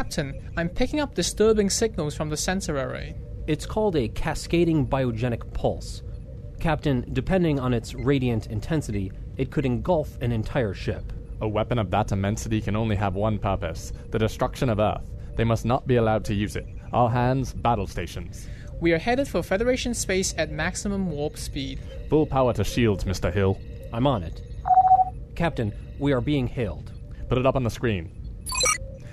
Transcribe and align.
Captain, 0.00 0.50
I'm 0.56 0.70
picking 0.70 0.98
up 0.98 1.14
disturbing 1.14 1.68
signals 1.68 2.14
from 2.14 2.30
the 2.30 2.36
sensor 2.36 2.78
array. 2.78 3.14
It's 3.46 3.66
called 3.66 3.96
a 3.96 4.08
cascading 4.08 4.86
biogenic 4.86 5.52
pulse. 5.52 6.02
Captain, 6.58 7.04
depending 7.12 7.60
on 7.60 7.74
its 7.74 7.94
radiant 7.94 8.46
intensity, 8.46 9.12
it 9.36 9.50
could 9.50 9.66
engulf 9.66 10.16
an 10.22 10.32
entire 10.32 10.72
ship. 10.72 11.12
A 11.42 11.48
weapon 11.48 11.78
of 11.78 11.90
that 11.90 12.12
immensity 12.12 12.62
can 12.62 12.76
only 12.76 12.96
have 12.96 13.14
one 13.14 13.38
purpose 13.38 13.92
the 14.10 14.18
destruction 14.18 14.70
of 14.70 14.78
Earth. 14.80 15.04
They 15.36 15.44
must 15.44 15.66
not 15.66 15.86
be 15.86 15.96
allowed 15.96 16.24
to 16.24 16.34
use 16.34 16.56
it. 16.56 16.66
All 16.94 17.08
hands, 17.08 17.52
battle 17.52 17.86
stations. 17.86 18.48
We 18.80 18.94
are 18.94 18.98
headed 18.98 19.28
for 19.28 19.42
Federation 19.42 19.92
space 19.92 20.34
at 20.38 20.50
maximum 20.50 21.10
warp 21.10 21.36
speed. 21.36 21.78
Full 22.08 22.24
power 22.24 22.54
to 22.54 22.64
shields, 22.64 23.04
Mr. 23.04 23.30
Hill. 23.30 23.60
I'm 23.92 24.06
on 24.06 24.22
it. 24.22 24.40
Captain, 25.34 25.74
we 25.98 26.14
are 26.14 26.22
being 26.22 26.46
hailed. 26.46 26.90
Put 27.28 27.36
it 27.36 27.44
up 27.44 27.54
on 27.54 27.64
the 27.64 27.70
screen. 27.70 28.10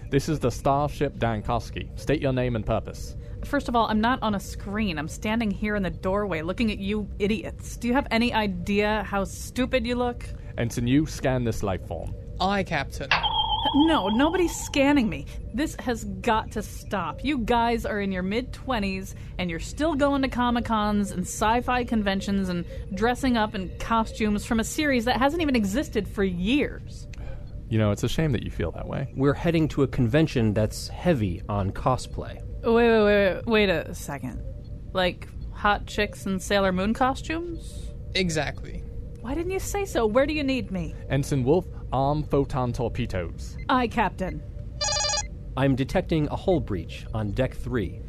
This 0.09 0.29
is 0.29 0.39
the 0.39 0.49
Starship 0.49 1.17
Dankovsky. 1.17 1.89
State 1.99 2.21
your 2.21 2.31
name 2.31 2.55
and 2.55 2.65
purpose. 2.65 3.17
First 3.43 3.67
of 3.67 3.75
all, 3.75 3.87
I'm 3.87 3.99
not 3.99 4.19
on 4.21 4.35
a 4.35 4.39
screen. 4.39 4.97
I'm 4.97 5.09
standing 5.09 5.51
here 5.51 5.75
in 5.75 5.83
the 5.83 5.89
doorway 5.89 6.41
looking 6.41 6.71
at 6.71 6.77
you 6.77 7.09
idiots. 7.19 7.75
Do 7.75 7.89
you 7.89 7.93
have 7.93 8.07
any 8.09 8.33
idea 8.33 9.03
how 9.05 9.25
stupid 9.25 9.85
you 9.85 9.95
look? 9.95 10.25
Ensign, 10.57 10.87
you 10.87 11.05
scan 11.05 11.43
this 11.43 11.61
life 11.61 11.85
form. 11.85 12.15
I, 12.39 12.63
Captain. 12.63 13.09
No, 13.75 14.07
nobody's 14.07 14.55
scanning 14.55 15.09
me. 15.09 15.25
This 15.53 15.75
has 15.79 16.05
got 16.05 16.51
to 16.51 16.61
stop. 16.61 17.25
You 17.25 17.39
guys 17.39 17.85
are 17.85 17.99
in 17.99 18.13
your 18.13 18.23
mid 18.23 18.53
20s 18.53 19.13
and 19.39 19.49
you're 19.49 19.59
still 19.59 19.93
going 19.93 20.21
to 20.21 20.29
Comic 20.29 20.63
Cons 20.63 21.11
and 21.11 21.23
sci 21.23 21.61
fi 21.61 21.83
conventions 21.83 22.47
and 22.47 22.63
dressing 22.93 23.35
up 23.35 23.55
in 23.55 23.77
costumes 23.77 24.45
from 24.45 24.61
a 24.61 24.63
series 24.63 25.03
that 25.03 25.17
hasn't 25.17 25.41
even 25.41 25.55
existed 25.55 26.07
for 26.07 26.23
years. 26.23 27.06
You 27.69 27.77
know, 27.77 27.91
it's 27.91 28.03
a 28.03 28.09
shame 28.09 28.31
that 28.31 28.43
you 28.43 28.51
feel 28.51 28.71
that 28.71 28.87
way. 28.87 29.11
We're 29.15 29.33
heading 29.33 29.67
to 29.69 29.83
a 29.83 29.87
convention 29.87 30.53
that's 30.53 30.87
heavy 30.87 31.41
on 31.49 31.71
cosplay. 31.71 32.41
Wait, 32.63 32.73
wait, 32.73 33.03
wait, 33.03 33.45
wait 33.45 33.69
a 33.69 33.93
second. 33.93 34.41
Like 34.93 35.27
hot 35.51 35.85
chicks 35.85 36.25
in 36.25 36.39
Sailor 36.39 36.71
Moon 36.71 36.93
costumes? 36.93 37.91
Exactly. 38.15 38.83
Why 39.19 39.35
didn't 39.35 39.51
you 39.51 39.59
say 39.59 39.83
so? 39.83 40.05
Where 40.05 40.25
do 40.25 40.33
you 40.33 40.43
need 40.43 40.71
me? 40.71 40.95
Ensign 41.09 41.43
Wolf, 41.43 41.65
arm 41.91 42.23
photon 42.23 42.71
torpedoes. 42.71 43.57
Aye, 43.67 43.87
Captain. 43.87 44.41
I'm 45.57 45.75
detecting 45.75 46.27
a 46.27 46.35
hull 46.35 46.61
breach 46.61 47.05
on 47.13 47.31
deck 47.31 47.53
three. 47.53 47.99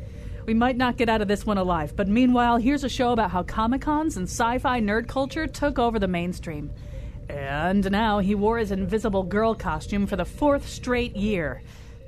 We 0.47 0.55
might 0.55 0.77
not 0.77 0.97
get 0.97 1.09
out 1.09 1.21
of 1.21 1.29
this 1.29 1.45
one 1.45 1.59
alive, 1.59 1.97
but 1.97 2.07
meanwhile, 2.09 2.59
here's 2.59 2.85
a 2.85 2.89
show 2.89 3.13
about 3.13 3.31
how 3.31 3.43
Comic 3.43 3.83
Cons 3.83 4.17
and 4.17 4.27
sci 4.29 4.59
fi 4.59 4.81
nerd 4.81 5.09
culture 5.09 5.47
took 5.47 5.79
over 5.79 5.99
the 5.99 6.09
mainstream. 6.09 6.71
And 7.29 7.91
now 7.91 8.19
he 8.21 8.35
wore 8.35 8.59
his 8.59 8.71
invisible 8.71 9.23
girl 9.23 9.55
costume 9.55 10.07
for 10.07 10.17
the 10.17 10.25
fourth 10.25 10.69
straight 10.69 11.15
year. 11.15 11.63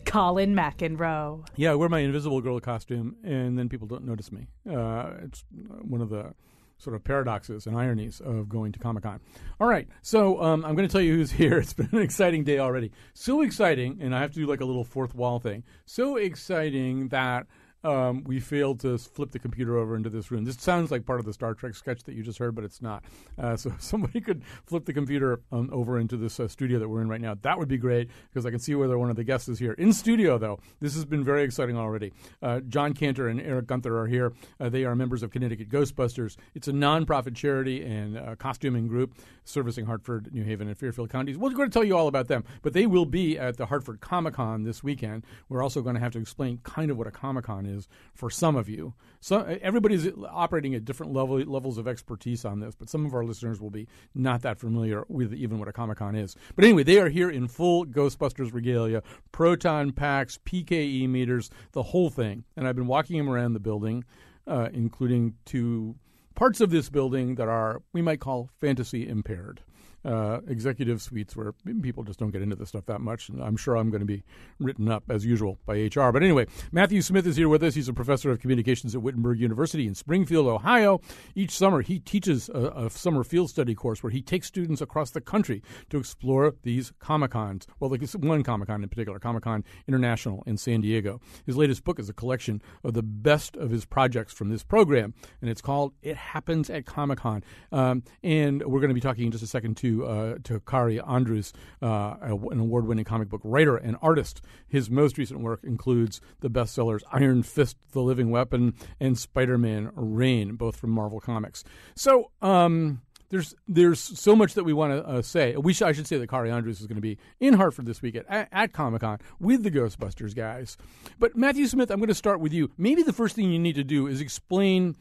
Colin 0.07 0.55
McEnroe. 0.55 1.47
Yeah, 1.57 1.73
I 1.73 1.75
wear 1.75 1.89
my 1.89 2.01
invisible 2.01 2.41
girl 2.41 2.59
costume, 2.59 3.17
and 3.23 3.59
then 3.59 3.69
people 3.69 3.87
don't 3.87 4.05
notice 4.05 4.33
me. 4.33 4.49
Uh, 4.69 5.13
it's 5.23 5.45
one 5.83 6.01
of 6.01 6.09
the 6.09 6.35
sort 6.79 6.97
of 6.97 7.05
paradoxes 7.05 7.67
and 7.67 7.77
ironies 7.77 8.21
of 8.21 8.49
going 8.49 8.73
to 8.73 8.79
Comic 8.79 9.03
Con. 9.03 9.21
All 9.61 9.69
right, 9.69 9.87
so 10.03 10.43
um, 10.43 10.65
I'm 10.65 10.75
going 10.75 10.89
to 10.89 10.93
tell 10.93 11.03
you 11.03 11.15
who's 11.15 11.31
here. 11.43 11.59
It's 11.59 11.75
been 11.75 11.91
an 11.93 12.01
exciting 12.01 12.45
day 12.45 12.59
already. 12.59 12.91
So 13.13 13.43
exciting, 13.43 13.99
and 14.01 14.15
I 14.15 14.21
have 14.21 14.33
to 14.33 14.41
do 14.41 14.47
like 14.47 14.61
a 14.61 14.65
little 14.65 14.85
fourth 14.85 15.15
wall 15.15 15.39
thing. 15.39 15.63
So 15.85 16.17
exciting 16.17 17.09
that 17.09 17.47
um, 17.85 18.25
we 18.25 18.41
failed 18.41 18.81
to 18.81 18.99
flip 18.99 19.31
the 19.31 19.39
computer 19.39 19.79
over 19.79 19.97
into 19.97 20.11
this 20.11 20.31
room. 20.31 20.45
This 20.45 20.57
sounds 20.61 20.91
like 20.91 21.07
part 21.07 21.21
of 21.21 21.27
the 21.27 21.33
Star 21.33 21.55
Trek 21.55 21.75
sketch 21.75 22.03
that 22.05 22.15
you 22.15 22.23
just 22.23 22.39
heard, 22.39 22.55
but 22.55 22.65
it's 22.65 22.83
not. 22.83 23.05
Uh, 23.39 23.57
so 23.57 23.71
if 23.71 23.83
somebody 23.83 24.21
could 24.21 24.43
flip 24.67 24.85
the 24.85 24.93
computer 24.93 25.41
um, 25.53 25.71
over 25.73 25.99
into 25.99 26.17
this 26.17 26.39
uh, 26.41 26.49
studio 26.49 26.79
that 26.79 26.89
we're 26.89 27.01
in 27.01 27.09
right 27.09 27.21
now, 27.21 27.37
that 27.43 27.59
would 27.59 27.69
be 27.69 27.79
great 27.79 28.09
because 28.31 28.45
I 28.47 28.51
can 28.51 28.59
see 28.59 28.75
whether 28.75 28.99
one 28.99 29.11
of 29.11 29.17
the 29.17 29.25
guests 29.25 29.49
is 29.49 29.59
here. 29.59 29.73
In 29.73 29.93
studio, 29.93 30.39
though, 30.39 30.59
this 30.81 30.95
has 30.95 31.05
been 31.05 31.25
very 31.25 31.43
exciting 31.43 31.77
already. 31.77 32.13
Uh, 32.43 32.61
John 32.61 32.93
Cantor 32.93 33.29
and 33.29 33.41
Eric 33.41 33.67
Gunther 33.67 33.97
are 33.97 34.07
here. 34.07 34.33
Uh, 34.59 34.69
they 34.69 34.85
are 34.85 34.95
members 34.95 35.23
of 35.23 35.31
Connecticut 35.31 35.69
Ghostbusters. 35.69 36.37
It's 36.55 36.69
a 36.69 36.73
nonprofit 36.73 37.35
charity 37.35 37.85
and 37.85 38.19
uh, 38.19 38.35
costuming 38.37 38.87
group 38.87 39.15
servicing 39.45 39.87
Hartford, 39.87 40.33
New 40.33 40.45
Haven, 40.45 40.69
and 40.69 40.79
Fairfield 40.79 41.11
counties. 41.11 41.37
We're 41.37 41.51
going 41.51 41.69
to 41.69 41.73
tell 41.73 41.85
you 41.85 41.97
all 41.97 42.09
about 42.09 42.29
them, 42.29 42.45
but 42.63 42.73
they 42.73 42.87
will 42.87 43.07
be 43.07 43.39
at 43.39 43.57
the 43.57 43.67
Hartford 43.67 44.01
Comic 44.01 44.35
Con 44.35 44.63
this 44.63 44.83
weekend. 44.83 45.25
We're 45.49 45.63
also 45.63 45.83
going 45.83 45.95
to 45.95 46.01
have 46.01 46.13
to 46.13 46.19
explain 46.19 46.61
kind 46.63 46.91
of 46.91 46.97
what 46.97 47.07
a 47.07 47.11
Comic 47.11 47.45
Con 47.45 47.67
is 47.67 47.70
for 48.15 48.31
some 48.31 48.57
of 48.57 48.69
you. 48.69 48.95
So 49.21 49.59
everybody's 49.63 50.09
operating 50.29 50.75
at 50.75 50.85
different 50.85 51.13
level, 51.13 51.39
levels 51.39 51.79
of 51.79 51.87
expertise 51.87 52.45
on 52.45 52.61
this, 52.61 52.75
but 52.75 52.89
some 52.89 53.05
of 53.07 53.15
our 53.15 53.25
listeners 53.25 53.61
will 53.61 53.71
be 53.71 53.87
not 54.15 54.43
that 54.43 54.59
familiar 54.59 55.05
with 55.09 55.35
even 55.35 55.59
what 55.59 55.69
a 55.69 55.73
Comic 55.73 55.99
Con 55.99 56.15
is. 56.15 56.37
But 56.57 56.65
anyway, 56.65 56.85
they 56.85 56.99
are 56.99 57.09
here 57.09 57.31
in 57.31 57.49
full 57.49 57.85
Ghostbusters 57.87 58.53
regalia, 58.53 59.03
proton 59.33 59.93
packs, 59.93 60.39
PKE 60.39 61.09
meters, 61.09 61.51
the 61.73 61.83
whole 61.83 62.11
thing. 62.11 62.45
And 62.57 62.67
I've 62.67 62.77
been 62.77 62.87
walking 62.87 63.19
them 63.19 63.29
around 63.29 63.53
the 63.53 63.61
building, 63.61 64.05
uh, 64.47 64.69
including 64.73 65.35
two 65.45 65.97
parts 66.35 66.61
of 66.61 66.71
this 66.71 66.89
building 66.89 67.35
that 67.37 67.49
are 67.49 67.83
we 67.93 68.03
might 68.03 68.21
call 68.21 68.51
fantasy 68.59 69.09
impaired 69.09 69.63
uh, 70.05 70.41
executive 70.49 71.03
suites 71.03 71.37
where 71.37 71.53
people 71.83 72.03
just 72.05 72.19
don't 72.19 72.31
get 72.31 72.43
into 72.43 72.57
this 72.57 72.71
stuff 72.71 72.87
that 72.87 73.01
much. 73.01 73.29
And 73.29 73.43
I'm 73.43 73.57
sure 73.57 73.77
I'm 73.77 73.91
going 73.91 74.01
to 74.01 74.07
be 74.07 74.23
written 74.59 74.89
up 74.89 75.05
as 75.09 75.25
usual 75.25 75.59
by 75.67 75.75
HR. 75.75 76.13
But 76.13 76.23
anyway, 76.23 76.47
Matthew 76.73 77.03
Smith 77.03 77.27
is 77.27 77.37
here 77.37 77.49
with 77.49 77.63
us. 77.63 77.75
He's 77.75 77.89
a 77.89 77.93
professor 77.93 78.31
of 78.31 78.41
communications 78.41 78.95
at 78.95 79.03
Wittenberg 79.03 79.39
University 79.39 79.87
in 79.87 79.95
Springfield, 79.95 80.47
Ohio. 80.47 81.01
Each 81.35 81.51
summer, 81.51 81.83
he 81.83 81.99
teaches 81.99 82.49
a, 82.49 82.73
a 82.77 82.91
summer 82.91 83.25
field 83.25 83.51
study 83.51 83.75
course 83.75 84.03
where 84.03 84.11
he 84.11 84.23
takes 84.23 84.47
students 84.47 84.81
across 84.81 85.11
the 85.11 85.21
country 85.21 85.63
to 85.91 85.99
explore 85.99 86.55
these 86.63 86.93
Comic 86.99 87.33
Cons. 87.33 87.67
Well, 87.79 87.91
like 87.91 88.03
one 88.15 88.43
Comic 88.43 88.69
Con 88.69 88.83
in 88.83 88.89
particular, 88.89 89.19
Comic 89.19 89.45
Con 89.45 89.65
International 89.87 90.43
in 90.47 90.57
San 90.57 90.81
Diego. 90.81 91.21
His 91.45 91.57
latest 91.57 91.85
book 91.85 91.99
is 91.99 92.09
a 92.09 92.15
collection 92.15 92.63
of 92.85 92.95
the 92.95 93.03
best 93.03 93.57
of 93.57 93.71
his 93.71 93.85
projects 93.85 94.33
from 94.33 94.49
this 94.49 94.63
program, 94.63 95.15
and 95.41 95.51
it's 95.51 95.61
called 95.61 95.93
It 96.03 96.17
Happens 96.21 96.71
at 96.71 96.87
Comic 96.87 97.19
Con. 97.19 97.43
Um, 97.73 98.03
and 98.23 98.63
we're 98.65 98.81
going 98.81 98.91
to 98.91 98.95
be 98.95 99.01
talking 99.01 99.25
in 99.25 99.33
just 99.33 99.43
a 99.43 99.47
second, 99.47 99.77
to 99.79 100.07
uh, 100.07 100.35
to 100.45 100.61
Kaare 100.61 101.07
Andrews, 101.09 101.53
uh, 101.83 102.15
an 102.23 102.61
award-winning 102.61 103.05
comic 103.05 103.29
book 103.29 103.41
writer 103.43 103.77
and 103.77 103.97
artist. 104.03 104.43
His 104.69 104.91
most 104.91 105.19
recent 105.19 105.41
work 105.41 105.61
includes 105.65 106.21
the 106.41 106.51
bestsellers 106.51 107.01
Iron 107.11 107.43
Fist: 107.43 107.77
The 107.93 108.01
Living 108.01 108.31
Weapon 108.31 108.75
and 109.01 109.19
Spider-Man: 109.19 109.91
Reign, 109.95 110.55
both 110.55 110.77
from 110.77 110.91
Marvel 110.91 111.21
Comics. 111.21 111.65
So. 111.95 112.31
Um, 112.43 113.03
there's 113.31 113.55
there's 113.69 114.01
so 114.01 114.35
much 114.37 114.55
that 114.55 114.65
we 114.65 114.73
want 114.73 114.93
to 114.93 115.09
uh, 115.09 115.23
say. 115.23 115.57
We 115.57 115.73
sh- 115.73 115.83
I 115.83 115.93
should 115.93 116.07
say 116.07 116.19
that 116.19 116.29
Kaare 116.29 116.53
Andrews 116.53 116.81
is 116.81 116.87
going 116.87 116.97
to 116.97 117.03
be 117.03 117.17
in 117.39 117.55
Hartford 117.55 117.87
this 117.87 118.03
week 118.03 118.17
at, 118.17 118.49
at 118.53 118.73
Comic 118.73 119.03
Con 119.03 119.19
with 119.39 119.63
the 119.63 119.71
Ghostbusters 119.71 120.35
guys. 120.35 120.77
But 121.19 121.37
Matthew 121.37 121.67
Smith, 121.67 121.91
I'm 121.91 121.99
going 121.99 122.09
to 122.09 122.15
start 122.15 122.41
with 122.41 122.53
you. 122.53 122.71
Maybe 122.77 123.03
the 123.03 123.13
first 123.13 123.37
thing 123.37 123.53
you 123.53 123.59
need 123.59 123.77
to 123.77 123.85
do 123.85 124.09
is 124.09 124.21
explain 124.21 124.97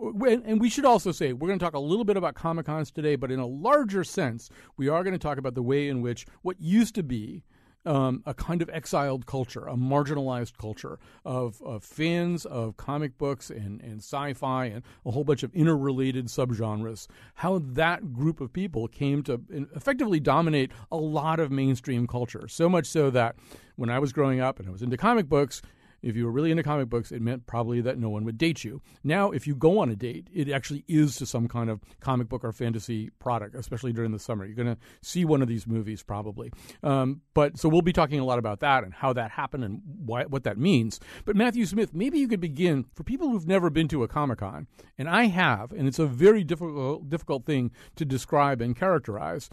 and 0.00 0.60
we 0.60 0.68
should 0.68 0.84
also 0.84 1.12
say 1.12 1.32
we're 1.32 1.48
going 1.48 1.58
to 1.58 1.64
talk 1.64 1.74
a 1.74 1.78
little 1.78 2.04
bit 2.04 2.16
about 2.16 2.34
Comic 2.34 2.66
Cons 2.66 2.90
today, 2.90 3.16
but 3.16 3.30
in 3.30 3.38
a 3.38 3.46
larger 3.46 4.04
sense, 4.04 4.50
we 4.76 4.88
are 4.88 5.02
going 5.02 5.12
to 5.12 5.18
talk 5.18 5.38
about 5.38 5.54
the 5.54 5.62
way 5.62 5.88
in 5.88 6.00
which 6.00 6.26
what 6.42 6.60
used 6.60 6.94
to 6.94 7.02
be 7.02 7.42
um, 7.86 8.22
a 8.24 8.34
kind 8.34 8.62
of 8.62 8.70
exiled 8.70 9.26
culture, 9.26 9.66
a 9.66 9.74
marginalized 9.74 10.56
culture 10.56 10.98
of, 11.24 11.60
of 11.62 11.84
fans 11.84 12.46
of 12.46 12.76
comic 12.76 13.18
books 13.18 13.50
and, 13.50 13.80
and 13.82 13.98
sci 13.98 14.32
fi 14.32 14.66
and 14.66 14.82
a 15.04 15.10
whole 15.10 15.24
bunch 15.24 15.42
of 15.42 15.54
interrelated 15.54 16.26
subgenres, 16.26 17.06
how 17.34 17.58
that 17.58 18.12
group 18.12 18.40
of 18.40 18.52
people 18.52 18.88
came 18.88 19.22
to 19.24 19.40
effectively 19.76 20.20
dominate 20.20 20.72
a 20.90 20.96
lot 20.96 21.40
of 21.40 21.50
mainstream 21.50 22.06
culture. 22.06 22.48
So 22.48 22.68
much 22.68 22.86
so 22.86 23.10
that 23.10 23.36
when 23.76 23.90
I 23.90 23.98
was 23.98 24.12
growing 24.12 24.40
up 24.40 24.58
and 24.58 24.68
I 24.68 24.70
was 24.70 24.82
into 24.82 24.96
comic 24.96 25.28
books, 25.28 25.60
if 26.04 26.16
you 26.16 26.24
were 26.24 26.30
really 26.30 26.50
into 26.50 26.62
comic 26.62 26.88
books, 26.88 27.10
it 27.10 27.22
meant 27.22 27.46
probably 27.46 27.80
that 27.80 27.98
no 27.98 28.08
one 28.08 28.24
would 28.24 28.38
date 28.38 28.64
you. 28.64 28.82
Now, 29.02 29.30
if 29.30 29.46
you 29.46 29.54
go 29.54 29.78
on 29.78 29.90
a 29.90 29.96
date, 29.96 30.28
it 30.32 30.50
actually 30.50 30.84
is 30.86 31.16
to 31.16 31.26
some 31.26 31.48
kind 31.48 31.70
of 31.70 31.80
comic 32.00 32.28
book 32.28 32.44
or 32.44 32.52
fantasy 32.52 33.10
product, 33.18 33.54
especially 33.54 33.92
during 33.92 34.12
the 34.12 34.18
summer. 34.18 34.44
You're 34.44 34.54
going 34.54 34.74
to 34.74 34.78
see 35.02 35.24
one 35.24 35.42
of 35.42 35.48
these 35.48 35.66
movies 35.66 36.02
probably. 36.02 36.52
Um, 36.82 37.22
but 37.32 37.58
so 37.58 37.68
we'll 37.68 37.82
be 37.82 37.92
talking 37.92 38.20
a 38.20 38.24
lot 38.24 38.38
about 38.38 38.60
that 38.60 38.84
and 38.84 38.92
how 38.92 39.12
that 39.14 39.30
happened 39.30 39.64
and 39.64 39.80
why, 40.04 40.24
what 40.24 40.44
that 40.44 40.58
means. 40.58 41.00
But 41.24 41.36
Matthew 41.36 41.66
Smith, 41.66 41.94
maybe 41.94 42.18
you 42.18 42.28
could 42.28 42.40
begin 42.40 42.84
for 42.94 43.02
people 43.02 43.30
who've 43.30 43.46
never 43.46 43.70
been 43.70 43.88
to 43.88 44.02
a 44.02 44.08
Comic 44.08 44.38
Con, 44.38 44.66
and 44.98 45.08
I 45.08 45.24
have, 45.24 45.72
and 45.72 45.88
it's 45.88 45.98
a 45.98 46.06
very 46.06 46.44
difficult 46.44 47.08
difficult 47.08 47.44
thing 47.44 47.70
to 47.96 48.04
describe 48.04 48.60
and 48.60 48.76
characterize. 48.76 49.50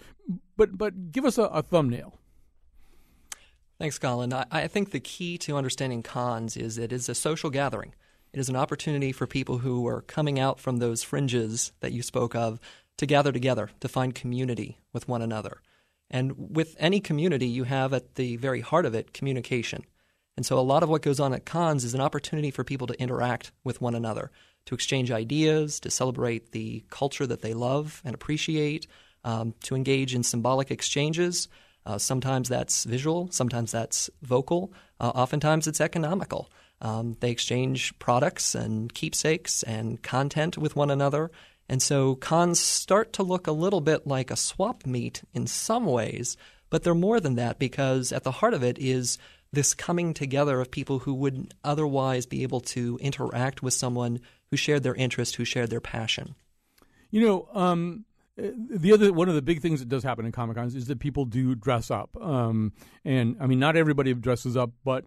But 0.57 0.77
but 0.77 1.11
give 1.11 1.25
us 1.25 1.37
a, 1.37 1.43
a 1.43 1.61
thumbnail. 1.61 2.20
Thanks, 3.81 3.97
Colin. 3.97 4.31
I, 4.31 4.45
I 4.51 4.67
think 4.67 4.91
the 4.91 4.99
key 4.99 5.39
to 5.39 5.57
understanding 5.57 6.03
cons 6.03 6.55
is 6.55 6.77
it 6.77 6.91
is 6.93 7.09
a 7.09 7.15
social 7.15 7.49
gathering. 7.49 7.95
It 8.31 8.39
is 8.39 8.47
an 8.47 8.55
opportunity 8.55 9.11
for 9.11 9.25
people 9.25 9.57
who 9.57 9.87
are 9.87 10.03
coming 10.03 10.37
out 10.37 10.59
from 10.59 10.77
those 10.77 11.01
fringes 11.01 11.71
that 11.79 11.91
you 11.91 12.03
spoke 12.03 12.35
of 12.35 12.59
to 12.97 13.07
gather 13.07 13.31
together, 13.31 13.71
to 13.79 13.87
find 13.87 14.13
community 14.13 14.77
with 14.93 15.07
one 15.07 15.23
another. 15.23 15.63
And 16.11 16.55
with 16.55 16.75
any 16.77 16.99
community, 16.99 17.47
you 17.47 17.63
have 17.63 17.91
at 17.91 18.13
the 18.13 18.35
very 18.35 18.61
heart 18.61 18.85
of 18.85 18.93
it 18.93 19.13
communication. 19.13 19.83
And 20.37 20.45
so 20.45 20.59
a 20.59 20.61
lot 20.61 20.83
of 20.83 20.89
what 20.89 21.01
goes 21.01 21.19
on 21.19 21.33
at 21.33 21.47
cons 21.47 21.83
is 21.83 21.95
an 21.95 22.01
opportunity 22.01 22.51
for 22.51 22.63
people 22.63 22.85
to 22.85 23.01
interact 23.01 23.51
with 23.63 23.81
one 23.81 23.95
another, 23.95 24.29
to 24.67 24.75
exchange 24.75 25.09
ideas, 25.09 25.79
to 25.79 25.89
celebrate 25.89 26.51
the 26.51 26.85
culture 26.91 27.25
that 27.25 27.41
they 27.41 27.55
love 27.55 28.03
and 28.05 28.13
appreciate, 28.13 28.85
um, 29.23 29.55
to 29.63 29.73
engage 29.73 30.13
in 30.13 30.21
symbolic 30.21 30.69
exchanges. 30.69 31.47
Uh, 31.85 31.97
sometimes 31.97 32.49
that's 32.49 32.83
visual, 32.83 33.29
sometimes 33.31 33.71
that's 33.71 34.09
vocal, 34.21 34.71
uh, 34.99 35.09
oftentimes 35.09 35.67
it's 35.67 35.81
economical. 35.81 36.49
Um, 36.81 37.15
they 37.19 37.29
exchange 37.29 37.97
products 37.99 38.55
and 38.55 38.93
keepsakes 38.93 39.63
and 39.63 40.01
content 40.01 40.57
with 40.57 40.75
one 40.75 40.89
another. 40.89 41.31
And 41.69 41.81
so 41.81 42.15
cons 42.15 42.59
start 42.59 43.13
to 43.13 43.23
look 43.23 43.47
a 43.47 43.51
little 43.51 43.81
bit 43.81 44.07
like 44.07 44.31
a 44.31 44.35
swap 44.35 44.85
meet 44.85 45.21
in 45.33 45.47
some 45.47 45.85
ways, 45.85 46.37
but 46.69 46.83
they're 46.83 46.95
more 46.95 47.19
than 47.19 47.35
that 47.35 47.59
because 47.59 48.11
at 48.11 48.23
the 48.23 48.31
heart 48.31 48.53
of 48.53 48.63
it 48.63 48.77
is 48.79 49.17
this 49.53 49.73
coming 49.73 50.13
together 50.13 50.59
of 50.59 50.71
people 50.71 50.99
who 50.99 51.13
wouldn't 51.13 51.53
otherwise 51.63 52.25
be 52.25 52.43
able 52.43 52.61
to 52.61 52.97
interact 53.01 53.61
with 53.61 53.73
someone 53.73 54.19
who 54.49 54.57
shared 54.57 54.83
their 54.83 54.95
interest, 54.95 55.35
who 55.35 55.45
shared 55.45 55.69
their 55.69 55.81
passion. 55.81 56.35
You 57.09 57.27
know, 57.27 57.49
um, 57.53 58.05
the 58.69 58.91
other 58.93 59.13
one 59.13 59.29
of 59.29 59.35
the 59.35 59.41
big 59.41 59.61
things 59.61 59.79
that 59.79 59.89
does 59.89 60.03
happen 60.03 60.25
in 60.25 60.31
comic 60.31 60.57
cons 60.57 60.75
is 60.75 60.87
that 60.87 60.99
people 60.99 61.25
do 61.25 61.55
dress 61.55 61.91
up. 61.91 62.09
Um, 62.21 62.73
and 63.03 63.35
i 63.39 63.47
mean 63.47 63.59
not 63.59 63.75
everybody 63.75 64.13
dresses 64.13 64.55
up 64.55 64.71
but 64.83 65.05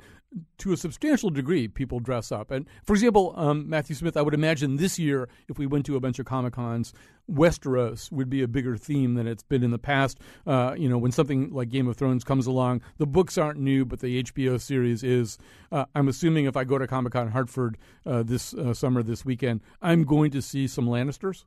to 0.59 0.73
a 0.73 0.77
substantial 0.77 1.31
degree 1.31 1.69
people 1.69 2.01
dress 2.01 2.33
up. 2.33 2.51
And 2.51 2.67
for 2.85 2.93
example 2.95 3.35
um, 3.37 3.69
matthew 3.69 3.95
smith 3.95 4.17
i 4.17 4.23
would 4.23 4.35
imagine 4.35 4.77
this 4.77 4.99
year 4.99 5.29
if 5.49 5.59
we 5.59 5.67
went 5.67 5.87
to 5.87 5.97
a 5.97 6.01
bunch 6.01 6.19
of 6.19 6.27
comic 6.27 6.55
cons 6.55 6.93
westeros 7.31 8.13
would 8.13 8.29
be 8.29 8.43
a 8.43 8.49
bigger 8.49 8.77
theme 8.77 9.15
than 9.15 9.27
it's 9.27 9.43
been 9.43 9.63
in 9.63 9.71
the 9.71 9.79
past. 9.79 10.19
Uh, 10.47 10.75
you 10.77 10.89
know 10.89 10.99
when 10.99 11.13
something 11.13 11.51
like 11.51 11.69
game 11.71 11.89
of 11.89 11.97
thrones 11.97 12.25
comes 12.25 12.47
along 12.47 12.83
the 12.99 13.07
books 13.07 13.39
aren't 13.39 13.59
new 13.59 13.85
but 13.85 14.01
the 14.01 14.23
hbo 14.25 14.61
series 14.61 15.03
is. 15.03 15.39
Uh, 15.73 15.85
i'm 15.95 16.09
assuming 16.09 16.45
if 16.45 16.57
i 16.57 16.65
go 16.65 16.79
to 16.79 16.87
comic 16.87 17.13
con 17.13 17.31
hartford 17.31 17.79
uh, 18.07 18.23
this 18.23 18.55
uh, 18.55 18.75
summer 18.75 19.03
this 19.03 19.25
weekend 19.25 19.61
i'm 19.83 20.05
going 20.05 20.31
to 20.31 20.43
see 20.43 20.67
some 20.67 20.87
lannisters 20.87 21.45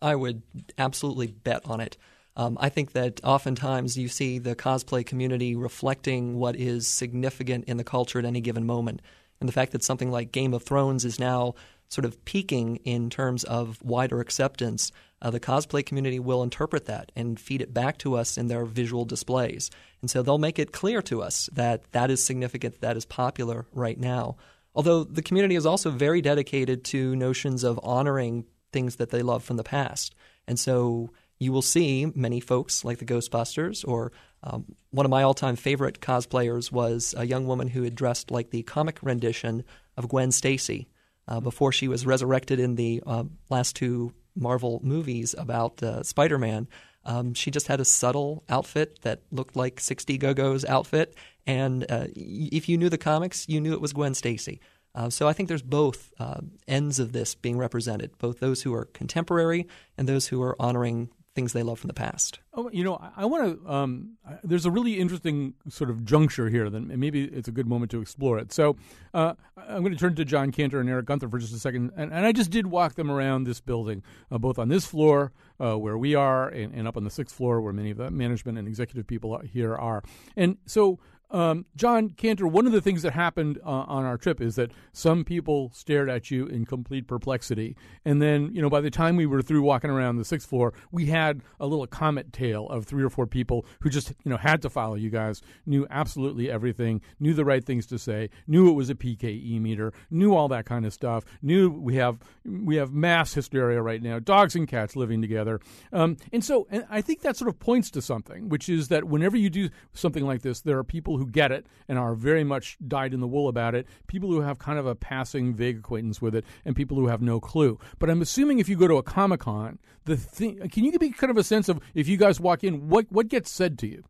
I 0.00 0.14
would 0.14 0.42
absolutely 0.76 1.28
bet 1.28 1.62
on 1.64 1.80
it. 1.80 1.96
Um, 2.36 2.56
I 2.60 2.68
think 2.68 2.92
that 2.92 3.20
oftentimes 3.24 3.98
you 3.98 4.06
see 4.08 4.38
the 4.38 4.54
cosplay 4.54 5.04
community 5.04 5.56
reflecting 5.56 6.38
what 6.38 6.54
is 6.54 6.86
significant 6.86 7.64
in 7.64 7.78
the 7.78 7.84
culture 7.84 8.20
at 8.20 8.24
any 8.24 8.40
given 8.40 8.64
moment. 8.64 9.02
And 9.40 9.48
the 9.48 9.52
fact 9.52 9.72
that 9.72 9.82
something 9.82 10.10
like 10.10 10.30
Game 10.30 10.54
of 10.54 10.62
Thrones 10.62 11.04
is 11.04 11.18
now 11.18 11.54
sort 11.88 12.04
of 12.04 12.24
peaking 12.24 12.76
in 12.84 13.10
terms 13.10 13.44
of 13.44 13.82
wider 13.82 14.20
acceptance, 14.20 14.92
uh, 15.20 15.30
the 15.30 15.40
cosplay 15.40 15.84
community 15.84 16.20
will 16.20 16.42
interpret 16.42 16.84
that 16.84 17.10
and 17.16 17.40
feed 17.40 17.60
it 17.60 17.74
back 17.74 17.98
to 17.98 18.14
us 18.14 18.38
in 18.38 18.46
their 18.46 18.64
visual 18.64 19.04
displays. 19.04 19.70
And 20.00 20.10
so 20.10 20.22
they'll 20.22 20.38
make 20.38 20.58
it 20.58 20.70
clear 20.72 21.02
to 21.02 21.22
us 21.22 21.48
that 21.54 21.90
that 21.92 22.10
is 22.10 22.24
significant, 22.24 22.80
that 22.82 22.96
is 22.96 23.04
popular 23.04 23.66
right 23.72 23.98
now. 23.98 24.36
Although 24.74 25.02
the 25.02 25.22
community 25.22 25.56
is 25.56 25.66
also 25.66 25.90
very 25.90 26.20
dedicated 26.20 26.84
to 26.84 27.16
notions 27.16 27.64
of 27.64 27.80
honoring 27.82 28.44
things 28.72 28.96
that 28.96 29.10
they 29.10 29.22
love 29.22 29.42
from 29.42 29.56
the 29.56 29.64
past. 29.64 30.14
And 30.46 30.58
so 30.58 31.10
you 31.38 31.52
will 31.52 31.62
see 31.62 32.06
many 32.14 32.40
folks 32.40 32.84
like 32.84 32.98
the 32.98 33.04
Ghostbusters, 33.04 33.86
or 33.86 34.12
um, 34.42 34.64
one 34.90 35.06
of 35.06 35.10
my 35.10 35.22
all 35.22 35.34
time 35.34 35.56
favorite 35.56 36.00
cosplayers 36.00 36.72
was 36.72 37.14
a 37.16 37.26
young 37.26 37.46
woman 37.46 37.68
who 37.68 37.82
had 37.82 37.94
dressed 37.94 38.30
like 38.30 38.50
the 38.50 38.62
comic 38.62 38.98
rendition 39.02 39.64
of 39.96 40.08
Gwen 40.08 40.32
Stacy 40.32 40.88
uh, 41.26 41.40
before 41.40 41.72
she 41.72 41.88
was 41.88 42.06
resurrected 42.06 42.58
in 42.58 42.74
the 42.74 43.02
uh, 43.06 43.24
last 43.50 43.76
two 43.76 44.12
Marvel 44.34 44.80
movies 44.82 45.34
about 45.36 45.82
uh, 45.82 46.02
Spider 46.02 46.38
Man. 46.38 46.68
Um, 47.04 47.34
she 47.34 47.50
just 47.50 47.68
had 47.68 47.80
a 47.80 47.84
subtle 47.84 48.44
outfit 48.48 49.00
that 49.02 49.22
looked 49.30 49.56
like 49.56 49.80
60 49.80 50.18
Go 50.18 50.34
Go's 50.34 50.64
outfit. 50.64 51.14
And 51.46 51.90
uh, 51.90 52.06
if 52.14 52.68
you 52.68 52.76
knew 52.76 52.88
the 52.88 52.98
comics, 52.98 53.48
you 53.48 53.60
knew 53.60 53.72
it 53.72 53.80
was 53.80 53.92
Gwen 53.92 54.14
Stacy. 54.14 54.60
Uh, 54.98 55.08
so 55.08 55.28
I 55.28 55.32
think 55.32 55.48
there's 55.48 55.62
both 55.62 56.12
uh, 56.18 56.40
ends 56.66 56.98
of 56.98 57.12
this 57.12 57.36
being 57.36 57.56
represented, 57.56 58.18
both 58.18 58.40
those 58.40 58.62
who 58.62 58.74
are 58.74 58.86
contemporary 58.86 59.68
and 59.96 60.08
those 60.08 60.26
who 60.26 60.42
are 60.42 60.60
honoring 60.60 61.10
things 61.36 61.52
they 61.52 61.62
love 61.62 61.78
from 61.78 61.86
the 61.86 61.94
past. 61.94 62.40
Oh, 62.52 62.68
you 62.72 62.82
know, 62.82 62.96
I, 62.96 63.22
I 63.22 63.24
want 63.26 63.62
to. 63.62 63.72
Um, 63.72 64.16
there's 64.42 64.66
a 64.66 64.72
really 64.72 64.98
interesting 64.98 65.54
sort 65.68 65.88
of 65.88 66.04
juncture 66.04 66.48
here. 66.48 66.68
Then 66.68 66.90
maybe 66.98 67.22
it's 67.26 67.46
a 67.46 67.52
good 67.52 67.68
moment 67.68 67.92
to 67.92 68.00
explore 68.00 68.40
it. 68.40 68.52
So 68.52 68.74
uh, 69.14 69.34
I'm 69.56 69.82
going 69.82 69.92
to 69.92 69.98
turn 69.98 70.16
to 70.16 70.24
John 70.24 70.50
Cantor 70.50 70.80
and 70.80 70.90
Eric 70.90 71.06
Gunther 71.06 71.28
for 71.28 71.38
just 71.38 71.54
a 71.54 71.60
second, 71.60 71.92
and, 71.96 72.12
and 72.12 72.26
I 72.26 72.32
just 72.32 72.50
did 72.50 72.66
walk 72.66 72.96
them 72.96 73.08
around 73.08 73.44
this 73.44 73.60
building, 73.60 74.02
uh, 74.32 74.38
both 74.38 74.58
on 74.58 74.68
this 74.68 74.84
floor 74.84 75.30
uh, 75.60 75.78
where 75.78 75.96
we 75.96 76.16
are, 76.16 76.48
and, 76.48 76.74
and, 76.74 76.88
up 76.88 76.96
on 76.96 77.04
the 77.04 77.10
sixth 77.10 77.36
floor 77.36 77.60
where 77.60 77.72
many 77.72 77.92
of 77.92 77.98
the 77.98 78.10
management 78.10 78.58
and 78.58 78.66
executive 78.66 79.06
people 79.06 79.38
here 79.38 79.76
are. 79.76 80.02
And 80.36 80.56
so 80.66 80.98
um, 81.30 81.66
John 81.76 82.10
Cantor, 82.10 82.46
one 82.46 82.66
of 82.66 82.72
the 82.72 82.80
things 82.80 83.02
that 83.02 83.12
happened 83.12 83.58
uh, 83.64 83.68
on 83.68 84.04
our 84.04 84.16
trip 84.16 84.40
is 84.40 84.56
that 84.56 84.72
some 84.92 85.24
people 85.24 85.70
stared 85.74 86.08
at 86.08 86.30
you 86.30 86.46
in 86.46 86.64
complete 86.64 87.06
perplexity. 87.06 87.76
And 88.04 88.22
then, 88.22 88.54
you 88.54 88.62
know, 88.62 88.70
by 88.70 88.80
the 88.80 88.90
time 88.90 89.16
we 89.16 89.26
were 89.26 89.42
through 89.42 89.62
walking 89.62 89.90
around 89.90 90.16
the 90.16 90.24
sixth 90.24 90.48
floor, 90.48 90.72
we 90.90 91.06
had 91.06 91.42
a 91.60 91.66
little 91.66 91.86
comet 91.86 92.32
tail 92.32 92.66
of 92.68 92.86
three 92.86 93.02
or 93.02 93.10
four 93.10 93.26
people 93.26 93.66
who 93.80 93.90
just, 93.90 94.10
you 94.24 94.30
know, 94.30 94.38
had 94.38 94.62
to 94.62 94.70
follow 94.70 94.94
you 94.94 95.10
guys, 95.10 95.42
knew 95.66 95.86
absolutely 95.90 96.50
everything, 96.50 97.02
knew 97.20 97.34
the 97.34 97.44
right 97.44 97.64
things 97.64 97.86
to 97.86 97.98
say, 97.98 98.30
knew 98.46 98.70
it 98.70 98.74
was 98.74 98.88
a 98.88 98.94
PKE 98.94 99.60
meter, 99.60 99.92
knew 100.10 100.34
all 100.34 100.48
that 100.48 100.64
kind 100.64 100.86
of 100.86 100.94
stuff, 100.94 101.24
knew 101.42 101.70
we 101.70 101.96
have 101.96 102.18
we 102.44 102.76
have 102.76 102.92
mass 102.92 103.34
hysteria 103.34 103.82
right 103.82 104.02
now, 104.02 104.18
dogs 104.18 104.56
and 104.56 104.66
cats 104.66 104.96
living 104.96 105.20
together. 105.20 105.60
Um, 105.92 106.16
and 106.32 106.42
so 106.42 106.66
and 106.70 106.86
I 106.88 107.02
think 107.02 107.20
that 107.20 107.36
sort 107.36 107.48
of 107.48 107.58
points 107.58 107.90
to 107.90 108.02
something, 108.02 108.48
which 108.48 108.68
is 108.70 108.88
that 108.88 109.04
whenever 109.04 109.36
you 109.36 109.50
do 109.50 109.68
something 109.92 110.24
like 110.24 110.40
this, 110.40 110.62
there 110.62 110.78
are 110.78 110.84
people 110.84 111.17
who 111.18 111.26
get 111.26 111.52
it 111.52 111.66
and 111.88 111.98
are 111.98 112.14
very 112.14 112.44
much 112.44 112.76
dyed 112.86 113.12
in 113.12 113.20
the 113.20 113.26
wool 113.26 113.48
about 113.48 113.74
it, 113.74 113.86
people 114.06 114.30
who 114.30 114.40
have 114.40 114.58
kind 114.58 114.78
of 114.78 114.86
a 114.86 114.94
passing, 114.94 115.54
vague 115.54 115.78
acquaintance 115.78 116.22
with 116.22 116.34
it, 116.34 116.44
and 116.64 116.74
people 116.74 116.96
who 116.96 117.08
have 117.08 117.20
no 117.20 117.40
clue. 117.40 117.78
But 117.98 118.10
I'm 118.10 118.22
assuming 118.22 118.58
if 118.58 118.68
you 118.68 118.76
go 118.76 118.88
to 118.88 118.96
a 118.96 119.02
Comic 119.02 119.40
Con, 119.40 119.78
the 120.04 120.16
thing, 120.16 120.68
can 120.68 120.84
you 120.84 120.92
give 120.92 121.00
me 121.00 121.10
kind 121.10 121.30
of 121.30 121.36
a 121.36 121.44
sense 121.44 121.68
of 121.68 121.80
if 121.94 122.08
you 122.08 122.16
guys 122.16 122.40
walk 122.40 122.64
in, 122.64 122.88
what 122.88 123.06
what 123.10 123.28
gets 123.28 123.50
said 123.50 123.78
to 123.80 123.86
you? 123.86 124.04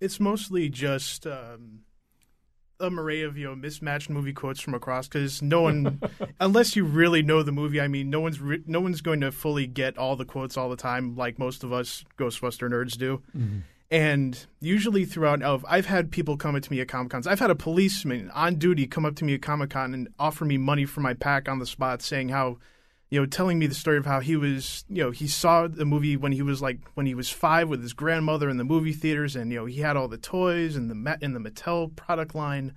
It's 0.00 0.20
mostly 0.20 0.68
just. 0.68 1.26
Um 1.26 1.80
a 2.80 2.88
array 2.88 3.22
of 3.22 3.36
you 3.36 3.46
know 3.46 3.54
mismatched 3.54 4.10
movie 4.10 4.32
quotes 4.32 4.60
from 4.60 4.74
across 4.74 5.08
because 5.08 5.42
no 5.42 5.62
one, 5.62 6.00
unless 6.40 6.76
you 6.76 6.84
really 6.84 7.22
know 7.22 7.42
the 7.42 7.52
movie, 7.52 7.80
I 7.80 7.88
mean, 7.88 8.10
no 8.10 8.20
one's 8.20 8.40
re- 8.40 8.62
no 8.66 8.80
one's 8.80 9.00
going 9.00 9.20
to 9.20 9.32
fully 9.32 9.66
get 9.66 9.96
all 9.98 10.16
the 10.16 10.24
quotes 10.24 10.56
all 10.56 10.68
the 10.68 10.76
time 10.76 11.16
like 11.16 11.38
most 11.38 11.64
of 11.64 11.72
us 11.72 12.04
Ghostbuster 12.18 12.68
nerds 12.70 12.96
do. 12.98 13.22
Mm-hmm. 13.36 13.60
And 13.90 14.46
usually 14.60 15.04
throughout, 15.04 15.42
oh, 15.42 15.62
I've 15.68 15.86
had 15.86 16.10
people 16.10 16.36
come 16.36 16.56
up 16.56 16.62
to 16.62 16.70
me 16.72 16.80
at 16.80 16.88
Comic 16.88 17.10
Cons. 17.12 17.26
I've 17.26 17.38
had 17.38 17.50
a 17.50 17.54
policeman 17.54 18.30
on 18.32 18.56
duty 18.56 18.86
come 18.86 19.04
up 19.04 19.14
to 19.16 19.24
me 19.24 19.34
at 19.34 19.42
Comic 19.42 19.70
Con 19.70 19.94
and 19.94 20.08
offer 20.18 20.44
me 20.44 20.58
money 20.58 20.84
for 20.84 21.00
my 21.00 21.14
pack 21.14 21.48
on 21.48 21.60
the 21.60 21.66
spot, 21.66 22.02
saying 22.02 22.30
how, 22.30 22.58
you 23.10 23.20
know, 23.20 23.26
telling 23.26 23.60
me 23.60 23.68
the 23.68 23.76
story 23.76 23.98
of 23.98 24.04
how 24.04 24.18
he 24.18 24.34
was, 24.34 24.84
you 24.88 25.04
know, 25.04 25.12
he 25.12 25.28
saw 25.28 25.68
the 25.68 25.84
movie 25.84 26.16
when 26.16 26.32
he 26.32 26.42
was 26.42 26.60
like 26.60 26.80
when 26.94 27.06
he 27.06 27.14
was 27.14 27.30
five 27.30 27.68
with 27.68 27.80
his 27.80 27.92
grandmother 27.92 28.48
in 28.48 28.56
the 28.56 28.64
movie 28.64 28.92
theaters, 28.92 29.36
and 29.36 29.52
you 29.52 29.58
know 29.60 29.66
he 29.66 29.80
had 29.80 29.96
all 29.96 30.08
the 30.08 30.18
toys 30.18 30.74
and 30.74 30.90
the 30.90 31.18
in 31.20 31.32
the 31.32 31.38
Mattel 31.38 31.94
product 31.94 32.34
line, 32.34 32.74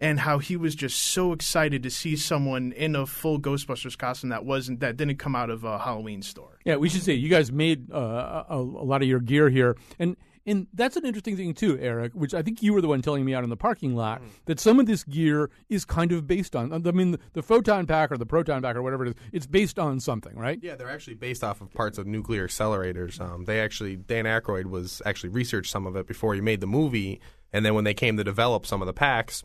and 0.00 0.20
how 0.20 0.38
he 0.38 0.56
was 0.56 0.74
just 0.74 0.98
so 0.98 1.32
excited 1.32 1.82
to 1.82 1.90
see 1.90 2.16
someone 2.16 2.72
in 2.72 2.96
a 2.96 3.04
full 3.04 3.38
Ghostbusters 3.38 3.98
costume 3.98 4.30
that 4.30 4.46
wasn't 4.46 4.80
that 4.80 4.96
didn't 4.96 5.18
come 5.18 5.36
out 5.36 5.50
of 5.50 5.64
a 5.64 5.78
Halloween 5.78 6.22
store. 6.22 6.58
Yeah, 6.64 6.76
we 6.76 6.88
should 6.88 7.02
say 7.02 7.12
you 7.12 7.28
guys 7.28 7.52
made 7.52 7.92
uh, 7.92 8.44
a, 8.48 8.56
a, 8.56 8.62
lot 8.62 9.02
of 9.02 9.08
your 9.08 9.20
gear 9.20 9.50
here, 9.50 9.76
and 9.98 10.16
and 10.46 10.66
that's 10.72 10.96
an 10.96 11.04
interesting 11.04 11.36
thing 11.36 11.54
too, 11.54 11.78
Eric, 11.80 12.12
which 12.14 12.34
I 12.34 12.42
think 12.42 12.62
you 12.62 12.72
were 12.72 12.80
the 12.80 12.88
one 12.88 13.02
telling 13.02 13.24
me 13.24 13.34
out 13.34 13.44
in 13.44 13.50
the 13.50 13.56
parking 13.56 13.94
lot 13.94 14.20
mm. 14.20 14.26
that 14.46 14.60
some 14.60 14.80
of 14.80 14.86
this 14.86 15.04
gear 15.04 15.50
is 15.68 15.84
kind 15.84 16.12
of 16.12 16.26
based 16.26 16.56
on. 16.56 16.72
I 16.72 16.90
mean, 16.92 17.12
the, 17.12 17.20
the, 17.32 17.42
photon 17.42 17.86
pack 17.86 18.12
or 18.12 18.16
the 18.16 18.26
proton 18.26 18.62
pack 18.62 18.76
or 18.76 18.82
whatever 18.82 19.06
it 19.06 19.10
is, 19.10 19.14
it's 19.32 19.46
based 19.46 19.78
on 19.78 20.00
something, 20.00 20.36
right? 20.36 20.58
Yeah, 20.62 20.74
they're 20.76 20.90
actually 20.90 21.14
based 21.14 21.44
off 21.44 21.60
of 21.60 21.72
parts 21.72 21.98
of 21.98 22.06
nuclear 22.06 22.46
accelerators. 22.48 23.20
Um, 23.20 23.44
they 23.44 23.60
actually 23.60 23.96
Dan 23.96 24.24
Aykroyd 24.24 24.66
was 24.66 25.02
actually 25.04 25.30
researched 25.30 25.70
some 25.70 25.86
of 25.86 25.96
it 25.96 26.06
before 26.06 26.34
he 26.34 26.40
made 26.40 26.60
the 26.60 26.66
movie, 26.66 27.20
and 27.52 27.64
then 27.64 27.74
when 27.74 27.84
they 27.84 27.94
came 27.94 28.16
to 28.16 28.24
develop 28.24 28.66
some 28.66 28.82
of 28.82 28.86
the 28.86 28.92
packs, 28.92 29.44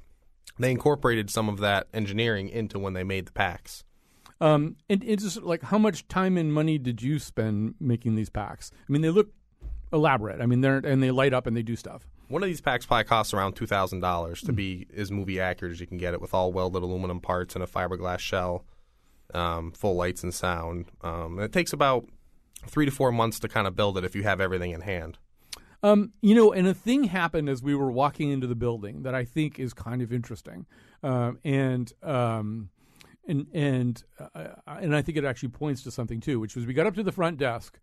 they 0.60 0.72
incorporated 0.72 1.30
some 1.30 1.50
of 1.50 1.60
that 1.60 1.88
engineering 1.94 2.50
into 2.50 2.80
when 2.80 2.94
they 2.94 3.04
made 3.04 3.26
the 3.26 3.32
packs. 3.32 3.84
Um, 4.42 4.76
and 4.90 5.04
it's 5.06 5.24
just 5.24 5.42
like 5.42 5.64
how 5.64 5.78
much 5.78 6.08
time 6.10 6.38
and 6.38 6.54
money 6.54 6.78
did 6.78 7.02
you 7.02 7.18
spend 7.18 7.76
making 7.80 8.16
these 8.16 8.30
packs? 8.30 8.72
I 8.74 8.92
mean, 8.92 9.02
they 9.02 9.10
look 9.10 9.30
elaborate. 9.94 10.42
I 10.42 10.46
mean, 10.46 10.62
they're 10.62 10.78
and 10.78 11.02
they 11.02 11.12
light 11.12 11.34
up 11.34 11.48
and 11.48 11.56
they 11.56 11.62
do 11.62 11.76
stuff. 11.76 12.08
One 12.28 12.42
of 12.42 12.48
these 12.48 12.62
packs 12.62 12.86
probably 12.86 13.04
costs 13.04 13.34
around 13.34 13.54
two 13.54 13.68
thousand 13.68 14.00
dollars 14.00 14.42
to 14.42 14.54
be 14.54 14.88
as 14.96 15.12
movie 15.12 15.40
accurate 15.40 15.72
as 15.72 15.80
you 15.80 15.88
can 15.88 15.98
get 15.98 16.14
it, 16.14 16.22
with 16.22 16.34
all 16.34 16.52
welded 16.52 16.84
aluminum 16.84 17.20
parts 17.20 17.56
and 17.56 17.64
a 17.64 17.68
fiberglass 17.68 18.20
shell, 18.20 18.66
um, 19.34 19.72
full 19.72 19.96
lights 19.96 20.24
and 20.24 20.34
sound. 20.34 20.86
Um, 21.02 21.40
it 21.40 21.54
takes 21.54 21.72
about 21.72 22.10
three 22.66 22.86
to 22.86 22.92
four 22.92 23.12
months 23.12 23.40
to 23.40 23.48
kind 23.48 23.68
of 23.68 23.76
build 23.76 23.98
it 23.98 24.04
if 24.04 24.16
you 24.16 24.24
have 24.24 24.42
everything 24.42 24.72
in 24.72 24.82
hand. 24.82 25.18
Um, 25.84 26.14
you 26.22 26.34
know, 26.34 26.54
and 26.54 26.66
a 26.66 26.74
thing 26.74 27.04
happened 27.04 27.50
as 27.50 27.62
we 27.62 27.76
were 27.76 27.92
walking 27.92 28.32
into 28.32 28.48
the 28.48 28.56
building 28.56 29.04
that 29.04 29.14
I 29.14 29.26
think 29.26 29.60
is 29.60 29.74
kind 29.74 30.02
of 30.02 30.14
interesting, 30.14 30.66
uh, 31.04 31.34
and 31.44 31.92
um, 32.02 32.70
and 33.28 33.48
and 33.54 34.02
uh, 34.18 34.48
and 34.66 34.96
I 34.96 35.02
think 35.02 35.18
it 35.18 35.26
actually 35.26 35.50
points 35.50 35.84
to 35.84 35.92
something 35.92 36.22
too, 36.22 36.40
which 36.40 36.56
was 36.56 36.66
we 36.66 36.74
got 36.74 36.88
up 36.88 36.96
to 36.96 37.04
the 37.04 37.12
front 37.12 37.38
desk. 37.38 37.80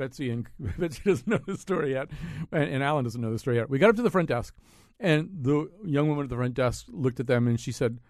Betsy 0.00 0.30
and 0.30 0.48
Betsy 0.78 1.02
doesn't 1.04 1.28
know 1.28 1.40
the 1.46 1.58
story 1.58 1.92
yet, 1.92 2.08
and, 2.50 2.64
and 2.64 2.82
Alan 2.82 3.04
doesn't 3.04 3.20
know 3.20 3.30
the 3.30 3.38
story 3.38 3.56
yet. 3.56 3.68
We 3.68 3.78
got 3.78 3.90
up 3.90 3.96
to 3.96 4.02
the 4.02 4.10
front 4.10 4.28
desk, 4.28 4.56
and 4.98 5.28
the 5.42 5.70
young 5.84 6.08
woman 6.08 6.24
at 6.24 6.30
the 6.30 6.36
front 6.36 6.54
desk 6.54 6.86
looked 6.88 7.20
at 7.20 7.26
them 7.26 7.46
and 7.46 7.60
she 7.60 7.70
said, 7.70 8.00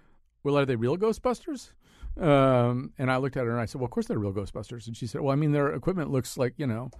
"Well, 0.44 0.56
are 0.56 0.64
they 0.64 0.76
real 0.76 0.96
Ghostbusters?" 0.96 1.72
Um, 2.16 2.92
and 2.96 3.10
I 3.10 3.16
looked 3.18 3.36
at 3.36 3.44
her 3.44 3.50
and 3.50 3.60
I 3.60 3.66
said, 3.66 3.80
"Well, 3.80 3.86
of 3.86 3.90
course 3.90 4.06
they're 4.06 4.18
real 4.18 4.32
Ghostbusters." 4.32 4.86
And 4.86 4.96
she 4.96 5.06
said, 5.06 5.20
"Well, 5.20 5.32
I 5.32 5.36
mean, 5.36 5.52
their 5.52 5.74
equipment 5.74 6.10
looks 6.10 6.38
like 6.38 6.54
you 6.56 6.66
know." 6.66 6.90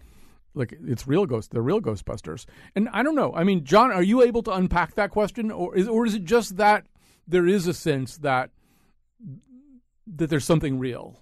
Like 0.53 0.77
it's 0.85 1.07
real 1.07 1.27
ghost, 1.27 1.53
they're 1.53 1.63
real 1.63 1.81
Ghostbusters, 1.81 2.45
and 2.75 2.89
I 2.89 3.05
don't 3.05 3.15
know. 3.15 3.33
I 3.37 3.45
mean, 3.45 3.63
John, 3.63 3.93
are 3.93 4.03
you 4.03 4.21
able 4.21 4.43
to 4.43 4.51
unpack 4.51 4.97
that 4.97 5.13
question, 5.13 5.53
or 5.53 5.77
is 5.77 5.87
or 5.87 6.07
is 6.07 6.17
it 6.17 6.25
just 6.25 6.57
that 6.57 6.87
there 7.29 7.47
is 7.47 7.69
a 7.69 7.73
sense 7.73 8.17
that 8.19 8.51
that 10.09 10.29
there's 10.29 10.45
something 10.45 10.81
real? 10.81 11.21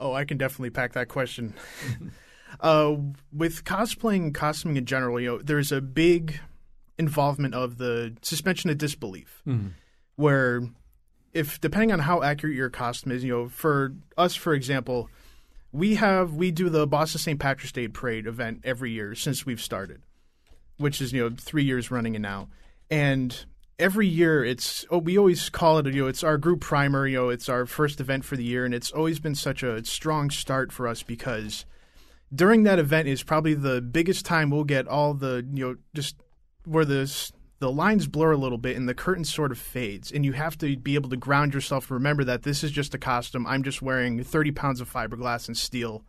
Oh, 0.00 0.12
I 0.12 0.24
can 0.24 0.36
definitely 0.36 0.70
pack 0.70 0.94
that 0.94 1.06
question. 1.06 1.54
uh, 2.60 2.96
with 3.32 3.64
cosplaying 3.64 4.16
and 4.16 4.34
costuming 4.34 4.76
in 4.76 4.86
general, 4.86 5.20
you 5.20 5.28
know, 5.28 5.38
there's 5.38 5.72
a 5.72 5.80
big 5.80 6.40
involvement 6.98 7.54
of 7.54 7.78
the 7.78 8.16
suspension 8.22 8.70
of 8.70 8.78
disbelief, 8.78 9.42
Mm-hmm. 9.46 9.68
where 10.16 10.62
if 11.32 11.60
depending 11.60 11.92
on 11.92 11.98
how 11.98 12.22
accurate 12.22 12.56
your 12.56 12.70
costume 12.70 13.12
is, 13.12 13.22
you 13.22 13.32
know, 13.32 13.48
for 13.48 13.94
us, 14.16 14.34
for 14.34 14.54
example, 14.54 15.10
we 15.72 15.96
have 15.96 16.34
we 16.34 16.50
do 16.50 16.70
the 16.70 16.86
Boston 16.86 17.18
St. 17.18 17.38
Patrick's 17.40 17.72
Day 17.72 17.88
Parade 17.88 18.26
event 18.26 18.60
every 18.64 18.92
year 18.92 19.14
since 19.14 19.44
we've 19.44 19.60
started, 19.60 20.00
which 20.78 21.00
is 21.02 21.12
you 21.12 21.28
know 21.28 21.36
three 21.38 21.64
years 21.64 21.90
running 21.90 22.14
it 22.14 22.20
now, 22.20 22.48
and 22.90 23.44
every 23.78 24.06
year 24.06 24.42
it's 24.42 24.86
oh, 24.90 24.96
we 24.96 25.18
always 25.18 25.50
call 25.50 25.76
it 25.76 25.86
you 25.86 26.02
know 26.02 26.08
it's 26.08 26.24
our 26.24 26.38
group 26.38 26.62
primer 26.62 27.06
you 27.06 27.18
know 27.18 27.28
it's 27.28 27.46
our 27.46 27.66
first 27.66 28.00
event 28.00 28.24
for 28.24 28.34
the 28.34 28.42
year 28.44 28.64
and 28.64 28.72
it's 28.72 28.90
always 28.90 29.20
been 29.20 29.34
such 29.34 29.62
a 29.62 29.84
strong 29.84 30.30
start 30.30 30.72
for 30.72 30.88
us 30.88 31.02
because 31.02 31.66
during 32.34 32.64
that 32.64 32.78
event 32.78 33.08
is 33.08 33.22
probably 33.22 33.54
the 33.54 33.80
biggest 33.80 34.24
time 34.24 34.50
we'll 34.50 34.64
get 34.64 34.86
all 34.88 35.14
the 35.14 35.46
you 35.52 35.64
know 35.66 35.76
just 35.94 36.16
where 36.64 36.84
the 36.84 37.30
the 37.58 37.70
lines 37.72 38.06
blur 38.06 38.32
a 38.32 38.36
little 38.36 38.58
bit 38.58 38.76
and 38.76 38.88
the 38.88 38.94
curtain 38.94 39.24
sort 39.24 39.50
of 39.52 39.58
fades 39.58 40.10
and 40.12 40.24
you 40.24 40.32
have 40.32 40.58
to 40.58 40.76
be 40.76 40.94
able 40.94 41.08
to 41.08 41.16
ground 41.16 41.54
yourself 41.54 41.90
remember 41.90 42.24
that 42.24 42.42
this 42.42 42.62
is 42.64 42.70
just 42.70 42.94
a 42.94 42.98
costume 42.98 43.46
i'm 43.46 43.62
just 43.62 43.80
wearing 43.80 44.22
30 44.22 44.50
pounds 44.52 44.80
of 44.80 44.92
fiberglass 44.92 45.46
and 45.46 45.56
steel 45.56 46.04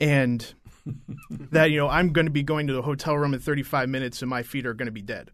and 0.00 0.54
that 1.30 1.70
you 1.70 1.78
know 1.78 1.88
i'm 1.88 2.12
going 2.12 2.26
to 2.26 2.32
be 2.32 2.42
going 2.42 2.66
to 2.66 2.72
the 2.72 2.82
hotel 2.82 3.16
room 3.16 3.32
in 3.32 3.40
35 3.40 3.88
minutes 3.88 4.20
and 4.22 4.28
my 4.28 4.42
feet 4.42 4.66
are 4.66 4.74
going 4.74 4.86
to 4.86 4.92
be 4.92 5.02
dead 5.02 5.30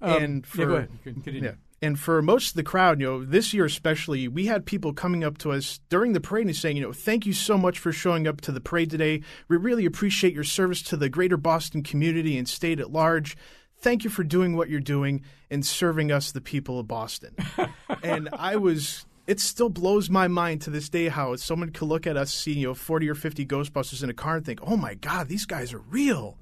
Um, 0.00 0.22
and 0.22 0.46
for 0.46 0.66
go 0.66 0.74
ahead. 0.76 0.90
Continue. 1.04 1.42
yeah. 1.44 1.54
And 1.82 1.98
for 1.98 2.22
most 2.22 2.50
of 2.50 2.54
the 2.54 2.62
crowd, 2.62 3.00
you 3.00 3.06
know, 3.06 3.24
this 3.24 3.52
year 3.52 3.64
especially, 3.64 4.28
we 4.28 4.46
had 4.46 4.64
people 4.64 4.92
coming 4.92 5.24
up 5.24 5.36
to 5.38 5.50
us 5.50 5.80
during 5.88 6.12
the 6.12 6.20
parade 6.20 6.46
and 6.46 6.54
saying, 6.54 6.76
you 6.76 6.82
know, 6.82 6.92
thank 6.92 7.26
you 7.26 7.32
so 7.32 7.58
much 7.58 7.80
for 7.80 7.90
showing 7.90 8.28
up 8.28 8.40
to 8.42 8.52
the 8.52 8.60
parade 8.60 8.88
today. 8.88 9.22
We 9.48 9.56
really 9.56 9.84
appreciate 9.84 10.32
your 10.32 10.44
service 10.44 10.80
to 10.82 10.96
the 10.96 11.08
greater 11.08 11.36
Boston 11.36 11.82
community 11.82 12.38
and 12.38 12.48
state 12.48 12.78
at 12.78 12.92
large. 12.92 13.36
Thank 13.78 14.04
you 14.04 14.10
for 14.10 14.22
doing 14.22 14.56
what 14.56 14.70
you're 14.70 14.78
doing 14.78 15.22
and 15.50 15.66
serving 15.66 16.12
us, 16.12 16.30
the 16.30 16.40
people 16.40 16.78
of 16.78 16.86
Boston. 16.86 17.34
and 18.02 18.28
I 18.32 18.56
was. 18.56 19.04
It 19.24 19.38
still 19.38 19.68
blows 19.68 20.10
my 20.10 20.26
mind 20.26 20.62
to 20.62 20.70
this 20.70 20.88
day 20.88 21.06
how 21.08 21.36
someone 21.36 21.70
could 21.70 21.86
look 21.86 22.08
at 22.08 22.16
us, 22.16 22.32
see 22.32 22.52
you 22.52 22.68
know 22.68 22.74
forty 22.74 23.08
or 23.08 23.14
fifty 23.14 23.46
Ghostbusters 23.46 24.02
in 24.02 24.10
a 24.10 24.14
car, 24.14 24.36
and 24.36 24.46
think, 24.46 24.60
"Oh 24.62 24.76
my 24.76 24.94
God, 24.94 25.28
these 25.28 25.46
guys 25.46 25.72
are 25.72 25.78
real." 25.78 26.38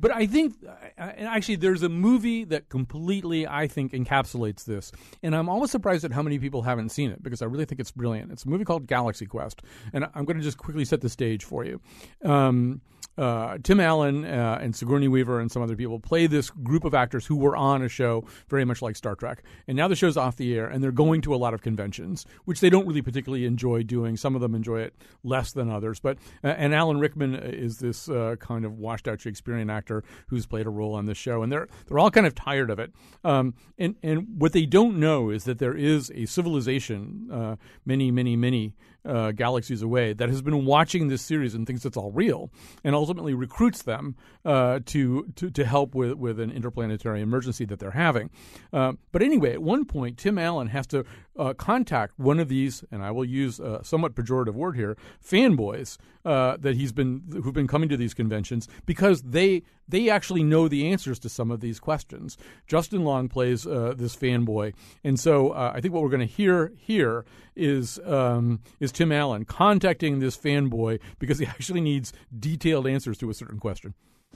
But 0.00 0.12
I 0.12 0.26
think, 0.26 0.54
and 0.96 1.26
actually, 1.26 1.56
there's 1.56 1.82
a 1.82 1.88
movie 1.88 2.44
that 2.44 2.68
completely, 2.68 3.46
I 3.46 3.66
think, 3.66 3.92
encapsulates 3.92 4.64
this. 4.64 4.92
And 5.22 5.34
I'm 5.34 5.48
almost 5.48 5.72
surprised 5.72 6.04
at 6.04 6.12
how 6.12 6.22
many 6.22 6.38
people 6.38 6.62
haven't 6.62 6.90
seen 6.90 7.10
it 7.10 7.22
because 7.22 7.42
I 7.42 7.46
really 7.46 7.64
think 7.64 7.80
it's 7.80 7.90
brilliant. 7.90 8.30
It's 8.30 8.44
a 8.44 8.48
movie 8.48 8.64
called 8.64 8.86
Galaxy 8.86 9.26
Quest. 9.26 9.62
And 9.92 10.06
I'm 10.14 10.24
going 10.24 10.36
to 10.36 10.42
just 10.42 10.58
quickly 10.58 10.84
set 10.84 11.00
the 11.00 11.08
stage 11.08 11.44
for 11.44 11.64
you. 11.64 11.80
Um, 12.24 12.80
uh, 13.18 13.58
Tim 13.62 13.80
Allen 13.80 14.24
uh, 14.24 14.58
and 14.60 14.74
Sigourney 14.74 15.08
Weaver 15.08 15.40
and 15.40 15.50
some 15.50 15.62
other 15.62 15.76
people 15.76 15.98
play 15.98 16.26
this 16.26 16.50
group 16.50 16.84
of 16.84 16.94
actors 16.94 17.26
who 17.26 17.36
were 17.36 17.56
on 17.56 17.82
a 17.82 17.88
show 17.88 18.24
very 18.48 18.64
much 18.64 18.80
like 18.80 18.96
Star 18.96 19.14
Trek. 19.14 19.42
And 19.66 19.76
now 19.76 19.88
the 19.88 19.96
show's 19.96 20.16
off 20.16 20.36
the 20.36 20.56
air, 20.56 20.66
and 20.66 20.82
they're 20.82 20.92
going 20.92 21.20
to 21.22 21.34
a 21.34 21.36
lot 21.36 21.54
of 21.54 21.62
conventions, 21.62 22.24
which 22.44 22.60
they 22.60 22.70
don't 22.70 22.86
really 22.86 23.02
particularly 23.02 23.44
enjoy 23.44 23.82
doing. 23.82 24.16
Some 24.16 24.34
of 24.34 24.40
them 24.40 24.54
enjoy 24.54 24.80
it 24.80 24.94
less 25.24 25.52
than 25.52 25.68
others. 25.68 26.00
But 26.00 26.18
uh, 26.44 26.48
and 26.48 26.74
Alan 26.74 27.00
Rickman 27.00 27.34
is 27.34 27.78
this 27.78 28.08
uh, 28.08 28.36
kind 28.38 28.64
of 28.64 28.78
washed 28.78 29.08
out 29.08 29.20
Shakespearean 29.20 29.70
actor 29.70 30.04
who's 30.28 30.46
played 30.46 30.66
a 30.66 30.70
role 30.70 30.94
on 30.94 31.06
this 31.06 31.18
show, 31.18 31.42
and 31.42 31.50
they're 31.50 31.68
they're 31.86 31.98
all 31.98 32.10
kind 32.10 32.26
of 32.26 32.34
tired 32.34 32.70
of 32.70 32.78
it. 32.78 32.92
Um, 33.24 33.54
and 33.78 33.96
and 34.02 34.26
what 34.38 34.52
they 34.52 34.66
don't 34.66 34.98
know 34.98 35.30
is 35.30 35.44
that 35.44 35.58
there 35.58 35.74
is 35.74 36.12
a 36.14 36.26
civilization 36.26 37.28
uh, 37.32 37.56
many 37.84 38.10
many 38.10 38.36
many 38.36 38.74
uh, 39.04 39.32
galaxies 39.32 39.82
away 39.82 40.12
that 40.12 40.28
has 40.28 40.42
been 40.42 40.64
watching 40.64 41.08
this 41.08 41.22
series 41.22 41.54
and 41.54 41.66
thinks 41.66 41.84
it's 41.84 41.96
all 41.96 42.10
real, 42.12 42.50
and 42.84 42.94
ultimately 43.08 43.34
recruits 43.34 43.82
them 43.82 44.16
uh, 44.44 44.80
to, 44.86 45.26
to 45.36 45.50
to 45.50 45.64
help 45.64 45.94
with 45.94 46.14
with 46.14 46.38
an 46.38 46.50
interplanetary 46.50 47.20
emergency 47.20 47.64
that 47.64 47.78
they're 47.78 47.90
having. 47.92 48.30
Uh, 48.72 48.92
but 49.12 49.22
anyway, 49.22 49.52
at 49.52 49.62
one 49.62 49.84
point, 49.84 50.18
Tim 50.18 50.38
Allen 50.38 50.68
has 50.68 50.86
to 50.88 51.04
uh, 51.38 51.54
contact 51.54 52.18
one 52.18 52.40
of 52.40 52.48
these, 52.48 52.84
and 52.90 53.02
I 53.02 53.10
will 53.10 53.24
use 53.24 53.60
a 53.60 53.82
somewhat 53.84 54.14
pejorative 54.14 54.54
word 54.54 54.76
here, 54.76 54.96
fanboys 55.24 55.96
uh, 56.24 56.56
that 56.58 56.76
he's 56.76 56.92
been 56.92 57.22
who've 57.32 57.54
been 57.54 57.68
coming 57.68 57.88
to 57.88 57.96
these 57.96 58.14
conventions 58.14 58.68
because 58.84 59.22
they 59.22 59.62
they 59.88 60.10
actually 60.10 60.42
know 60.42 60.68
the 60.68 60.88
answers 60.88 61.18
to 61.20 61.28
some 61.28 61.50
of 61.50 61.60
these 61.60 61.80
questions. 61.80 62.36
Justin 62.66 63.04
Long 63.04 63.28
plays 63.28 63.66
uh, 63.66 63.94
this 63.96 64.14
fanboy, 64.14 64.74
and 65.02 65.18
so 65.18 65.50
uh, 65.50 65.72
I 65.74 65.80
think 65.80 65.94
what 65.94 66.02
we're 66.02 66.10
going 66.10 66.20
to 66.20 66.26
hear 66.26 66.72
here 66.76 67.24
is 67.58 67.98
um, 68.06 68.60
is 68.80 68.92
Tim 68.92 69.12
Allen 69.12 69.44
contacting 69.44 70.20
this 70.20 70.36
fanboy 70.36 71.00
because 71.18 71.38
he 71.38 71.46
actually 71.58 71.80
needs 71.80 72.12
detailed 72.38 72.86
answers 72.86 73.18
to 73.18 73.30
a 73.30 73.34
certain 73.34 73.58
question. 73.58 73.94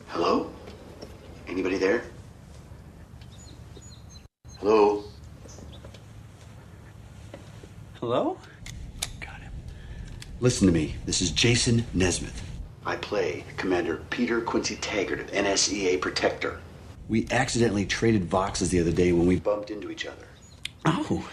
Hello? 0.09 0.51
Anybody 1.47 1.79
there? 1.79 2.03
Hello? 4.59 5.05
Hello? 8.01 8.39
Got 9.21 9.41
him. 9.41 9.53
Listen 10.41 10.67
to 10.67 10.73
me. 10.73 10.97
This 11.05 11.21
is 11.21 11.31
Jason 11.31 11.85
Nesmith. 11.95 12.43
I 12.85 12.97
play 12.97 13.45
Commander 13.57 14.03
Peter 14.11 14.41
Quincy 14.41 14.77
Taggart 14.77 15.21
of 15.21 15.31
NSEA 15.31 16.01
Protector. 16.01 16.61
We 17.09 17.29
accidentally 17.31 17.87
traded 17.87 18.29
boxes 18.31 18.71
the 18.71 18.81
other 18.81 18.91
day 18.91 19.13
when 19.13 19.27
we 19.27 19.37
bumped 19.39 19.71
into 19.71 19.91
each 19.91 20.07
other. 20.07 20.27
Oh. 20.85 21.29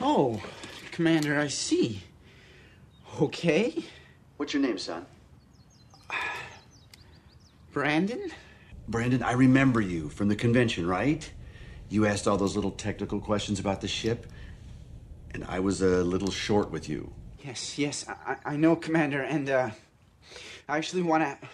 Oh, 0.00 0.42
Commander, 0.90 1.38
I 1.38 1.48
see. 1.48 2.02
Okay. 3.20 3.84
What's 4.36 4.52
your 4.52 4.62
name, 4.62 4.78
son? 4.78 5.06
Brandon? 7.72 8.30
Brandon, 8.88 9.22
I 9.22 9.32
remember 9.32 9.80
you 9.80 10.08
from 10.08 10.28
the 10.28 10.36
convention, 10.36 10.86
right? 10.86 11.28
You 11.88 12.06
asked 12.06 12.28
all 12.28 12.36
those 12.36 12.54
little 12.54 12.70
technical 12.70 13.20
questions 13.20 13.58
about 13.58 13.80
the 13.80 13.88
ship, 13.88 14.26
and 15.32 15.44
I 15.44 15.60
was 15.60 15.82
a 15.82 16.04
little 16.04 16.30
short 16.30 16.70
with 16.70 16.88
you. 16.88 17.12
Yes, 17.42 17.78
yes, 17.78 18.06
I, 18.08 18.32
I 18.32 18.52
I 18.52 18.56
know, 18.56 18.76
Commander, 18.76 19.22
and 19.22 19.50
uh, 19.50 19.70
I 20.68 20.76
actually 20.76 21.02
want 21.02 21.24
to. 21.24 21.48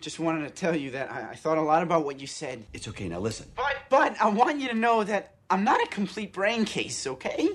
Just 0.00 0.18
wanted 0.18 0.46
to 0.46 0.50
tell 0.50 0.76
you 0.76 0.90
that 0.90 1.10
I, 1.10 1.30
I 1.30 1.34
thought 1.34 1.56
a 1.56 1.62
lot 1.62 1.82
about 1.82 2.04
what 2.04 2.20
you 2.20 2.26
said. 2.26 2.62
It's 2.74 2.86
okay, 2.88 3.08
now 3.08 3.20
listen. 3.20 3.46
But, 3.56 3.76
but 3.88 4.20
I 4.20 4.28
want 4.28 4.60
you 4.60 4.68
to 4.68 4.74
know 4.74 5.02
that 5.02 5.36
I'm 5.48 5.64
not 5.64 5.82
a 5.82 5.86
complete 5.86 6.30
brain 6.34 6.66
case, 6.66 7.06
okay? 7.06 7.48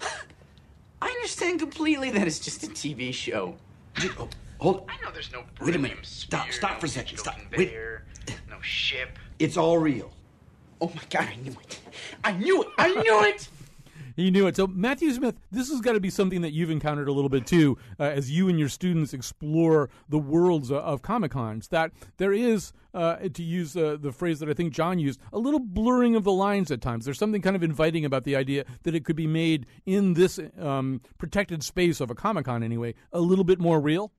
I 0.00 1.08
understand 1.08 1.60
completely 1.60 2.10
that 2.10 2.26
it's 2.26 2.38
just 2.38 2.64
a 2.64 2.68
TV 2.68 3.12
show. 3.12 3.56
Oh, 4.18 4.28
hold. 4.58 4.88
I 4.88 5.02
know 5.04 5.10
there's 5.12 5.32
no 5.32 5.44
Wait 5.60 5.74
a 5.74 5.78
minute. 5.78 5.98
Stop, 6.02 6.50
stop 6.52 6.72
no 6.72 6.78
for 6.78 6.86
a 6.86 6.88
second. 6.88 7.18
Stop. 7.18 7.38
Wait. 7.56 7.72
No 8.48 8.60
ship. 8.60 9.18
It's 9.38 9.56
all 9.56 9.78
real. 9.78 10.12
Oh 10.80 10.90
my 10.94 11.02
god, 11.10 11.28
I 11.32 11.36
knew 11.36 11.52
it. 11.52 11.80
I 12.24 12.32
knew 12.32 12.62
it. 12.62 12.68
I 12.78 12.88
knew 12.94 13.24
it. 13.24 13.48
He 14.16 14.30
knew 14.30 14.46
it. 14.46 14.56
So, 14.56 14.66
Matthew 14.66 15.12
Smith, 15.12 15.36
this 15.50 15.70
has 15.70 15.80
got 15.80 15.92
to 15.92 16.00
be 16.00 16.10
something 16.10 16.42
that 16.42 16.52
you've 16.52 16.70
encountered 16.70 17.08
a 17.08 17.12
little 17.12 17.28
bit 17.28 17.46
too, 17.46 17.78
uh, 17.98 18.04
as 18.04 18.30
you 18.30 18.48
and 18.48 18.58
your 18.58 18.68
students 18.68 19.14
explore 19.14 19.90
the 20.08 20.18
worlds 20.18 20.70
of, 20.70 20.78
of 20.78 21.02
Comic 21.02 21.32
Cons. 21.32 21.68
That 21.68 21.92
there 22.16 22.32
is, 22.32 22.72
uh, 22.94 23.16
to 23.16 23.42
use 23.42 23.76
uh, 23.76 23.96
the 24.00 24.12
phrase 24.12 24.40
that 24.40 24.48
I 24.48 24.54
think 24.54 24.72
John 24.72 24.98
used, 24.98 25.20
a 25.32 25.38
little 25.38 25.60
blurring 25.60 26.16
of 26.16 26.24
the 26.24 26.32
lines 26.32 26.70
at 26.70 26.80
times. 26.80 27.04
There's 27.04 27.18
something 27.18 27.42
kind 27.42 27.56
of 27.56 27.62
inviting 27.62 28.04
about 28.04 28.24
the 28.24 28.36
idea 28.36 28.64
that 28.82 28.94
it 28.94 29.04
could 29.04 29.16
be 29.16 29.26
made 29.26 29.66
in 29.86 30.14
this 30.14 30.40
um, 30.60 31.00
protected 31.18 31.62
space 31.62 32.00
of 32.00 32.10
a 32.10 32.14
Comic 32.14 32.46
Con, 32.46 32.62
anyway, 32.62 32.94
a 33.12 33.20
little 33.20 33.44
bit 33.44 33.60
more 33.60 33.80
real. 33.80 34.12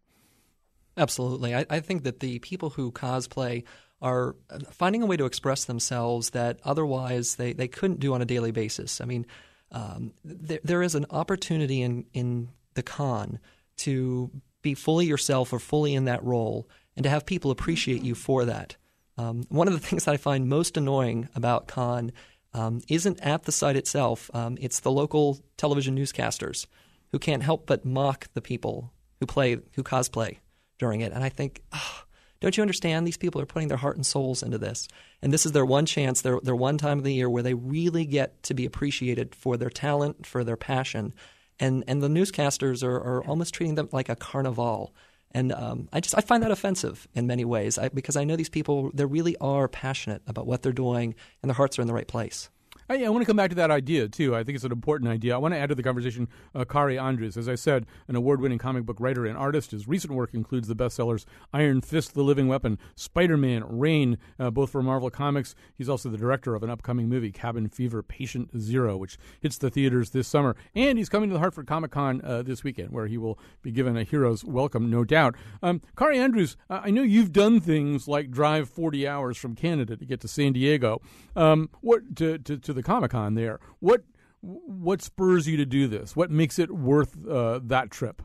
Absolutely. 0.98 1.56
I, 1.56 1.66
I 1.70 1.80
think 1.80 2.04
that 2.04 2.20
the 2.20 2.40
people 2.40 2.72
who 2.72 2.92
cosplay 2.92 3.64
are 4.02 4.36
finding 4.72 5.02
a 5.02 5.06
way 5.06 5.18
to 5.18 5.26
express 5.26 5.66
themselves 5.66 6.32
that 6.32 6.60
otherwise 6.64 7.36
they, 7.36 7.54
they 7.54 7.68
couldn't 7.68 8.00
do 8.00 8.14
on 8.14 8.22
a 8.22 8.26
daily 8.26 8.52
basis. 8.52 9.02
I 9.02 9.06
mean, 9.06 9.26
um, 9.72 10.14
there, 10.24 10.60
there 10.64 10.84
is 10.84 10.96
an 10.96 11.06
opportunity 11.10 11.82
in, 11.82 12.06
in 12.14 12.50
the 12.74 12.84
con 12.84 13.40
to 13.78 14.32
be 14.62 14.74
fully 14.74 15.06
yourself 15.06 15.54
or 15.54 15.60
fully 15.60 15.94
in 15.94 16.06
that 16.06 16.24
role 16.24 16.68
and 16.96 17.04
to 17.04 17.10
have 17.10 17.26
people 17.26 17.52
appreciate 17.52 18.02
you 18.02 18.16
for 18.16 18.46
that. 18.46 18.76
Um, 19.18 19.44
one 19.50 19.68
of 19.68 19.74
the 19.74 19.80
things 19.88 20.06
that 20.06 20.14
I 20.14 20.18
find 20.18 20.48
most 20.48 20.78
annoying 20.78 21.30
about 21.36 21.68
con 21.68 22.12
um, 22.54 22.82
isn't 22.88 23.20
at 23.22 23.44
the 23.44 23.52
site 23.52 23.76
itself. 23.76 24.30
Um, 24.34 24.58
it's 24.60 24.80
the 24.80 24.92
local 24.92 25.40
television 25.58 25.96
newscasters 25.98 26.66
who 27.12 27.20
can't 27.20 27.44
help 27.44 27.68
but 27.68 27.86
mock 27.86 28.28
the 28.34 28.42
people 28.42 28.92
who 29.20 29.26
play, 29.26 29.58
who 29.76 29.84
cosplay 29.84 30.38
during 30.78 31.02
it. 31.02 31.12
And 31.12 31.24
I 31.24 31.30
think, 31.30 31.62
oh, 31.74 32.04
don't 32.40 32.56
you 32.56 32.62
understand? 32.62 33.06
These 33.06 33.18
people 33.18 33.42
are 33.42 33.46
putting 33.46 33.68
their 33.68 33.78
heart 33.78 33.98
and 33.98 34.06
souls 34.06 34.44
into 34.44 34.58
this. 34.58 34.88
And 35.22 35.34
this 35.34 35.46
is 35.46 35.52
their 35.52 35.66
one 35.66 35.86
chance, 35.86 36.22
their, 36.22 36.40
their 36.42 36.56
one 36.56 36.78
time 36.78 36.98
of 36.98 37.04
the 37.04 37.14
year 37.14 37.30
where 37.30 37.44
they 37.44 37.54
really 37.54 38.06
get 38.06 38.42
to 38.44 38.54
be 38.54 38.66
appreciated 38.66 39.36
for 39.36 39.58
their 39.58 39.70
talent, 39.70 40.26
for 40.26 40.44
their 40.44 40.58
passion. 40.58 41.14
And, 41.60 41.84
and 41.88 42.02
the 42.02 42.08
newscasters 42.08 42.84
are, 42.84 42.96
are 42.96 43.24
almost 43.26 43.54
treating 43.54 43.76
them 43.76 43.90
like 43.92 44.08
a 44.10 44.16
carnival. 44.16 44.94
And 45.32 45.52
um, 45.52 45.90
I 45.92 46.00
just 46.00 46.18
I 46.18 46.22
find 46.22 46.42
that 46.44 46.52
offensive 46.52 47.08
in 47.14 47.28
many 47.28 47.46
ways 47.46 47.78
I, 47.78 47.90
because 47.90 48.16
I 48.16 48.24
know 48.24 48.36
these 48.36 48.50
people 48.50 48.90
they 48.94 49.06
really 49.06 49.38
are 49.38 49.68
passionate 49.68 50.24
about 50.26 50.48
what 50.48 50.64
they're 50.64 50.72
doing 50.72 51.14
and 51.44 51.50
their 51.50 51.56
hearts 51.56 51.78
are 51.78 51.82
in 51.84 51.88
the 51.88 51.94
right 51.94 52.08
place. 52.08 52.50
I, 52.90 53.04
I 53.04 53.10
want 53.10 53.22
to 53.22 53.26
come 53.26 53.38
back 53.38 53.52
to 53.52 53.56
that 53.58 53.70
idea 53.70 54.08
too. 54.08 54.36
I 54.36 54.44
think 54.44 54.56
it's 54.56 54.66
an 54.66 54.72
important 54.72 55.12
idea. 55.12 55.36
I 55.36 55.38
want 55.38 55.54
to 55.54 55.60
add 55.60 55.70
to 55.70 55.76
the 55.76 55.84
conversation 55.84 56.28
uh, 56.56 56.66
Kaare 56.66 57.00
Andrews. 57.00 57.38
As 57.38 57.48
I 57.48 57.54
said, 57.56 57.86
an 58.08 58.16
award-winning 58.16 58.58
comic 58.58 58.86
book 58.86 58.98
writer 59.00 59.28
and 59.28 59.38
artist. 59.38 59.72
His 59.72 59.88
recent 59.88 60.14
work 60.14 60.34
includes 60.34 60.68
the 60.68 60.76
bestsellers 60.76 61.26
Iron 61.54 61.82
Fist: 61.82 62.16
The 62.16 62.24
Living 62.24 62.48
Weapon, 62.48 62.80
Spider-Man, 62.96 63.64
Reign, 63.68 64.18
uh, 64.40 64.50
both 64.50 64.72
for 64.72 64.82
Marvel 64.82 65.12
Comics. 65.12 65.54
He's 65.78 65.88
also 65.88 66.10
the 66.10 66.18
director 66.18 66.56
of 66.56 66.64
an 66.64 66.72
upcoming 66.72 67.08
movie, 67.08 67.32
Cabin 67.32 67.70
Fever: 67.70 68.02
Patient 68.02 68.50
Zero, 68.58 68.98
which 68.98 69.18
hits 69.40 69.60
the 69.60 69.70
theaters 69.70 70.10
this 70.10 70.28
summer. 70.28 70.56
And 70.74 70.98
he's 70.98 71.10
coming 71.10 71.30
to 71.30 71.34
the 71.34 71.40
Hartford 71.40 71.68
Comic 71.68 71.92
Con 71.92 72.22
uh, 72.24 72.42
this 72.42 72.64
weekend, 72.64 72.90
where 72.90 73.06
he 73.06 73.20
will 73.20 73.38
be 73.62 73.72
given 73.72 73.96
a 73.98 74.04
hero's 74.04 74.44
welcome, 74.44 74.90
no 74.90 75.04
doubt. 75.04 75.36
Um, 75.62 75.82
Kaare 75.96 76.16
Andrews, 76.16 76.58
I 76.70 76.90
know 76.90 77.04
you've 77.04 77.32
done 77.32 77.60
things 77.60 78.08
like 78.08 78.32
drive 78.32 78.68
40 78.68 79.08
hours 79.08 79.38
from 79.38 79.56
Canada 79.56 79.96
to 79.96 80.06
get 80.06 80.22
to 80.22 80.28
San 80.28 80.54
Diego. 80.54 81.02
Um, 81.36 81.70
what 81.82 82.16
to, 82.16 82.40
to, 82.40 82.58
to 82.58 82.74
the 82.74 82.79
Comic 82.84 83.12
Con 83.12 83.36
there. 83.36 83.60
What 83.80 84.04
what 84.42 85.02
spurs 85.02 85.48
you 85.48 85.58
to 85.58 85.66
do 85.66 85.88
this? 85.88 86.16
What 86.16 86.32
makes 86.32 86.60
it 86.60 86.72
worth 86.72 87.18
uh, 87.28 87.60
that 87.64 87.92
trip? 87.92 88.22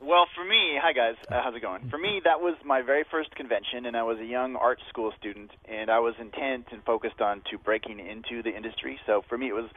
Well, 0.00 0.26
for 0.34 0.44
me, 0.44 0.76
hi 0.82 0.92
guys, 0.92 1.14
uh, 1.30 1.40
how's 1.42 1.54
it 1.54 1.62
going? 1.62 1.88
For 1.88 1.98
me, 1.98 2.20
that 2.24 2.40
was 2.40 2.56
my 2.64 2.82
very 2.82 3.04
first 3.08 3.34
convention, 3.36 3.86
and 3.86 3.96
I 3.96 4.02
was 4.02 4.18
a 4.18 4.24
young 4.24 4.56
art 4.56 4.80
school 4.88 5.12
student, 5.16 5.52
and 5.64 5.88
I 5.90 6.00
was 6.00 6.14
intent 6.20 6.66
and 6.72 6.82
focused 6.84 7.20
on 7.20 7.42
to 7.52 7.58
breaking 7.58 8.00
into 8.00 8.42
the 8.42 8.54
industry. 8.54 8.98
So 9.06 9.22
for 9.28 9.38
me, 9.38 9.48
it 9.48 9.54
was 9.54 9.70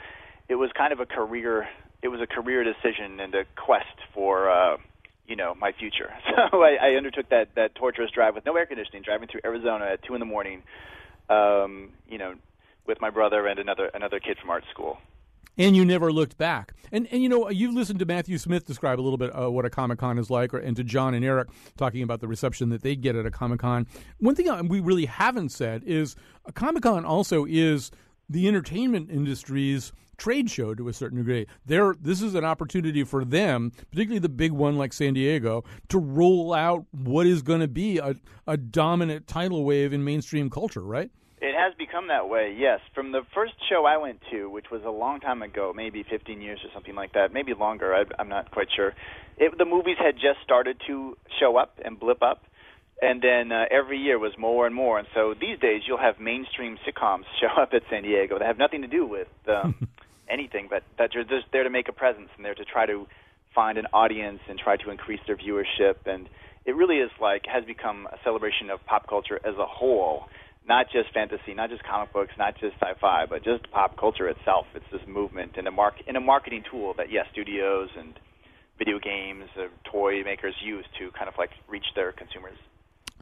it 0.49 0.55
was 0.55 0.71
kind 0.75 0.91
of 0.91 0.99
a 0.99 1.05
career. 1.05 1.67
It 2.01 2.07
was 2.07 2.19
a 2.21 2.27
career 2.27 2.63
decision 2.63 3.19
and 3.19 3.33
a 3.35 3.45
quest 3.55 3.97
for. 4.13 4.49
Uh, 4.49 4.77
you 5.27 5.35
know 5.35 5.55
my 5.55 5.71
future. 5.71 6.13
So 6.51 6.61
I, 6.61 6.75
I 6.81 6.89
undertook 6.95 7.29
that 7.29 7.55
that 7.55 7.75
torturous 7.75 8.11
drive 8.11 8.35
with 8.35 8.45
no 8.45 8.55
air 8.55 8.65
conditioning, 8.65 9.03
driving 9.03 9.27
through 9.27 9.41
Arizona 9.45 9.85
at 9.85 10.03
two 10.03 10.13
in 10.13 10.19
the 10.19 10.25
morning. 10.25 10.63
Um, 11.29 11.93
you 12.07 12.17
know, 12.17 12.35
with 12.85 13.01
my 13.01 13.09
brother 13.09 13.47
and 13.47 13.59
another 13.59 13.89
another 13.93 14.19
kid 14.19 14.37
from 14.39 14.49
art 14.49 14.63
school. 14.71 14.97
And 15.57 15.73
you 15.73 15.85
never 15.85 16.11
looked 16.11 16.37
back. 16.37 16.73
And 16.91 17.07
and 17.11 17.23
you 17.23 17.29
know 17.29 17.49
you've 17.49 17.73
listened 17.73 17.99
to 17.99 18.05
Matthew 18.05 18.37
Smith 18.37 18.65
describe 18.65 18.99
a 18.99 19.01
little 19.03 19.17
bit 19.17 19.31
uh, 19.37 19.49
what 19.49 19.65
a 19.65 19.69
Comic 19.69 19.99
Con 19.99 20.17
is 20.17 20.29
like, 20.29 20.53
or, 20.53 20.57
and 20.57 20.75
to 20.77 20.83
John 20.83 21.13
and 21.13 21.23
Eric 21.23 21.49
talking 21.77 22.03
about 22.03 22.19
the 22.19 22.27
reception 22.27 22.69
that 22.69 22.81
they 22.81 22.95
get 22.95 23.15
at 23.15 23.25
a 23.25 23.31
Comic 23.31 23.59
Con. 23.59 23.87
One 24.19 24.35
thing 24.35 24.67
we 24.67 24.79
really 24.79 25.05
haven't 25.05 25.49
said 25.49 25.83
is 25.85 26.15
a 26.45 26.51
Comic 26.51 26.83
Con 26.83 27.05
also 27.05 27.45
is 27.45 27.91
the 28.29 28.47
entertainment 28.47 29.09
industry's 29.11 29.91
trade 30.17 30.49
show 30.49 30.73
to 30.73 30.87
a 30.87 30.93
certain 30.93 31.17
degree. 31.17 31.45
There, 31.65 31.95
this 31.99 32.21
is 32.21 32.35
an 32.35 32.45
opportunity 32.45 33.03
for 33.03 33.25
them, 33.25 33.71
particularly 33.91 34.19
the 34.19 34.29
big 34.29 34.51
one 34.51 34.77
like 34.77 34.93
San 34.93 35.13
Diego, 35.13 35.63
to 35.89 35.99
roll 35.99 36.53
out 36.53 36.85
what 36.91 37.27
is 37.27 37.41
going 37.41 37.59
to 37.59 37.67
be 37.67 37.97
a, 37.97 38.15
a 38.47 38.57
dominant 38.57 39.27
tidal 39.27 39.63
wave 39.63 39.93
in 39.93 40.03
mainstream 40.03 40.49
culture, 40.49 40.81
right? 40.81 41.11
It 41.41 41.53
has 41.53 41.73
become 41.77 42.07
that 42.07 42.29
way, 42.29 42.55
yes. 42.57 42.79
From 42.93 43.11
the 43.11 43.21
first 43.33 43.53
show 43.69 43.85
I 43.85 43.97
went 43.97 44.21
to, 44.31 44.49
which 44.49 44.71
was 44.71 44.83
a 44.85 44.89
long 44.89 45.19
time 45.19 45.41
ago, 45.41 45.73
maybe 45.75 46.03
15 46.09 46.41
years 46.41 46.59
or 46.63 46.69
something 46.73 46.95
like 46.95 47.13
that, 47.13 47.33
maybe 47.33 47.53
longer, 47.53 47.93
I, 47.93 48.05
I'm 48.17 48.29
not 48.29 48.51
quite 48.51 48.67
sure. 48.73 48.93
It, 49.37 49.57
the 49.57 49.65
movies 49.65 49.97
had 49.99 50.15
just 50.15 50.39
started 50.43 50.77
to 50.87 51.17
show 51.39 51.57
up 51.57 51.77
and 51.83 51.99
blip 51.99 52.23
up, 52.23 52.43
and 53.01 53.21
then 53.21 53.51
uh, 53.51 53.65
every 53.69 53.97
year 53.97 54.17
was 54.17 54.31
more 54.37 54.65
and 54.65 54.73
more. 54.73 54.97
And 54.97 55.07
so 55.13 55.33
these 55.33 55.59
days, 55.59 55.81
you'll 55.85 55.97
have 55.97 56.21
mainstream 56.21 56.77
sitcoms 56.87 57.25
show 57.41 57.61
up 57.61 57.73
at 57.73 57.81
San 57.89 58.03
Diego 58.03 58.39
that 58.39 58.45
have 58.45 58.57
nothing 58.57 58.81
to 58.83 58.87
do 58.87 59.05
with 59.05 59.27
um, 59.49 59.87
anything, 60.29 60.67
but 60.69 60.83
that 60.97 61.09
they're 61.13 61.23
just 61.23 61.51
there 61.51 61.63
to 61.63 61.69
make 61.69 61.89
a 61.89 61.93
presence 61.93 62.29
and 62.37 62.45
they're 62.45 62.55
to 62.55 62.65
try 62.65 62.85
to 62.85 63.07
find 63.53 63.77
an 63.77 63.87
audience 63.91 64.39
and 64.49 64.57
try 64.57 64.77
to 64.77 64.89
increase 64.89 65.19
their 65.27 65.35
viewership. 65.35 65.95
And 66.05 66.29
it 66.65 66.75
really 66.75 66.97
is 66.97 67.11
like 67.19 67.45
has 67.45 67.65
become 67.65 68.07
a 68.07 68.17
celebration 68.23 68.69
of 68.69 68.85
pop 68.85 69.07
culture 69.07 69.39
as 69.45 69.55
a 69.57 69.65
whole 69.65 70.27
not 70.67 70.87
just 70.91 71.13
fantasy, 71.13 71.53
not 71.53 71.69
just 71.69 71.83
comic 71.83 72.11
books, 72.13 72.33
not 72.37 72.55
just 72.59 72.75
sci-fi, 72.81 73.25
but 73.29 73.43
just 73.43 73.69
pop 73.71 73.97
culture 73.97 74.27
itself. 74.27 74.65
It's 74.73 74.85
this 74.91 75.01
movement 75.07 75.53
and 75.57 75.67
a 75.67 75.71
mark 75.71 75.95
in 76.07 76.15
a 76.15 76.21
marketing 76.21 76.63
tool 76.69 76.93
that 76.97 77.11
yes, 77.11 77.25
studios 77.31 77.89
and 77.97 78.13
video 78.77 78.99
games, 78.99 79.45
uh, 79.57 79.67
toy 79.89 80.23
makers 80.23 80.55
use 80.63 80.85
to 80.99 81.11
kind 81.17 81.29
of 81.29 81.35
like 81.37 81.51
reach 81.69 81.85
their 81.95 82.11
consumers. 82.11 82.57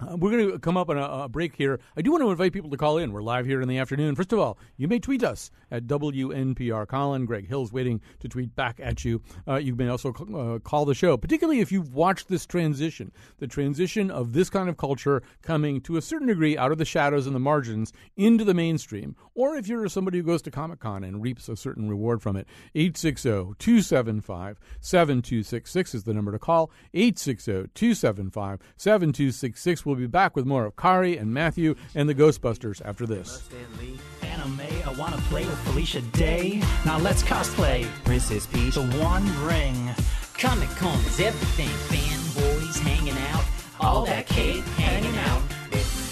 Uh, 0.02 0.18
we're 0.18 0.32
going 0.32 0.52
to 0.52 0.60
come 0.60 0.76
up 0.76 0.90
on 0.90 0.98
a, 0.98 1.04
a, 1.04 1.30
break 1.30 1.56
here. 1.56 1.80
I 1.96 2.02
do 2.02 2.12
want 2.12 2.24
to 2.24 2.32
invite 2.32 2.52
people 2.52 2.72
to 2.72 2.78
call 2.78 2.98
in. 2.98 3.12
We're 3.12 3.22
live 3.22 3.46
here 3.46 3.62
in 3.62 3.68
the 3.68 3.78
afternoon. 3.78 4.16
First 4.16 4.34
of 4.34 4.40
all, 4.40 4.58
you 4.76 4.88
may 4.88 4.98
tweet 4.98 5.24
us 5.24 5.52
at 5.70 5.86
WNPR 5.86 6.88
Colin. 6.88 7.26
Greg 7.26 7.48
Hill's 7.48 7.72
waiting 7.72 8.02
to 8.20 8.28
tweet 8.28 8.56
back 8.56 8.80
at 8.82 9.06
you. 9.06 9.22
Uh, 9.48 9.56
you 9.56 9.76
may 9.76 9.88
also 9.88 10.12
uh, 10.12 10.58
call 10.60 10.86
the 10.86 10.96
show, 10.96 11.16
particularly 11.16 11.60
if 11.60 11.72
you've 11.72 11.94
watched 11.94 12.28
this 12.28 12.46
transition 12.46 13.12
the 13.38 13.48
transition 13.48 14.10
of 14.10 14.34
this 14.34 14.50
kind 14.50 14.68
of 14.68 14.78
culture 14.78 15.22
coming 15.42 15.80
to 15.82 15.98
a 15.98 16.02
certain 16.02 16.28
degree 16.28 16.58
out 16.58 16.72
of 16.72 16.78
the 16.78 16.86
shadows 16.86 17.28
and 17.28 17.36
the 17.36 17.40
margins 17.40 17.94
into 18.16 18.44
the 18.44 18.54
mainstream, 18.54 19.16
or 19.36 19.56
if 19.56 19.68
you're 19.68 19.88
somebody 19.90 20.18
who 20.18 20.24
goes 20.24 20.42
to 20.42 20.52
Comic 20.52 20.80
Con 20.80 21.04
and 21.04 21.22
reaps 21.22 21.50
a 21.50 21.56
certain 21.56 21.90
reward 21.90 22.22
from 22.22 22.36
it. 22.36 22.48
860 22.74 23.30
275 23.60 24.60
7266 24.82 25.96
is 25.96 26.04
the 26.04 26.14
number 26.14 26.32
to 26.32 26.40
call. 26.40 26.72
860 26.94 27.70
275 27.74 28.60
7266 28.78 29.83
We'll 29.86 29.96
be 29.96 30.08
back 30.08 30.36
with 30.36 30.46
more 30.46 30.66
of 30.66 30.76
Kaare 30.76 31.20
and 31.20 31.34
Matthew 31.34 31.76
and 31.96 32.08
the 32.08 32.16
Ghostbusters 32.16 32.82
after 32.84 33.06
this. 33.06 33.48
Anime, 34.22 34.62
I 34.62 34.94
wanna 34.98 35.18
play 35.30 35.46
with 35.46 35.58
Felicia 35.60 36.02
Day. 36.02 36.62
Now 36.86 36.98
let's 37.00 37.24
cosplay 37.24 37.86
Princess 38.04 38.46
Peach. 38.48 38.76
The 38.76 38.84
One 38.98 39.26
Ring. 39.46 39.90
Comic 40.38 40.70
Con's 40.70 41.20
everything. 41.20 41.70
Fanboys 41.90 42.80
hanging 42.80 43.18
out. 43.32 43.44
All 43.80 44.06
that 44.06 44.28
Kate 44.28 44.64
hanging 44.78 45.18
out. 45.20 45.42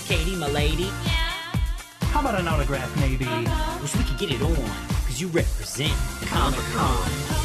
Katie, 0.05 0.35
my 0.35 0.49
lady. 0.49 0.83
Yeah. 1.05 1.31
How 2.11 2.19
about 2.19 2.37
an 2.37 2.47
autograph, 2.47 2.93
maybe? 2.99 3.25
Uh-huh. 3.25 3.79
Wish 3.81 3.95
we 3.95 4.03
could 4.03 4.17
get 4.17 4.31
it 4.31 4.41
on, 4.41 4.55
cause 5.05 5.21
you 5.21 5.27
represent 5.27 5.93
Comic 6.27 6.59
Con. 6.75 7.41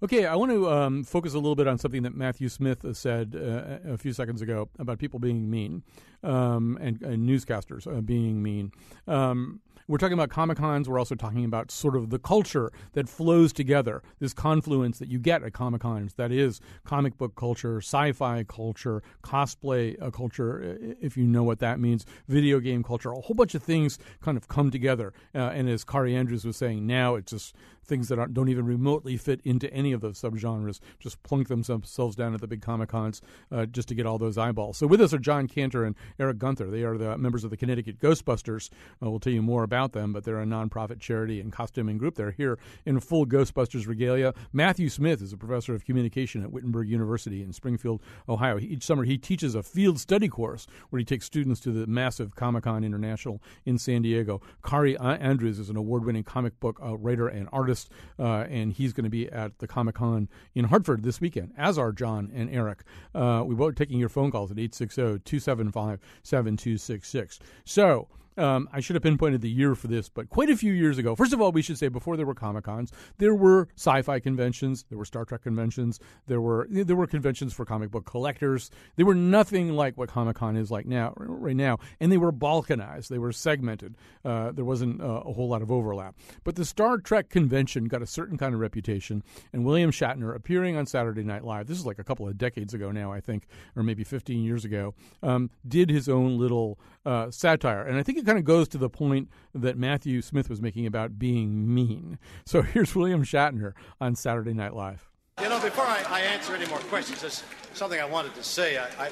Okay, 0.00 0.26
I 0.26 0.36
want 0.36 0.52
to 0.52 0.70
um, 0.70 1.02
focus 1.02 1.34
a 1.34 1.38
little 1.38 1.56
bit 1.56 1.66
on 1.66 1.76
something 1.76 2.04
that 2.04 2.14
Matthew 2.14 2.48
Smith 2.48 2.86
said 2.96 3.34
uh, 3.34 3.92
a 3.94 3.98
few 3.98 4.12
seconds 4.12 4.40
ago 4.40 4.68
about 4.78 5.00
people 5.00 5.18
being 5.18 5.50
mean 5.50 5.82
um, 6.22 6.78
and, 6.80 7.02
and, 7.02 7.28
newscasters 7.28 7.86
uh, 7.86 8.00
being 8.00 8.42
mean. 8.42 8.72
Um, 9.06 9.60
we're 9.88 9.96
talking 9.96 10.12
about 10.12 10.28
Comic 10.28 10.58
Cons. 10.58 10.86
We're 10.86 10.98
also 10.98 11.14
talking 11.14 11.46
about 11.46 11.70
sort 11.70 11.96
of 11.96 12.10
the 12.10 12.18
culture 12.18 12.70
that 12.92 13.08
flows 13.08 13.54
together, 13.54 14.02
this 14.18 14.34
confluence 14.34 14.98
that 14.98 15.08
you 15.08 15.18
get 15.18 15.42
at 15.42 15.54
Comic 15.54 15.80
Cons. 15.80 16.12
That 16.14 16.30
is 16.30 16.60
comic 16.84 17.16
book 17.16 17.34
culture, 17.36 17.78
sci 17.78 18.12
fi 18.12 18.44
culture, 18.44 19.02
cosplay 19.22 20.00
uh, 20.02 20.10
culture, 20.10 20.78
if 21.00 21.16
you 21.16 21.24
know 21.24 21.42
what 21.42 21.60
that 21.60 21.80
means, 21.80 22.04
video 22.28 22.60
game 22.60 22.82
culture. 22.82 23.10
A 23.10 23.20
whole 23.20 23.34
bunch 23.34 23.54
of 23.54 23.62
things 23.62 23.98
kind 24.20 24.36
of 24.36 24.46
come 24.46 24.70
together. 24.70 25.14
Uh, 25.34 25.38
and 25.54 25.70
as 25.70 25.86
Kaare 25.86 26.12
Andrews 26.12 26.44
was 26.44 26.58
saying, 26.58 26.86
now 26.86 27.14
it's 27.14 27.32
just 27.32 27.54
things 27.88 28.08
that 28.08 28.34
don't 28.34 28.50
even 28.50 28.66
remotely 28.66 29.16
fit 29.16 29.40
into 29.44 29.72
any 29.72 29.92
of 29.92 30.00
those 30.00 30.20
subgenres 30.20 30.78
just 31.00 31.20
plunk 31.22 31.48
themselves 31.48 32.14
down 32.14 32.34
at 32.34 32.40
the 32.40 32.46
big 32.46 32.60
comic 32.60 32.90
cons 32.90 33.22
uh, 33.50 33.64
just 33.66 33.88
to 33.88 33.94
get 33.94 34.06
all 34.06 34.18
those 34.18 34.36
eyeballs. 34.36 34.76
So 34.76 34.86
with 34.86 35.00
us 35.00 35.14
are 35.14 35.18
John 35.18 35.48
Cantor 35.48 35.84
and 35.84 35.96
Eric 36.18 36.38
Gunther. 36.38 36.70
They 36.70 36.82
are 36.82 36.96
the 36.96 37.16
members 37.18 37.44
of 37.44 37.50
the 37.50 37.56
Connecticut 37.56 38.00
Ghostbusters. 38.00 38.70
Uh, 39.02 39.10
we'll 39.10 39.20
tell 39.20 39.32
you 39.32 39.42
more 39.42 39.62
about 39.62 39.92
them, 39.92 40.12
but 40.12 40.24
they're 40.24 40.40
a 40.40 40.46
nonprofit 40.46 41.00
charity 41.00 41.40
and 41.40 41.52
costuming 41.52 41.98
group. 41.98 42.16
They're 42.16 42.30
here 42.30 42.58
in 42.84 43.00
full 43.00 43.26
Ghostbusters 43.26 43.86
regalia. 43.86 44.34
Matthew 44.52 44.88
Smith 44.88 45.22
is 45.22 45.32
a 45.32 45.36
professor 45.36 45.74
of 45.74 45.84
communication 45.84 46.42
at 46.42 46.52
Wittenberg 46.52 46.88
University 46.88 47.42
in 47.42 47.52
Springfield, 47.52 48.02
Ohio. 48.28 48.58
Each 48.58 48.84
summer 48.84 49.04
he 49.04 49.18
teaches 49.18 49.54
a 49.54 49.62
field 49.62 49.98
study 49.98 50.28
course 50.28 50.66
where 50.90 50.98
he 50.98 51.04
takes 51.04 51.26
students 51.26 51.60
to 51.60 51.72
the 51.72 51.86
massive 51.86 52.34
Comic 52.34 52.64
Con 52.64 52.84
International 52.84 53.42
in 53.64 53.78
San 53.78 54.02
Diego. 54.02 54.40
Kaare 54.62 54.96
Andrews 55.00 55.58
is 55.58 55.70
an 55.70 55.76
award-winning 55.76 56.24
comic 56.24 56.58
book 56.60 56.80
uh, 56.82 56.96
writer 56.96 57.28
and 57.28 57.48
artist 57.52 57.90
uh, 58.18 58.44
and 58.48 58.72
he's 58.72 58.92
going 58.92 59.04
to 59.04 59.10
be 59.10 59.28
at 59.30 59.58
the 59.58 59.66
Comic 59.66 59.96
Con 59.96 60.28
in 60.54 60.66
Hartford 60.66 61.02
this 61.02 61.20
weekend, 61.20 61.52
as 61.56 61.78
are 61.78 61.92
John 61.92 62.30
and 62.34 62.50
Eric. 62.50 62.82
Uh, 63.14 63.42
we 63.46 63.54
both 63.54 63.74
taking 63.74 63.98
your 63.98 64.08
phone 64.08 64.30
calls 64.30 64.50
at 64.50 64.58
860 64.58 65.20
275 65.24 65.97
7266. 66.22 67.40
So, 67.64 68.08
Um, 68.38 68.68
I 68.72 68.80
should 68.80 68.94
have 68.94 69.02
pinpointed 69.02 69.40
the 69.40 69.50
year 69.50 69.74
for 69.74 69.88
this, 69.88 70.08
but 70.08 70.30
quite 70.30 70.48
a 70.50 70.56
few 70.56 70.72
years 70.72 70.98
ago. 70.98 71.14
First 71.16 71.32
of 71.32 71.40
all, 71.40 71.52
we 71.52 71.62
should 71.62 71.78
say 71.78 71.88
before 71.88 72.16
there 72.16 72.26
were 72.26 72.34
Comic 72.34 72.64
Cons, 72.64 72.92
there 73.18 73.34
were 73.34 73.68
sci-fi 73.76 74.20
conventions, 74.20 74.84
there 74.88 74.98
were 74.98 75.04
Star 75.04 75.24
Trek 75.24 75.42
conventions, 75.42 75.98
there 76.26 76.40
were 76.40 76.66
there 76.70 76.96
were 76.96 77.06
conventions 77.06 77.52
for 77.52 77.64
comic 77.64 77.90
book 77.90 78.06
collectors. 78.06 78.70
They 78.96 79.04
were 79.04 79.14
nothing 79.14 79.72
like 79.72 79.96
what 79.96 80.08
Comic 80.08 80.36
Con 80.36 80.56
is 80.56 80.70
like 80.70 80.86
now, 80.86 81.14
right 81.16 81.56
now, 81.56 81.78
and 82.00 82.12
they 82.12 82.16
were 82.16 82.32
balkanized. 82.32 83.08
They 83.08 83.18
were 83.18 83.32
segmented. 83.32 83.96
Uh, 84.24 84.52
there 84.52 84.64
wasn't 84.64 85.00
uh, 85.00 85.22
a 85.26 85.32
whole 85.32 85.48
lot 85.48 85.62
of 85.62 85.70
overlap. 85.70 86.14
But 86.44 86.56
the 86.56 86.64
Star 86.64 86.98
Trek 86.98 87.28
convention 87.28 87.86
got 87.86 88.02
a 88.02 88.06
certain 88.06 88.38
kind 88.38 88.54
of 88.54 88.60
reputation, 88.60 89.22
and 89.52 89.64
William 89.64 89.90
Shatner 89.90 90.34
appearing 90.34 90.76
on 90.76 90.86
Saturday 90.86 91.24
Night 91.24 91.44
Live. 91.44 91.66
This 91.66 91.78
is 91.78 91.86
like 91.86 91.98
a 91.98 92.04
couple 92.04 92.28
of 92.28 92.38
decades 92.38 92.74
ago 92.74 92.90
now, 92.90 93.12
I 93.12 93.20
think, 93.20 93.46
or 93.76 93.82
maybe 93.82 94.04
15 94.04 94.42
years 94.42 94.64
ago. 94.64 94.94
Um, 95.22 95.50
did 95.66 95.90
his 95.90 96.08
own 96.08 96.38
little 96.38 96.78
uh, 97.04 97.30
satire, 97.30 97.82
and 97.82 97.98
I 97.98 98.02
think 98.02 98.18
it 98.18 98.24
kind 98.28 98.38
of 98.38 98.44
goes 98.44 98.68
to 98.68 98.76
the 98.76 98.90
point 98.90 99.30
that 99.54 99.78
Matthew 99.78 100.20
Smith 100.20 100.50
was 100.50 100.60
making 100.60 100.84
about 100.84 101.18
being 101.18 101.74
mean. 101.74 102.18
So 102.44 102.60
here's 102.74 102.94
William 102.94 103.24
Shatner 103.24 103.72
on 104.02 104.14
Saturday 104.14 104.52
Night 104.52 104.74
Live. 104.74 105.08
You 105.40 105.48
know, 105.48 105.58
before 105.58 105.86
I, 105.86 106.04
I 106.10 106.20
answer 106.20 106.54
any 106.54 106.66
more 106.66 106.80
questions, 106.80 107.22
there's 107.22 107.42
something 107.72 107.98
I 107.98 108.04
wanted 108.04 108.34
to 108.34 108.44
say. 108.44 108.76
I, 108.76 109.06
I, 109.06 109.10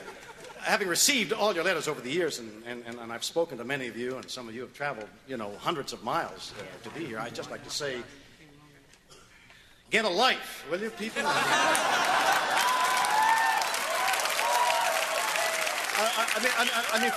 having 0.58 0.86
received 0.86 1.32
all 1.32 1.54
your 1.54 1.64
letters 1.64 1.88
over 1.88 2.02
the 2.02 2.10
years, 2.10 2.40
and, 2.40 2.62
and, 2.66 2.84
and, 2.84 3.10
I've 3.10 3.24
spoken 3.24 3.56
to 3.56 3.64
many 3.64 3.86
of 3.86 3.96
you, 3.96 4.16
and 4.16 4.28
some 4.28 4.50
of 4.50 4.54
you 4.54 4.60
have 4.60 4.74
traveled, 4.74 5.08
you 5.26 5.38
know, 5.38 5.50
hundreds 5.60 5.94
of 5.94 6.04
miles 6.04 6.52
uh, 6.58 6.62
to 6.86 6.90
be 6.90 7.06
here, 7.06 7.18
I'd 7.18 7.34
just 7.34 7.50
like 7.50 7.64
to 7.64 7.70
say, 7.70 8.02
get 9.88 10.04
a 10.04 10.10
life, 10.10 10.66
will 10.70 10.78
you, 10.78 10.90
people? 10.90 11.22
I, 11.24 11.30
I, 16.36 16.42
mean, 16.42 16.52
I, 16.58 16.84
I 16.92 17.00
mean 17.00 17.12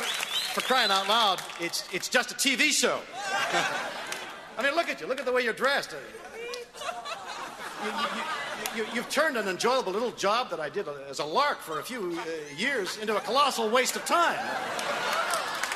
for, 0.54 0.62
crying 0.62 0.92
out 0.92 1.08
loud, 1.08 1.42
it's, 1.60 1.88
it's 1.94 2.10
just 2.10 2.32
a 2.32 2.36
TV 2.36 2.72
show. 2.72 3.00
I 4.58 4.64
mean, 4.64 4.76
look 4.76 4.90
at 4.90 5.00
you. 5.00 5.08
Look 5.08 5.20
at 5.20 5.26
the 5.26 5.32
way 5.32 5.44
you're 5.44 5.54
dressed. 5.54 5.96
You, 7.84 7.92
you, 8.76 8.86
you, 8.94 9.02
have 9.02 9.10
turned 9.10 9.38
an 9.38 9.48
enjoyable 9.48 9.94
little 9.94 10.12
job 10.12 10.50
that 10.50 10.60
I 10.60 10.70
did 10.70 10.88
as 11.10 11.20
a 11.20 11.26
lark 11.26 11.62
for 11.62 11.80
a 11.80 11.84
few 11.84 12.20
uh, 12.20 12.26
years 12.58 12.98
into 12.98 13.16
a 13.16 13.22
colossal 13.22 13.70
waste 13.70 13.96
of 13.96 14.06
time. 14.06 14.38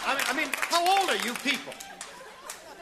I 0.05 0.15
mean, 0.15 0.25
I 0.27 0.33
mean, 0.36 0.49
how 0.53 0.99
old 0.99 1.09
are 1.09 1.25
you 1.25 1.33
people? 1.36 1.73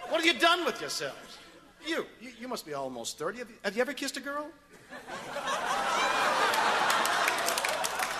What 0.09 0.23
have 0.23 0.25
you 0.25 0.39
done 0.39 0.65
with 0.65 0.81
yourselves? 0.81 1.37
You, 1.85 2.05
you, 2.19 2.31
you 2.39 2.47
must 2.47 2.65
be 2.65 2.73
almost 2.73 3.17
30. 3.17 3.39
Have 3.39 3.49
you, 3.49 3.55
have 3.63 3.75
you 3.75 3.81
ever 3.81 3.93
kissed 3.93 4.17
a 4.17 4.19
girl? 4.19 4.47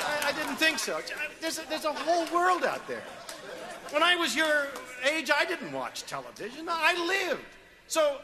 I, 0.03 0.21
I 0.25 0.31
didn't 0.34 0.55
think 0.55 0.79
so. 0.79 0.99
There's 1.41 1.60
a, 1.60 1.67
there's 1.67 1.86
a 1.86 1.93
whole 1.93 2.25
world 2.34 2.63
out 2.63 2.88
there. 2.88 3.03
When 3.91 4.04
I 4.04 4.15
was 4.15 4.36
your 4.36 4.67
age, 5.04 5.30
I 5.36 5.45
didn't 5.45 5.73
watch 5.73 6.04
television. 6.06 6.67
I 6.69 7.27
lived. 7.30 7.41
So 7.88 8.19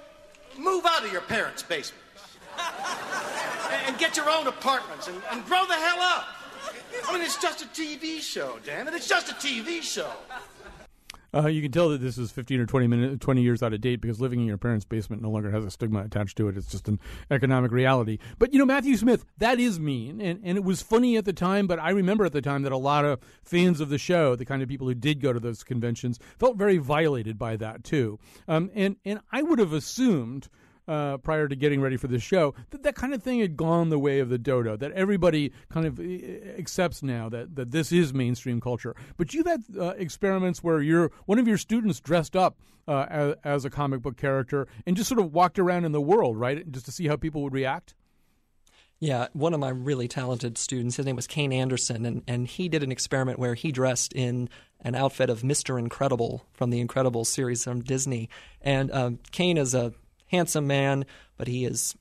move 0.58 0.86
out 0.86 1.04
of 1.04 1.12
your 1.12 1.22
parents' 1.22 1.62
basement 1.62 2.04
and 3.86 3.98
get 3.98 4.16
your 4.18 4.30
own 4.30 4.48
apartments 4.48 5.08
and, 5.08 5.22
and 5.32 5.46
grow 5.46 5.66
the 5.66 5.74
hell 5.74 6.00
up. 6.00 6.28
I 7.08 7.14
mean, 7.14 7.22
it's 7.22 7.38
just 7.38 7.64
a 7.64 7.68
TV 7.68 8.20
show, 8.22 8.60
damn 8.66 8.88
it. 8.88 8.94
It's 8.94 9.08
just 9.08 9.30
a 9.30 9.34
TV 9.34 9.82
show. 9.82 10.12
Uh, 11.34 11.48
you 11.48 11.62
can 11.62 11.72
tell 11.72 11.90
that 11.90 12.02
this 12.02 12.18
is 12.18 12.32
15 12.32 12.60
or 12.60 12.66
20 12.66 12.88
minutes, 12.88 13.24
20 13.24 13.42
years 13.42 13.62
out 13.62 13.74
of 13.74 13.82
date 13.82 14.02
because 14.02 14.22
living 14.22 14.40
in 14.40 14.46
your 14.46 14.58
parents' 14.58 14.86
basement 14.86 15.22
no 15.22 15.30
longer 15.30 15.52
has 15.52 15.66
a 15.66 15.72
stigma 15.72 16.04
attached 16.04 16.38
to 16.38 16.48
it. 16.48 16.58
It's 16.58 16.72
just 16.72 16.88
an 16.88 17.00
economic 17.30 17.72
reality. 17.72 18.20
But 18.40 18.54
you 18.54 18.60
know, 18.60 18.66
Matthew 18.66 18.96
Smith, 18.98 19.26
that 19.38 19.60
is 19.60 19.80
mean, 19.80 20.22
and 20.22 20.40
and 20.44 20.58
it 20.58 20.64
was 20.64 20.82
funny 20.82 21.18
at 21.18 21.26
the 21.26 21.34
time. 21.34 21.68
But 21.68 21.80
I 21.80 21.90
remember 21.90 22.26
at 22.26 22.34
the 22.34 22.42
time 22.42 22.64
that 22.64 22.72
a 22.72 22.78
lot 22.78 23.06
of 23.06 23.20
fans 23.44 23.80
of 23.80 23.90
the 23.90 23.98
show, 23.98 24.36
the 24.36 24.46
kind 24.46 24.62
of 24.62 24.70
people 24.70 24.88
who 24.88 24.96
did 24.96 25.22
go 25.22 25.34
to 25.34 25.40
those 25.40 25.64
conventions, 25.64 26.20
felt 26.40 26.58
very 26.58 26.78
violated 26.78 27.38
by 27.38 27.58
that 27.58 27.84
too. 27.84 28.20
Um, 28.48 28.72
and 28.74 28.96
and 29.06 29.20
I 29.32 29.44
would 29.44 29.60
have 29.60 29.74
assumed 29.74 30.48
uh, 30.88 31.18
prior 31.18 31.48
to 31.48 31.56
getting 31.56 31.82
ready 31.82 31.98
for 31.98 32.08
the 32.08 32.20
show 32.20 32.54
that 32.70 32.84
that 32.84 32.96
kind 32.96 33.14
of 33.14 33.22
thing 33.22 33.40
had 33.40 33.58
gone 33.58 33.90
the 33.90 34.00
way 34.00 34.20
of 34.20 34.30
the 34.30 34.38
dodo. 34.38 34.78
That 34.78 34.92
everybody 34.94 35.52
kind 35.70 35.86
of 35.86 36.00
accepts 36.00 37.04
now 37.04 37.30
that, 37.30 37.56
that 37.56 37.72
this 37.72 37.92
is 37.92 38.14
mainstream 38.14 38.62
culture. 38.62 38.96
But 39.18 39.34
you've 39.34 39.48
had 39.48 39.64
uh, 39.78 39.94
experiments 39.98 40.64
where 40.64 40.82
you're 40.82 41.12
one 41.26 41.40
of 41.40 41.48
your 41.48 41.58
students 41.58 42.00
dressed 42.00 42.36
up 42.36 42.58
uh, 42.88 43.06
as, 43.10 43.36
as 43.44 43.66
a 43.66 43.70
comic 43.70 44.02
book 44.02 44.18
character 44.18 44.68
and 44.86 44.96
just 44.96 45.10
sort 45.10 45.20
of 45.20 45.34
walked 45.34 45.60
around 45.60 45.86
in 45.86 45.92
the 45.92 46.02
world, 46.02 46.40
right, 46.40 46.72
just 46.72 46.86
to 46.86 46.92
see 46.92 47.08
how 47.08 47.16
people 47.16 47.44
would 47.44 47.54
react. 47.54 47.94
Yeah, 49.00 49.28
one 49.34 49.54
of 49.54 49.60
my 49.60 49.70
really 49.70 50.08
talented 50.08 50.58
students, 50.58 50.96
his 50.96 51.06
name 51.06 51.16
was 51.16 51.28
Kane 51.28 51.54
Anderson, 51.54 52.04
and, 52.04 52.24
and 52.28 52.48
he 52.48 52.68
did 52.68 52.82
an 52.82 52.92
experiment 52.92 53.38
where 53.38 53.54
he 53.54 53.72
dressed 53.72 54.12
in 54.14 54.50
an 54.82 54.96
outfit 54.96 55.30
of 55.30 55.42
Mr. 55.42 55.78
Incredible 55.78 56.48
from 56.54 56.72
the 56.72 56.80
Incredible 56.80 57.24
series 57.24 57.64
from 57.64 57.82
Disney. 57.82 58.28
And 58.60 58.92
um, 58.92 59.20
Kane 59.32 59.58
is 59.58 59.76
a 59.76 59.94
handsome 60.28 60.68
man, 60.68 61.06
but 61.38 61.48
he 61.48 61.66
is 61.66 61.96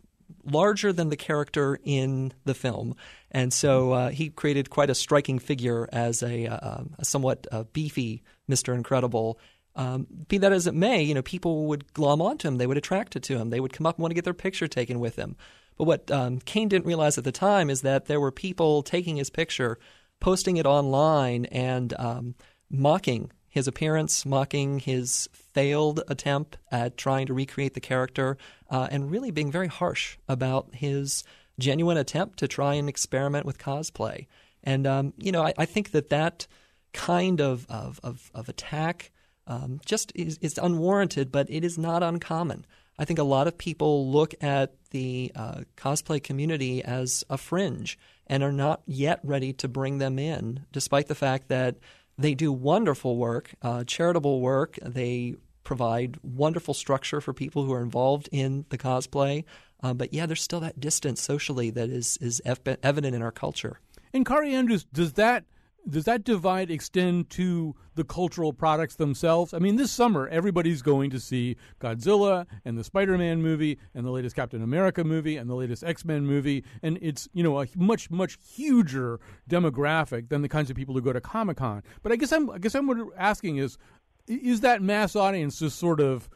larger 0.45 0.93
than 0.93 1.09
the 1.09 1.17
character 1.17 1.79
in 1.85 2.33
the 2.45 2.55
film. 2.55 2.95
And 3.31 3.53
so 3.53 3.93
uh, 3.93 4.09
he 4.11 4.31
created 4.31 4.71
quite 4.71 4.91
a 4.91 4.95
striking 4.95 5.39
figure 5.39 5.89
as 5.93 6.23
a, 6.23 6.47
uh, 6.47 6.85
a 6.99 7.05
somewhat 7.05 7.47
uh, 7.51 7.65
beefy 7.73 8.23
Mr. 8.51 8.75
Incredible. 8.75 9.39
Um, 9.75 10.07
be 10.29 10.39
that 10.39 10.53
as 10.53 10.67
it 10.67 10.75
may, 10.75 11.03
you 11.03 11.15
know, 11.15 11.23
people 11.23 11.67
would 11.67 11.93
glom 11.93 12.23
onto 12.23 12.49
him. 12.49 12.57
They 12.57 12.67
would 12.67 12.79
attract 12.79 13.21
to 13.21 13.39
him. 13.39 13.51
They 13.51 13.61
would 13.61 13.73
come 13.73 13.87
up 13.87 13.97
and 13.97 14.03
want 14.03 14.11
to 14.11 14.15
get 14.15 14.25
their 14.25 14.35
picture 14.35 14.69
taken 14.69 15.01
with 15.01 15.17
him. 15.17 15.37
But 15.77 15.85
what 15.85 16.11
um, 16.11 16.39
Kane 16.41 16.69
didn't 16.69 16.87
realize 16.87 17.19
at 17.19 17.25
the 17.25 17.33
time 17.33 17.69
is 17.69 17.83
that 17.83 18.07
there 18.07 18.21
were 18.21 18.33
people 18.33 18.83
taking 18.83 19.17
his 19.17 19.29
picture, 19.29 19.79
posting 20.21 20.57
it 20.57 20.65
online, 20.65 21.45
and 21.47 21.93
um, 21.99 22.35
mocking 22.71 23.31
his 23.57 23.66
appearance, 23.66 24.27
mocking 24.27 24.81
his 24.81 25.31
failed 25.33 26.03
attempt 26.09 26.59
at 26.71 26.99
trying 26.99 27.27
to 27.27 27.33
recreate 27.33 27.73
the 27.73 27.81
character, 27.81 28.37
uh, 28.69 28.87
and 28.90 29.11
really 29.11 29.31
being 29.31 29.51
very 29.51 29.66
harsh 29.66 30.19
about 30.29 30.75
his 30.75 31.25
genuine 31.59 31.97
attempt 31.97 32.38
to 32.38 32.47
try 32.47 32.75
and 32.75 32.87
experiment 32.87 33.47
with 33.47 33.57
cosplay. 33.57 34.27
And 34.62 34.87
um, 34.87 35.14
you 35.16 35.33
know, 35.33 35.42
I, 35.42 35.55
I, 35.57 35.64
think 35.64 35.92
that 35.92 36.11
that 36.11 36.47
kind 36.92 37.40
of 37.40 37.66
of, 37.71 37.99
of, 38.03 38.31
of 38.35 38.51
attack 38.51 39.11
um, 39.47 39.81
just 39.87 40.12
is, 40.14 40.37
is, 40.42 40.59
unwarranted, 40.59 41.33
but 41.33 41.49
it 41.49 41.64
is 41.64 41.79
not 41.79 42.03
uncommon. 42.03 42.66
I 42.99 43.07
think 43.07 43.19
a 43.19 43.25
lot 43.25 43.47
of 43.47 43.57
people 43.57 44.11
look 44.11 44.35
at 44.42 44.75
the 44.90 45.33
uh, 45.35 45.61
cosplay 45.79 46.23
community 46.23 46.85
as 46.85 47.25
a 47.31 47.38
fringe 47.38 47.99
and 48.27 48.42
are 48.42 48.53
not 48.53 48.83
yet 48.85 49.21
ready 49.23 49.55
to 49.55 49.66
bring 49.66 49.97
them 49.97 50.19
in, 50.19 50.66
despite 50.73 51.07
the 51.07 51.14
fact 51.14 51.49
that 51.49 51.77
they 52.18 52.35
do 52.35 52.52
wonderful 52.52 53.16
work, 53.16 53.55
uh, 53.62 53.85
charitable 53.85 54.40
work. 54.40 54.79
They 54.83 55.37
provide 55.64 56.18
wonderful 56.22 56.74
structure 56.74 57.20
for 57.20 57.33
people 57.33 57.64
who 57.64 57.72
are 57.72 57.83
involved 57.83 58.29
in 58.33 58.64
the 58.70 58.79
cosplay. 58.79 59.44
Uh, 59.83 59.92
but 59.92 60.14
yeah, 60.14 60.26
there's 60.26 60.42
still 60.42 60.61
that 60.61 60.81
distance 60.81 61.20
socially 61.20 61.70
that 61.70 61.90
is 61.90 62.16
is 62.20 62.40
evident 62.44 63.14
in 63.14 63.22
our 63.22 63.33
culture. 63.33 63.81
And 64.12 64.24
Kaare 64.24 64.50
Andrews, 64.50 64.85
does 64.85 65.14
that 65.14 65.44
does 65.88 66.05
that 66.05 66.25
divide 66.25 66.70
extend 66.70 67.31
to 67.31 67.75
the 67.94 68.05
cultural 68.05 68.53
products 68.53 68.96
themselves? 68.96 69.55
I 69.55 69.59
mean, 69.59 69.77
this 69.77 69.92
summer 69.92 70.29
everybody's 70.29 70.83
going 70.83 71.11
to 71.11 71.20
see 71.20 71.57
Godzilla 71.81 72.46
and 72.64 72.77
the 72.77 72.85
Spider-Man 72.85 73.42
movie 73.42 73.79
and 73.94 74.05
the 74.05 74.11
latest 74.11 74.37
Captain 74.37 74.62
America 74.62 75.05
movie 75.05 75.37
and 75.37 75.49
the 75.49 75.55
latest 75.55 75.85
X-Men 75.85 76.27
movie, 76.27 76.64
and 76.83 76.99
it's 77.01 77.29
you 77.33 77.42
know 77.42 77.61
a 77.61 77.66
much 77.77 78.11
much 78.11 78.38
huger 78.55 79.20
demographic 79.49 80.29
than 80.29 80.42
the 80.42 80.49
kinds 80.49 80.70
of 80.70 80.77
people 80.77 80.94
who 80.94 81.01
go 81.01 81.12
to 81.12 81.20
Comic 81.20 81.59
Con. 81.59 81.83
But 82.03 82.12
I 82.12 82.16
guess 82.16 82.33
I'm 82.33 82.51
I 82.51 82.59
guess 82.59 82.75
I'm 82.75 83.11
asking 83.16 83.59
is 83.59 83.79
is 84.27 84.61
that 84.61 84.83
mass 84.83 85.14
audience 85.14 85.61
just 85.61 85.79
sort 85.79 86.01
of 86.01 86.29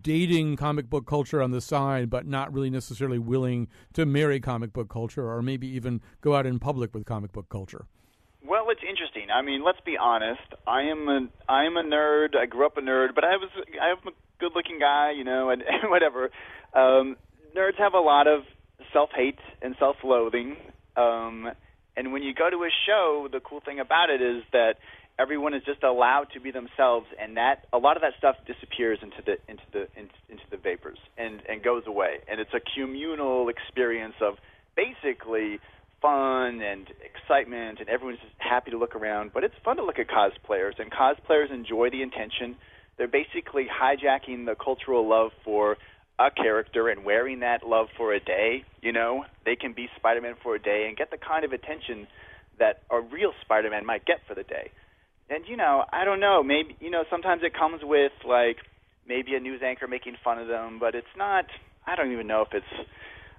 dating 0.00 0.56
comic 0.56 0.88
book 0.88 1.06
culture 1.06 1.42
on 1.42 1.50
the 1.50 1.60
side, 1.60 2.08
but 2.08 2.26
not 2.26 2.52
really 2.52 2.70
necessarily 2.70 3.18
willing 3.18 3.68
to 3.92 4.06
marry 4.06 4.40
comic 4.40 4.72
book 4.72 4.88
culture 4.88 5.30
or 5.30 5.42
maybe 5.42 5.66
even 5.68 6.00
go 6.22 6.34
out 6.34 6.46
in 6.46 6.58
public 6.58 6.94
with 6.94 7.04
comic 7.04 7.32
book 7.32 7.48
culture? 7.50 7.86
Well, 8.46 8.66
it's 8.70 8.82
interesting. 8.88 9.28
I 9.34 9.42
mean, 9.42 9.64
let's 9.64 9.80
be 9.84 9.96
honest. 10.00 10.46
I 10.66 10.82
am 10.82 11.08
a 11.08 11.20
I 11.48 11.64
am 11.64 11.76
a 11.76 11.82
nerd. 11.82 12.36
I 12.36 12.46
grew 12.46 12.64
up 12.66 12.76
a 12.76 12.80
nerd, 12.80 13.14
but 13.14 13.24
I 13.24 13.36
was 13.36 13.50
I 13.82 13.90
am 13.90 13.98
a 14.06 14.14
good-looking 14.38 14.78
guy, 14.78 15.12
you 15.16 15.24
know, 15.24 15.50
and, 15.50 15.62
and 15.68 15.90
whatever. 15.90 16.30
Um, 16.74 17.16
nerds 17.56 17.78
have 17.78 17.94
a 17.94 18.00
lot 18.00 18.26
of 18.28 18.42
self-hate 18.92 19.38
and 19.62 19.74
self-loathing. 19.78 20.56
Um, 20.96 21.50
and 21.96 22.12
when 22.12 22.22
you 22.22 22.34
go 22.34 22.48
to 22.50 22.56
a 22.64 22.70
show, 22.86 23.28
the 23.32 23.40
cool 23.40 23.60
thing 23.64 23.80
about 23.80 24.10
it 24.10 24.20
is 24.20 24.44
that 24.52 24.74
everyone 25.18 25.54
is 25.54 25.62
just 25.64 25.82
allowed 25.82 26.26
to 26.34 26.40
be 26.40 26.50
themselves, 26.50 27.06
and 27.20 27.36
that 27.36 27.66
a 27.72 27.78
lot 27.78 27.96
of 27.96 28.02
that 28.02 28.12
stuff 28.18 28.36
disappears 28.46 28.98
into 29.02 29.22
the 29.26 29.36
into 29.50 29.64
the 29.72 29.80
into, 29.98 30.14
into 30.28 30.44
the 30.50 30.56
vapors 30.56 30.98
and 31.18 31.42
and 31.48 31.64
goes 31.64 31.82
away. 31.86 32.18
And 32.30 32.40
it's 32.40 32.54
a 32.54 32.60
communal 32.76 33.48
experience 33.48 34.14
of 34.20 34.34
basically 34.76 35.58
fun 36.00 36.60
and 36.60 36.86
excitement, 37.04 37.80
and 37.80 37.88
everyone's 37.88 38.20
just 38.20 38.34
happy 38.38 38.70
to 38.70 38.78
look 38.78 38.94
around. 38.94 39.32
But 39.32 39.44
it's 39.44 39.54
fun 39.64 39.76
to 39.76 39.84
look 39.84 39.98
at 39.98 40.08
cosplayers, 40.08 40.78
and 40.78 40.90
cosplayers 40.90 41.52
enjoy 41.52 41.90
the 41.90 42.02
intention. 42.02 42.56
They're 42.98 43.08
basically 43.08 43.66
hijacking 43.66 44.46
the 44.46 44.54
cultural 44.54 45.08
love 45.08 45.32
for 45.44 45.76
a 46.18 46.30
character 46.30 46.88
and 46.88 47.04
wearing 47.04 47.40
that 47.40 47.66
love 47.66 47.88
for 47.96 48.14
a 48.14 48.20
day. 48.20 48.64
You 48.80 48.92
know, 48.92 49.24
they 49.44 49.56
can 49.56 49.72
be 49.74 49.88
Spider-Man 49.96 50.34
for 50.42 50.54
a 50.54 50.58
day 50.58 50.86
and 50.88 50.96
get 50.96 51.10
the 51.10 51.18
kind 51.18 51.44
of 51.44 51.52
attention 51.52 52.06
that 52.58 52.82
a 52.90 53.00
real 53.00 53.32
Spider-Man 53.42 53.84
might 53.84 54.06
get 54.06 54.20
for 54.26 54.34
the 54.34 54.42
day. 54.42 54.70
and 55.28 55.44
you 55.46 55.56
know, 55.56 55.84
I 55.92 56.04
don't 56.04 56.20
know. 56.20 56.42
Maybe 56.42 56.76
you 56.80 56.90
know, 56.90 57.04
sometimes 57.10 57.42
it 57.44 57.52
comes 57.52 57.80
with 57.82 58.12
like 58.26 58.56
maybe 59.06 59.34
a 59.34 59.40
news 59.40 59.60
anchor 59.62 59.86
making 59.86 60.16
fun 60.24 60.38
of 60.38 60.48
them, 60.48 60.78
but 60.78 60.94
it's 60.94 61.14
not. 61.16 61.46
I 61.86 61.96
don't 61.96 62.12
even 62.12 62.26
know 62.26 62.42
if 62.42 62.48
it's. 62.52 62.88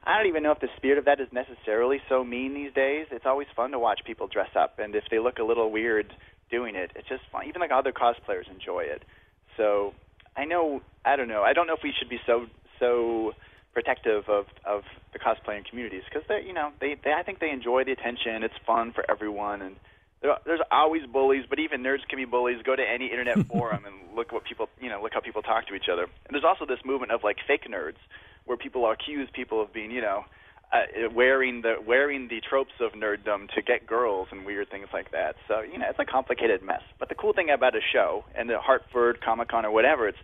I 0.07 0.17
don't 0.17 0.27
even 0.27 0.41
know 0.41 0.53
if 0.53 0.61
the 0.61 0.69
spirit 0.77 0.97
of 0.97 1.05
that 1.05 1.19
is 1.19 1.27
necessarily 1.33 1.99
so 2.07 2.23
mean 2.23 2.53
these 2.53 2.73
days. 2.73 3.07
It's 3.11 3.25
always 3.25 3.47
fun 3.57 3.71
to 3.71 3.79
watch 3.79 3.99
people 4.05 4.27
dress 4.27 4.49
up, 4.55 4.79
and 4.79 4.95
if 4.95 5.03
they 5.11 5.19
look 5.19 5.37
a 5.37 5.43
little 5.43 5.69
weird 5.69 6.13
doing 6.49 6.75
it, 6.75 6.91
it's 6.95 7.09
just 7.09 7.23
fun. 7.29 7.43
Even 7.45 7.59
like 7.59 7.71
other 7.71 7.91
cosplayers 7.91 8.49
enjoy 8.49 8.85
it. 8.87 9.03
So 9.57 9.93
I 10.37 10.45
know. 10.45 10.81
I 11.03 11.17
don't 11.17 11.27
know. 11.27 11.43
I 11.43 11.51
don't 11.51 11.67
know 11.67 11.73
if 11.73 11.83
we 11.83 11.93
should 11.99 12.09
be 12.09 12.19
so 12.25 12.45
so 12.79 13.33
protective 13.73 14.23
of 14.29 14.45
of 14.65 14.83
the 15.11 15.19
cosplaying 15.19 15.65
communities 15.69 16.03
because 16.09 16.25
they, 16.29 16.41
you 16.47 16.53
know, 16.53 16.71
they, 16.79 16.95
they 17.03 17.11
I 17.11 17.23
think 17.23 17.39
they 17.39 17.49
enjoy 17.49 17.83
the 17.83 17.91
attention. 17.91 18.43
It's 18.43 18.55
fun 18.65 18.93
for 18.93 19.03
everyone, 19.11 19.61
and 19.61 19.75
there, 20.21 20.37
there's 20.45 20.61
always 20.71 21.05
bullies, 21.05 21.43
but 21.49 21.59
even 21.59 21.83
nerds 21.83 22.07
can 22.07 22.17
be 22.17 22.25
bullies. 22.25 22.61
Go 22.63 22.75
to 22.75 22.83
any 22.83 23.07
internet 23.07 23.45
forum 23.51 23.83
and 23.85 24.15
look 24.15 24.31
what 24.31 24.45
people, 24.45 24.69
you 24.79 24.89
know, 24.89 25.01
look 25.01 25.13
how 25.13 25.21
people 25.21 25.41
talk 25.41 25.67
to 25.67 25.75
each 25.75 25.89
other. 25.91 26.03
And 26.03 26.31
there's 26.31 26.45
also 26.45 26.65
this 26.65 26.79
movement 26.85 27.11
of 27.11 27.23
like 27.23 27.37
fake 27.47 27.65
nerds, 27.69 28.01
where 28.47 28.57
people 28.57 28.89
accuse 28.89 29.29
people 29.33 29.61
of 29.61 29.71
being, 29.71 29.91
you 29.91 30.01
know, 30.01 30.23
uh, 30.73 31.09
wearing 31.13 31.61
the 31.61 31.75
wearing 31.85 32.27
the 32.27 32.41
tropes 32.41 32.73
of 32.81 32.91
nerddom 32.91 33.47
to 33.55 33.61
get 33.61 33.87
girls 33.87 34.27
and 34.31 34.45
weird 34.45 34.69
things 34.69 34.87
like 34.91 35.11
that. 35.11 35.35
So 35.47 35.61
you 35.61 35.77
know, 35.77 35.85
it's 35.89 35.99
a 35.99 36.05
complicated 36.05 36.61
mess. 36.63 36.81
But 36.99 37.09
the 37.09 37.15
cool 37.15 37.33
thing 37.33 37.49
about 37.49 37.75
a 37.75 37.79
show 37.93 38.25
and 38.37 38.49
the 38.49 38.59
Hartford 38.59 39.21
Comic 39.23 39.49
Con 39.49 39.65
or 39.65 39.71
whatever, 39.71 40.07
it's 40.07 40.17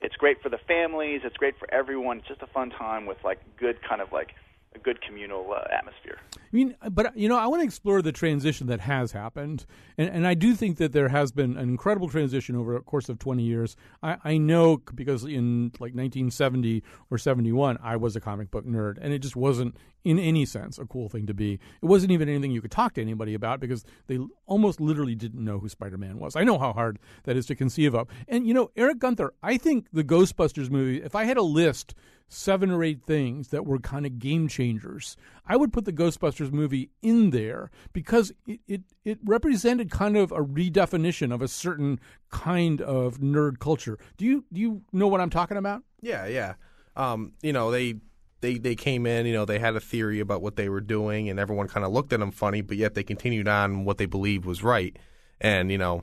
it's 0.00 0.14
great 0.14 0.36
for 0.40 0.50
the 0.50 0.58
families. 0.68 1.22
It's 1.24 1.36
great 1.36 1.54
for 1.58 1.72
everyone. 1.74 2.18
It's 2.18 2.28
just 2.28 2.42
a 2.42 2.46
fun 2.46 2.70
time 2.70 3.06
with 3.06 3.18
like 3.24 3.38
good 3.58 3.78
kind 3.88 4.00
of 4.00 4.12
like 4.12 4.28
a 4.74 4.78
good 4.78 5.00
communal 5.00 5.52
uh, 5.52 5.64
atmosphere. 5.76 6.18
I 6.36 6.40
mean, 6.52 6.74
but 6.90 7.16
you 7.16 7.28
know, 7.28 7.36
I 7.36 7.46
want 7.46 7.60
to 7.60 7.64
explore 7.64 8.02
the 8.02 8.12
transition 8.12 8.66
that 8.68 8.80
has 8.80 9.12
happened, 9.12 9.66
and, 9.96 10.08
and 10.10 10.26
I 10.26 10.34
do 10.34 10.54
think 10.54 10.78
that 10.78 10.92
there 10.92 11.08
has 11.08 11.32
been 11.32 11.56
an 11.56 11.68
incredible 11.68 12.08
transition 12.08 12.56
over 12.56 12.76
a 12.76 12.82
course 12.82 13.08
of 13.08 13.18
twenty 13.18 13.42
years. 13.42 13.76
I, 14.02 14.16
I 14.24 14.38
know 14.38 14.78
because 14.94 15.24
in 15.24 15.72
like 15.74 15.94
1970 15.94 16.82
or 17.10 17.18
71, 17.18 17.78
I 17.82 17.96
was 17.96 18.16
a 18.16 18.20
comic 18.20 18.50
book 18.50 18.66
nerd, 18.66 18.98
and 19.00 19.12
it 19.12 19.20
just 19.20 19.36
wasn't 19.36 19.76
in 20.04 20.18
any 20.18 20.46
sense 20.46 20.78
a 20.78 20.86
cool 20.86 21.08
thing 21.08 21.26
to 21.26 21.34
be. 21.34 21.54
It 21.54 21.86
wasn't 21.86 22.12
even 22.12 22.28
anything 22.28 22.52
you 22.52 22.62
could 22.62 22.70
talk 22.70 22.94
to 22.94 23.02
anybody 23.02 23.34
about 23.34 23.60
because 23.60 23.84
they 24.06 24.18
almost 24.46 24.80
literally 24.80 25.14
didn't 25.14 25.44
know 25.44 25.58
who 25.58 25.68
Spider 25.68 25.98
Man 25.98 26.18
was. 26.18 26.36
I 26.36 26.44
know 26.44 26.58
how 26.58 26.72
hard 26.72 26.98
that 27.24 27.36
is 27.36 27.46
to 27.46 27.54
conceive 27.54 27.94
of, 27.94 28.08
and 28.26 28.46
you 28.46 28.54
know, 28.54 28.70
Eric 28.76 28.98
Gunther. 28.98 29.34
I 29.42 29.56
think 29.56 29.86
the 29.92 30.04
Ghostbusters 30.04 30.70
movie. 30.70 31.02
If 31.02 31.14
I 31.14 31.24
had 31.24 31.36
a 31.36 31.42
list 31.42 31.94
seven 32.28 32.70
or 32.70 32.84
eight 32.84 33.02
things 33.02 33.48
that 33.48 33.66
were 33.66 33.78
kind 33.78 34.04
of 34.04 34.18
game 34.18 34.48
changers. 34.48 35.16
I 35.46 35.56
would 35.56 35.72
put 35.72 35.86
the 35.86 35.92
Ghostbusters 35.92 36.52
movie 36.52 36.90
in 37.02 37.30
there 37.30 37.70
because 37.92 38.32
it, 38.46 38.60
it, 38.68 38.82
it 39.04 39.18
represented 39.24 39.90
kind 39.90 40.16
of 40.16 40.30
a 40.30 40.40
redefinition 40.40 41.32
of 41.32 41.40
a 41.40 41.48
certain 41.48 41.98
kind 42.30 42.80
of 42.82 43.18
nerd 43.18 43.58
culture. 43.58 43.98
Do 44.16 44.26
you 44.26 44.44
do 44.52 44.60
you 44.60 44.82
know 44.92 45.08
what 45.08 45.20
I'm 45.20 45.30
talking 45.30 45.56
about? 45.56 45.82
Yeah, 46.00 46.26
yeah. 46.26 46.54
Um, 46.96 47.32
you 47.42 47.52
know, 47.52 47.70
they 47.70 47.96
they 48.40 48.58
they 48.58 48.74
came 48.74 49.06
in, 49.06 49.24
you 49.24 49.32
know, 49.32 49.44
they 49.44 49.58
had 49.58 49.74
a 49.74 49.80
theory 49.80 50.20
about 50.20 50.42
what 50.42 50.56
they 50.56 50.68
were 50.68 50.80
doing 50.80 51.28
and 51.28 51.40
everyone 51.40 51.68
kind 51.68 51.84
of 51.84 51.92
looked 51.92 52.12
at 52.12 52.20
them 52.20 52.30
funny, 52.30 52.60
but 52.60 52.76
yet 52.76 52.94
they 52.94 53.02
continued 53.02 53.48
on 53.48 53.84
what 53.84 53.98
they 53.98 54.06
believed 54.06 54.44
was 54.44 54.62
right. 54.62 54.96
And, 55.40 55.70
you 55.70 55.78
know, 55.78 56.02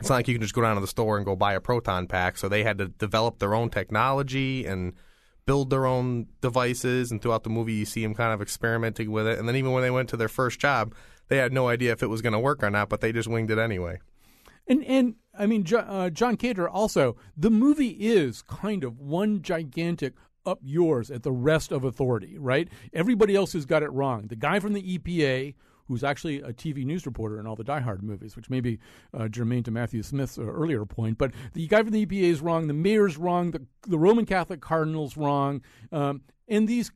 it's 0.00 0.08
not 0.08 0.16
like 0.16 0.28
you 0.28 0.34
can 0.34 0.42
just 0.42 0.54
go 0.54 0.62
down 0.62 0.74
to 0.74 0.80
the 0.80 0.86
store 0.88 1.16
and 1.16 1.24
go 1.24 1.36
buy 1.36 1.54
a 1.54 1.60
proton 1.60 2.08
pack, 2.08 2.36
so 2.36 2.48
they 2.48 2.64
had 2.64 2.78
to 2.78 2.88
develop 2.88 3.38
their 3.38 3.54
own 3.54 3.70
technology 3.70 4.66
and 4.66 4.94
build 5.46 5.70
their 5.70 5.86
own 5.86 6.26
devices, 6.40 7.10
and 7.10 7.20
throughout 7.20 7.44
the 7.44 7.50
movie, 7.50 7.72
you 7.72 7.84
see 7.84 8.02
them 8.02 8.14
kind 8.14 8.32
of 8.32 8.40
experimenting 8.40 9.10
with 9.10 9.26
it. 9.26 9.38
And 9.38 9.48
then 9.48 9.56
even 9.56 9.72
when 9.72 9.82
they 9.82 9.90
went 9.90 10.08
to 10.10 10.16
their 10.16 10.28
first 10.28 10.60
job, 10.60 10.94
they 11.28 11.36
had 11.38 11.52
no 11.52 11.68
idea 11.68 11.92
if 11.92 12.02
it 12.02 12.08
was 12.08 12.22
going 12.22 12.32
to 12.32 12.38
work 12.38 12.62
or 12.62 12.70
not, 12.70 12.88
but 12.88 13.00
they 13.00 13.12
just 13.12 13.28
winged 13.28 13.50
it 13.50 13.58
anyway. 13.58 13.98
And 14.66 14.84
and 14.84 15.14
I 15.36 15.46
mean, 15.46 15.66
uh, 15.74 16.10
John 16.10 16.36
Cantor 16.36 16.68
also. 16.68 17.16
The 17.36 17.50
movie 17.50 17.96
is 17.98 18.42
kind 18.42 18.84
of 18.84 18.98
one 18.98 19.42
gigantic 19.42 20.14
up 20.44 20.60
yours 20.62 21.10
at 21.10 21.22
the 21.22 21.32
rest 21.32 21.72
of 21.72 21.84
authority, 21.84 22.38
right? 22.38 22.68
Everybody 22.92 23.34
else 23.34 23.52
has 23.52 23.64
got 23.64 23.82
it 23.82 23.90
wrong. 23.90 24.26
The 24.28 24.36
guy 24.36 24.60
from 24.60 24.72
the 24.72 24.98
EPA 24.98 25.54
who's 25.92 26.04
actually 26.04 26.40
a 26.40 26.52
TV 26.52 26.84
news 26.84 27.06
reporter 27.06 27.38
in 27.38 27.46
all 27.46 27.56
the 27.56 27.64
Die 27.64 27.80
Hard 27.80 28.02
movies, 28.02 28.36
which 28.36 28.50
may 28.50 28.60
be 28.60 28.78
uh, 29.14 29.28
germane 29.28 29.62
to 29.64 29.70
Matthew 29.70 30.02
Smith's 30.02 30.38
uh, 30.38 30.42
earlier 30.42 30.84
point. 30.84 31.18
But 31.18 31.32
the 31.52 31.66
guy 31.66 31.82
from 31.82 31.92
the 31.92 32.04
EPA 32.04 32.22
is 32.22 32.40
wrong, 32.40 32.66
the 32.66 32.74
mayor's 32.74 33.16
wrong, 33.16 33.50
the, 33.50 33.62
the 33.86 33.98
Roman 33.98 34.26
Catholic 34.26 34.60
cardinal's 34.60 35.16
wrong, 35.16 35.62
um, 35.92 36.22
and 36.48 36.68
these 36.68 36.90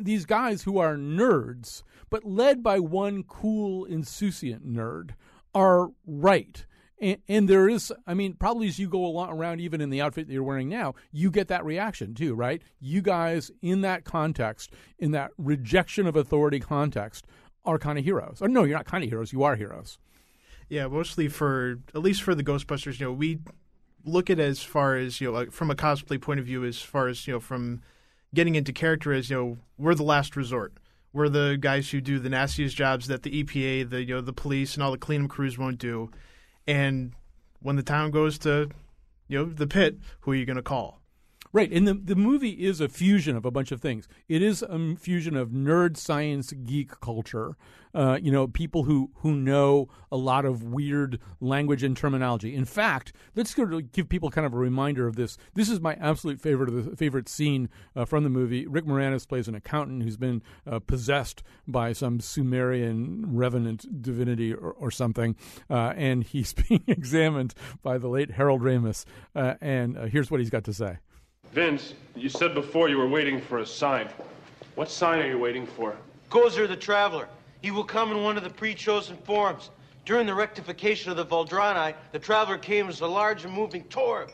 these 0.00 0.24
guys 0.24 0.62
who 0.62 0.78
are 0.78 0.96
nerds, 0.96 1.82
but 2.10 2.24
led 2.24 2.62
by 2.62 2.78
one 2.78 3.24
cool, 3.24 3.84
insouciant 3.86 4.64
nerd, 4.64 5.10
are 5.54 5.90
right. 6.06 6.64
And, 7.00 7.18
and, 7.28 7.48
there 7.48 7.68
is, 7.68 7.92
I 8.06 8.14
mean, 8.14 8.34
probably 8.34 8.68
as 8.68 8.78
you 8.78 8.88
go 8.88 9.04
along, 9.04 9.30
around, 9.30 9.60
even 9.60 9.80
in 9.80 9.90
the 9.90 10.00
outfit 10.00 10.26
that 10.26 10.32
you're 10.32 10.44
wearing 10.44 10.68
now, 10.68 10.94
you 11.10 11.30
get 11.30 11.48
that 11.48 11.64
reaction 11.64 12.14
too, 12.14 12.34
right? 12.34 12.62
You 12.80 13.02
guys, 13.02 13.50
in 13.62 13.80
that 13.80 14.04
context, 14.04 14.70
in 14.98 15.10
that 15.10 15.32
rejection 15.36 16.06
of 16.06 16.14
authority 16.14 16.60
context, 16.60 17.26
are 17.64 17.78
kind 17.78 17.98
of 17.98 18.04
heroes. 18.04 18.38
Or 18.40 18.48
no, 18.48 18.64
you're 18.64 18.76
not 18.76 18.86
kind 18.86 19.04
of 19.04 19.10
heroes. 19.10 19.32
You 19.32 19.42
are 19.42 19.56
heroes. 19.56 19.98
Yeah, 20.68 20.86
mostly 20.86 21.28
for 21.28 21.78
at 21.94 22.02
least 22.02 22.22
for 22.22 22.34
the 22.34 22.44
Ghostbusters. 22.44 22.98
You 23.00 23.06
know, 23.06 23.12
we 23.12 23.38
look 24.04 24.30
at 24.30 24.38
as 24.38 24.62
far 24.62 24.96
as 24.96 25.20
you 25.20 25.32
know 25.32 25.46
from 25.50 25.70
a 25.70 25.74
cosplay 25.74 26.20
point 26.20 26.40
of 26.40 26.46
view, 26.46 26.64
as 26.64 26.80
far 26.80 27.08
as 27.08 27.26
you 27.26 27.34
know 27.34 27.40
from 27.40 27.82
getting 28.34 28.54
into 28.54 28.72
character 28.72 29.12
as 29.12 29.30
you 29.30 29.36
know 29.36 29.58
we're 29.78 29.94
the 29.94 30.02
last 30.02 30.36
resort. 30.36 30.72
We're 31.12 31.28
the 31.28 31.56
guys 31.60 31.90
who 31.90 32.00
do 32.00 32.18
the 32.18 32.28
nastiest 32.28 32.76
jobs 32.76 33.06
that 33.06 33.22
the 33.22 33.44
EPA, 33.44 33.90
the 33.90 34.02
you 34.02 34.14
know 34.14 34.20
the 34.20 34.32
police, 34.32 34.74
and 34.74 34.82
all 34.82 34.90
the 34.90 34.98
cleanup 34.98 35.30
crews 35.30 35.58
won't 35.58 35.78
do. 35.78 36.10
And 36.66 37.12
when 37.60 37.76
the 37.76 37.82
town 37.82 38.10
goes 38.10 38.38
to 38.40 38.70
you 39.28 39.38
know 39.38 39.44
the 39.44 39.66
pit, 39.66 39.98
who 40.20 40.32
are 40.32 40.36
you 40.36 40.46
going 40.46 40.56
to 40.56 40.62
call? 40.62 41.00
Right, 41.54 41.70
and 41.70 41.86
the 41.86 41.94
the 41.94 42.16
movie 42.16 42.64
is 42.64 42.80
a 42.80 42.88
fusion 42.88 43.36
of 43.36 43.44
a 43.44 43.50
bunch 43.52 43.70
of 43.70 43.80
things. 43.80 44.08
It 44.28 44.42
is 44.42 44.62
a 44.62 44.96
fusion 44.96 45.36
of 45.36 45.50
nerd 45.50 45.96
science 45.96 46.52
geek 46.52 46.98
culture. 47.00 47.56
Uh, 47.94 48.18
you 48.20 48.32
know, 48.32 48.48
people 48.48 48.82
who 48.82 49.12
who 49.18 49.36
know 49.36 49.88
a 50.10 50.16
lot 50.16 50.44
of 50.44 50.64
weird 50.64 51.20
language 51.40 51.84
and 51.84 51.96
terminology. 51.96 52.56
In 52.56 52.64
fact, 52.64 53.12
let's 53.36 53.54
go 53.54 53.64
to 53.66 53.80
give 53.80 54.08
people 54.08 54.30
kind 54.30 54.44
of 54.44 54.52
a 54.52 54.56
reminder 54.56 55.06
of 55.06 55.14
this. 55.14 55.38
This 55.54 55.68
is 55.68 55.78
my 55.80 55.94
absolute 56.00 56.40
favorite 56.40 56.70
of 56.70 56.90
the 56.90 56.96
favorite 56.96 57.28
scene 57.28 57.68
uh, 57.94 58.04
from 58.04 58.24
the 58.24 58.30
movie. 58.30 58.66
Rick 58.66 58.86
Moranis 58.86 59.28
plays 59.28 59.46
an 59.46 59.54
accountant 59.54 60.02
who's 60.02 60.16
been 60.16 60.42
uh, 60.68 60.80
possessed 60.80 61.44
by 61.68 61.92
some 61.92 62.18
Sumerian 62.18 63.26
revenant 63.28 64.02
divinity 64.02 64.52
or, 64.52 64.72
or 64.72 64.90
something, 64.90 65.36
uh, 65.70 65.92
and 65.94 66.24
he's 66.24 66.52
being 66.68 66.82
examined 66.88 67.54
by 67.80 67.96
the 67.96 68.08
late 68.08 68.32
Harold 68.32 68.60
Ramis. 68.62 69.04
Uh, 69.36 69.54
and 69.60 69.96
uh, 69.96 70.06
here's 70.06 70.32
what 70.32 70.40
he's 70.40 70.50
got 70.50 70.64
to 70.64 70.72
say. 70.72 70.98
Vinz, 71.54 71.92
you 72.16 72.28
said 72.28 72.52
before 72.52 72.88
you 72.88 72.98
were 72.98 73.06
waiting 73.06 73.40
for 73.40 73.58
a 73.58 73.66
sign. 73.66 74.08
What 74.74 74.90
sign 74.90 75.20
are 75.20 75.28
you 75.28 75.38
waiting 75.38 75.66
for? 75.66 75.96
Gozer 76.28 76.66
the 76.66 76.74
Traveler. 76.74 77.28
He 77.62 77.70
will 77.70 77.84
come 77.84 78.10
in 78.10 78.24
one 78.24 78.36
of 78.36 78.42
the 78.42 78.50
pre-chosen 78.50 79.16
forms. 79.18 79.70
During 80.04 80.26
the 80.26 80.34
rectification 80.34 81.12
of 81.12 81.16
the 81.16 81.24
Vuldronaii, 81.24 81.94
the 82.10 82.18
Traveler 82.18 82.58
came 82.58 82.88
as 82.88 83.00
a 83.02 83.06
large 83.06 83.44
and 83.44 83.54
moving 83.54 83.84
torb. 83.84 84.32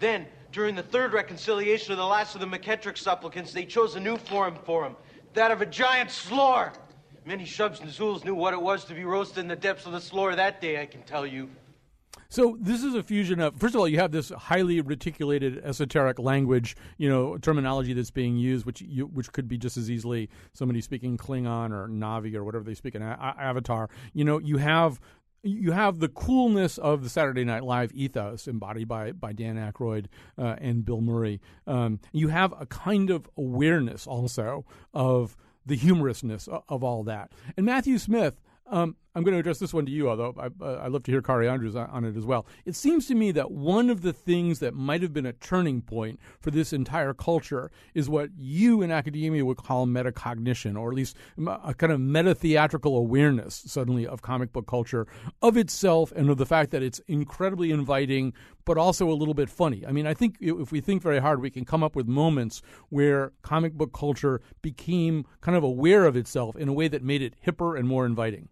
Then, 0.00 0.26
during 0.50 0.74
the 0.74 0.82
third 0.82 1.12
reconciliation 1.12 1.92
of 1.92 1.98
the 1.98 2.04
last 2.04 2.34
of 2.34 2.40
the 2.40 2.46
Meketrex 2.48 2.98
supplicants, 2.98 3.52
they 3.52 3.64
chose 3.64 3.94
a 3.94 4.00
new 4.00 4.16
form 4.16 4.58
for 4.64 4.84
him, 4.84 4.96
that 5.34 5.52
of 5.52 5.62
a 5.62 5.66
giant 5.66 6.10
Sloar. 6.10 6.72
Many 7.24 7.44
Shuvs 7.44 7.80
and 7.80 7.90
Zuuls 7.90 8.24
knew 8.24 8.34
what 8.34 8.54
it 8.54 8.60
was 8.60 8.84
to 8.86 8.94
be 8.94 9.04
roasted 9.04 9.38
in 9.38 9.48
the 9.48 9.56
depths 9.56 9.86
of 9.86 9.92
the 9.92 10.00
Sloar 10.00 10.34
that 10.34 10.60
day, 10.60 10.80
I 10.80 10.86
can 10.86 11.02
tell 11.04 11.26
you. 11.26 11.48
So 12.28 12.56
this 12.60 12.82
is 12.82 12.94
a 12.94 13.02
fusion 13.02 13.40
of 13.40 13.58
first 13.58 13.74
of 13.74 13.80
all, 13.80 13.88
you 13.88 13.98
have 13.98 14.12
this 14.12 14.30
highly 14.30 14.80
reticulated 14.80 15.62
esoteric 15.64 16.18
language, 16.18 16.76
you 16.98 17.08
know, 17.08 17.36
terminology 17.38 17.92
that's 17.92 18.10
being 18.10 18.36
used, 18.36 18.66
which 18.66 18.80
you, 18.82 19.06
which 19.06 19.32
could 19.32 19.48
be 19.48 19.58
just 19.58 19.76
as 19.76 19.90
easily 19.90 20.28
somebody 20.52 20.80
speaking 20.80 21.16
Klingon 21.16 21.70
or 21.70 21.88
Na'vi 21.88 22.34
or 22.34 22.44
whatever 22.44 22.64
they 22.64 22.74
speak 22.74 22.94
in 22.94 23.02
a- 23.02 23.34
Avatar. 23.38 23.88
You 24.12 24.24
know, 24.24 24.38
you 24.38 24.58
have 24.58 25.00
you 25.42 25.72
have 25.72 26.00
the 26.00 26.08
coolness 26.08 26.76
of 26.78 27.02
the 27.02 27.08
Saturday 27.08 27.44
Night 27.44 27.62
Live 27.62 27.92
ethos 27.92 28.48
embodied 28.48 28.88
by 28.88 29.12
by 29.12 29.32
Dan 29.32 29.56
Aykroyd 29.56 30.06
uh, 30.38 30.56
and 30.58 30.84
Bill 30.84 31.00
Murray. 31.00 31.40
Um, 31.66 32.00
you 32.12 32.28
have 32.28 32.52
a 32.58 32.66
kind 32.66 33.10
of 33.10 33.28
awareness 33.36 34.06
also 34.06 34.64
of 34.92 35.36
the 35.64 35.76
humorousness 35.76 36.48
of, 36.48 36.62
of 36.68 36.84
all 36.84 37.02
that. 37.04 37.32
And 37.56 37.66
Matthew 37.66 37.98
Smith 37.98 38.40
um, 38.68 38.96
I'm 39.14 39.22
going 39.22 39.32
to 39.32 39.38
address 39.38 39.58
this 39.58 39.72
one 39.72 39.86
to 39.86 39.92
you, 39.92 40.10
although 40.10 40.34
I, 40.38 40.48
uh, 40.62 40.74
I 40.74 40.88
love 40.88 41.02
to 41.04 41.10
hear 41.10 41.22
Kaare 41.22 41.50
Andrews 41.50 41.74
on, 41.74 41.88
on, 41.88 42.04
it 42.04 42.18
as 42.18 42.26
well. 42.26 42.46
It 42.66 42.76
seems 42.76 43.06
to 43.06 43.14
me 43.14 43.32
that 43.32 43.50
one 43.50 43.88
of 43.88 44.02
the 44.02 44.12
things 44.12 44.58
that 44.58 44.74
might 44.74 45.00
have 45.00 45.14
been 45.14 45.24
a 45.24 45.32
turning 45.32 45.80
point 45.80 46.20
for 46.38 46.50
this 46.50 46.72
entire 46.72 47.14
culture 47.14 47.70
is 47.94 48.10
what 48.10 48.28
you 48.36 48.82
in 48.82 48.90
academia 48.90 49.42
would 49.42 49.56
call 49.56 49.86
metacognition, 49.86 50.78
or 50.78 50.90
at 50.90 50.96
least 50.96 51.16
a 51.64 51.72
kind 51.72 51.94
of 51.94 52.00
meta 52.00 52.34
theatrical 52.34 52.98
awareness, 52.98 53.62
suddenly, 53.66 54.06
of 54.06 54.20
comic 54.20 54.52
book 54.52 54.66
culture, 54.66 55.06
of 55.40 55.56
itself, 55.56 56.12
and 56.14 56.28
of 56.28 56.36
the 56.36 56.44
fact 56.44 56.70
that 56.72 56.82
it's 56.82 56.98
incredibly 57.06 57.70
inviting, 57.70 58.34
but 58.66 58.76
also 58.76 59.08
a 59.08 59.14
little 59.14 59.32
bit 59.32 59.48
funny. 59.48 59.82
I 59.86 59.92
mean, 59.92 60.06
I 60.06 60.12
think 60.12 60.36
if 60.40 60.72
we 60.72 60.82
think 60.82 61.02
very 61.02 61.20
hard, 61.20 61.40
we 61.40 61.50
can 61.50 61.64
come 61.64 61.82
up 61.82 61.96
with 61.96 62.06
moments 62.06 62.60
where 62.90 63.32
comic 63.40 63.72
book 63.72 63.94
culture 63.94 64.42
became 64.60 65.24
kind 65.40 65.56
of 65.56 65.64
aware 65.64 66.04
of 66.04 66.16
itself 66.16 66.54
in 66.54 66.68
a 66.68 66.72
way 66.74 66.88
that 66.88 67.02
made 67.02 67.22
it 67.22 67.32
hipper 67.42 67.78
and 67.78 67.88
more 67.88 68.04
inviting. 68.04 68.50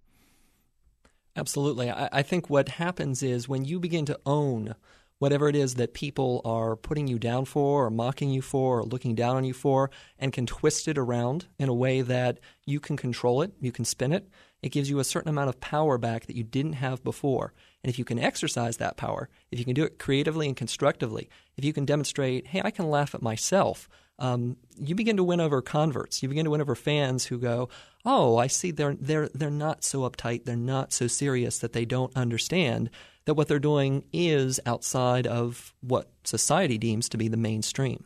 Absolutely. 1.37 1.90
I, 1.90 2.09
I 2.12 2.23
think 2.23 2.49
what 2.49 2.68
happens 2.68 3.23
is 3.23 3.49
when 3.49 3.64
you 3.64 3.81
begin 3.81 4.07
to 4.07 4.20
own 4.25 4.75
whatever 5.18 5.49
it 5.49 5.57
is 5.57 5.77
that 5.77 5.94
people 5.94 6.42
are 6.44 6.77
putting 6.77 7.07
you 7.07 7.18
down 7.18 7.44
for 7.44 7.87
or 7.87 7.90
mocking 7.90 8.31
you 8.31 8.42
for 8.42 8.81
or 8.81 8.85
looking 8.85 9.14
down 9.14 9.37
on 9.37 9.44
you 9.44 9.55
for 9.55 9.90
and 10.18 10.33
can 10.33 10.47
twist 10.47 10.87
it 10.88 10.99
around 10.99 11.47
in 11.59 11.68
a 11.68 11.75
way 11.75 12.03
that 12.03 12.38
you 12.66 12.81
can 12.81 12.97
control 12.97 13.40
it, 13.42 13.53
you 13.61 13.73
can 13.73 13.85
spin 13.85 14.12
it, 14.12 14.29
it 14.62 14.73
gives 14.73 14.90
you 14.90 14.99
a 14.99 15.05
certain 15.05 15.29
amount 15.29 15.49
of 15.49 15.61
power 15.61 15.99
back 15.99 16.27
that 16.27 16.37
you 16.37 16.42
didn't 16.42 16.75
have 16.75 17.05
before. 17.05 17.53
And 17.83 17.90
if 17.90 17.99
you 17.99 18.05
can 18.05 18.18
exercise 18.18 18.79
that 18.79 18.97
power, 18.97 19.29
if 19.51 19.59
you 19.59 19.64
can 19.64 19.75
do 19.75 19.85
it 19.85 19.99
creatively 19.99 20.47
and 20.47 20.57
constructively, 20.57 21.29
if 21.57 21.64
you 21.64 21.73
can 21.73 21.85
demonstrate, 21.85 22.49
hey, 22.49 22.62
I 22.64 22.70
can 22.70 22.90
laugh 22.90 23.14
at 23.14 23.23
myself, 23.23 23.88
um, 24.18 24.57
you 24.79 24.94
begin 24.94 25.16
to 25.16 25.24
win 25.24 25.40
over 25.40 25.61
converts. 25.61 26.22
You 26.22 26.29
begin 26.29 26.44
to 26.44 26.50
win 26.50 26.61
over 26.61 26.74
fans 26.74 27.27
who 27.27 27.38
go, 27.38 27.68
"Oh, 28.05 28.37
I 28.37 28.46
see. 28.46 28.70
They're 28.70 28.94
they're 28.94 29.29
they're 29.35 29.50
not 29.50 29.85
so 29.85 30.09
uptight. 30.09 30.44
They're 30.44 30.57
not 30.57 30.92
so 30.92 31.07
serious 31.07 31.59
that 31.59 31.72
they 31.72 31.85
don't 31.85 32.16
understand 32.16 32.90
that 33.24 33.35
what 33.35 33.48
they're 33.48 33.59
doing 33.59 34.05
is 34.12 34.61
outside 34.66 35.27
of 35.27 35.74
what 35.81 36.11
society 36.24 36.79
deems 36.79 37.09
to 37.11 37.18
be 37.18 37.29
the 37.29 37.37
mainstream." 37.37 38.05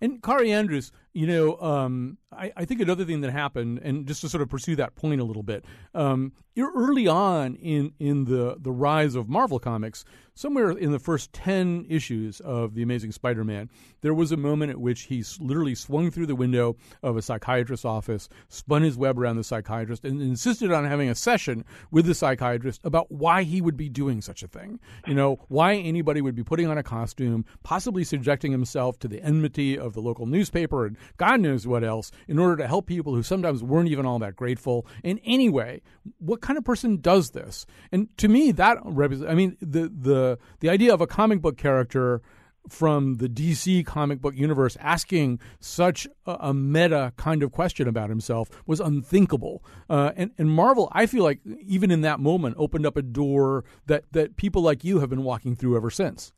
And 0.00 0.22
Kaare 0.22 0.48
Andrews, 0.48 0.92
you 1.12 1.26
know, 1.26 1.60
um, 1.60 2.18
I, 2.32 2.52
I, 2.56 2.64
think 2.64 2.80
another 2.80 3.04
thing 3.04 3.22
that 3.22 3.32
happened, 3.32 3.80
and 3.82 4.06
just 4.06 4.20
to 4.20 4.28
sort 4.28 4.40
of 4.42 4.48
pursue 4.48 4.76
that 4.76 4.94
point 4.94 5.20
a 5.20 5.24
little 5.24 5.42
bit, 5.42 5.64
um, 5.94 6.32
early 6.58 7.08
on 7.08 7.54
in 7.56 7.92
in 7.98 8.26
the 8.26 8.56
the 8.60 8.70
rise 8.70 9.14
of 9.14 9.28
Marvel 9.28 9.58
Comics, 9.58 10.04
somewhere 10.34 10.70
in 10.70 10.90
the 10.90 10.98
first 10.98 11.32
10 11.32 11.86
issues 11.88 12.40
of 12.40 12.74
The 12.74 12.82
Amazing 12.82 13.12
Spider 13.12 13.44
Man, 13.44 13.70
there 14.00 14.14
was 14.14 14.32
a 14.32 14.36
moment 14.36 14.70
at 14.70 14.80
which 14.80 15.02
he 15.02 15.22
literally 15.38 15.74
swung 15.74 16.10
through 16.10 16.26
the 16.26 16.34
window 16.34 16.76
of 17.02 17.16
a 17.16 17.22
psychiatrist's 17.22 17.84
office, 17.84 18.28
spun 18.48 18.82
his 18.82 18.96
web 18.96 19.18
around 19.18 19.36
the 19.36 19.44
psychiatrist, 19.44 20.04
and 20.04 20.22
insisted 20.22 20.72
on 20.72 20.84
having 20.86 21.10
a 21.10 21.14
session 21.14 21.64
with 21.90 22.06
the 22.06 22.14
psychiatrist 22.14 22.80
about 22.84 23.10
why 23.10 23.42
he 23.42 23.60
would 23.60 23.76
be 23.76 23.88
doing 23.88 24.20
such 24.22 24.42
a 24.42 24.48
thing. 24.48 24.80
You 25.06 25.14
know, 25.14 25.40
why 25.48 25.74
anybody 25.74 26.20
would 26.20 26.34
be 26.34 26.44
putting 26.44 26.68
on 26.68 26.78
a 26.78 26.82
costume, 26.82 27.44
possibly 27.62 28.04
subjecting 28.04 28.52
himself 28.52 28.98
to 29.00 29.08
the 29.08 29.22
enmity 29.22 29.78
of 29.78 29.92
the 29.92 30.00
local 30.00 30.26
newspaper 30.26 30.86
and 30.86 30.96
God 31.16 31.40
knows 31.40 31.66
what 31.66 31.84
else, 31.84 32.10
in 32.28 32.38
order 32.38 32.56
to 32.56 32.66
help 32.66 32.86
people 32.86 33.14
who 33.14 33.22
sometimes 33.22 33.62
weren't 33.62 33.88
even 33.88 34.06
all 34.06 34.18
that 34.18 34.36
grateful. 34.36 34.86
in 35.02 35.18
any 35.24 35.48
way. 35.48 35.82
what 36.18 36.40
kind 36.40 36.58
of 36.58 36.64
person 36.64 37.00
does 37.00 37.30
this? 37.30 37.66
And 37.92 38.08
to 38.18 38.28
me, 38.28 38.52
that 38.52 38.78
represents, 38.84 39.30
I 39.30 39.34
mean, 39.34 39.56
the, 39.60 39.88
the, 39.88 40.38
the 40.60 40.70
idea 40.70 40.92
of 40.92 41.00
a 41.00 41.06
comic 41.06 41.40
book 41.40 41.56
character 41.56 42.22
from 42.68 43.16
the 43.16 43.28
DC 43.28 43.84
comic 43.86 44.20
book 44.20 44.34
universe 44.36 44.76
asking 44.80 45.40
such 45.60 46.06
a, 46.26 46.36
a 46.40 46.54
meta 46.54 47.12
kind 47.16 47.42
of 47.42 47.52
question 47.52 47.88
about 47.88 48.10
himself 48.10 48.48
was 48.66 48.80
unthinkable. 48.80 49.64
Uh, 49.88 50.12
and, 50.16 50.30
and 50.38 50.50
Marvel, 50.50 50.88
I 50.92 51.06
feel 51.06 51.24
like 51.24 51.40
even 51.66 51.90
in 51.90 52.02
that 52.02 52.20
moment, 52.20 52.56
opened 52.58 52.86
up 52.86 52.96
a 52.96 53.02
door 53.02 53.64
that, 53.86 54.04
that 54.12 54.36
people 54.36 54.62
like 54.62 54.84
you 54.84 55.00
have 55.00 55.10
been 55.10 55.24
walking 55.24 55.56
through 55.56 55.76
ever 55.76 55.90
since. 55.90 56.32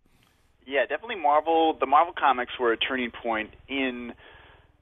Yeah, 0.67 0.87
definitely 0.87 1.17
Marvel. 1.17 1.77
The 1.79 1.87
Marvel 1.87 2.15
comics 2.17 2.53
were 2.59 2.73
a 2.73 2.77
turning 2.77 3.11
point 3.11 3.51
in 3.69 4.13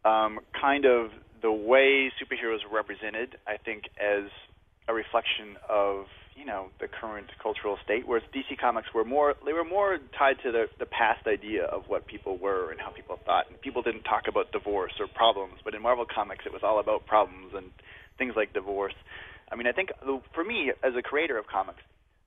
um, 0.04 0.40
kind 0.58 0.84
of 0.84 1.10
the 1.42 1.52
way 1.52 2.12
superheroes 2.20 2.64
were 2.68 2.76
represented. 2.76 3.36
I 3.46 3.56
think 3.56 3.84
as 4.00 4.30
a 4.88 4.94
reflection 4.94 5.56
of 5.68 6.06
you 6.36 6.44
know 6.44 6.68
the 6.80 6.88
current 6.88 7.28
cultural 7.42 7.76
state, 7.84 8.06
whereas 8.06 8.24
DC 8.34 8.58
Comics 8.58 8.88
were 8.94 9.04
more 9.04 9.34
they 9.44 9.52
were 9.52 9.64
more 9.64 9.98
tied 10.18 10.36
to 10.42 10.52
the 10.52 10.66
the 10.78 10.86
past 10.86 11.26
idea 11.26 11.64
of 11.64 11.84
what 11.88 12.06
people 12.06 12.38
were 12.38 12.70
and 12.70 12.80
how 12.80 12.90
people 12.90 13.18
thought. 13.24 13.48
And 13.48 13.60
people 13.60 13.82
didn't 13.82 14.04
talk 14.04 14.24
about 14.28 14.52
divorce 14.52 14.92
or 15.00 15.06
problems, 15.06 15.60
but 15.64 15.74
in 15.74 15.82
Marvel 15.82 16.06
Comics 16.06 16.44
it 16.46 16.52
was 16.52 16.62
all 16.62 16.80
about 16.80 17.06
problems 17.06 17.52
and 17.54 17.70
things 18.18 18.34
like 18.36 18.52
divorce. 18.52 18.94
I 19.50 19.56
mean, 19.56 19.66
I 19.66 19.72
think 19.72 19.90
for 20.34 20.44
me 20.44 20.72
as 20.84 20.94
a 20.96 21.02
creator 21.02 21.36
of 21.36 21.46
comics, 21.46 21.82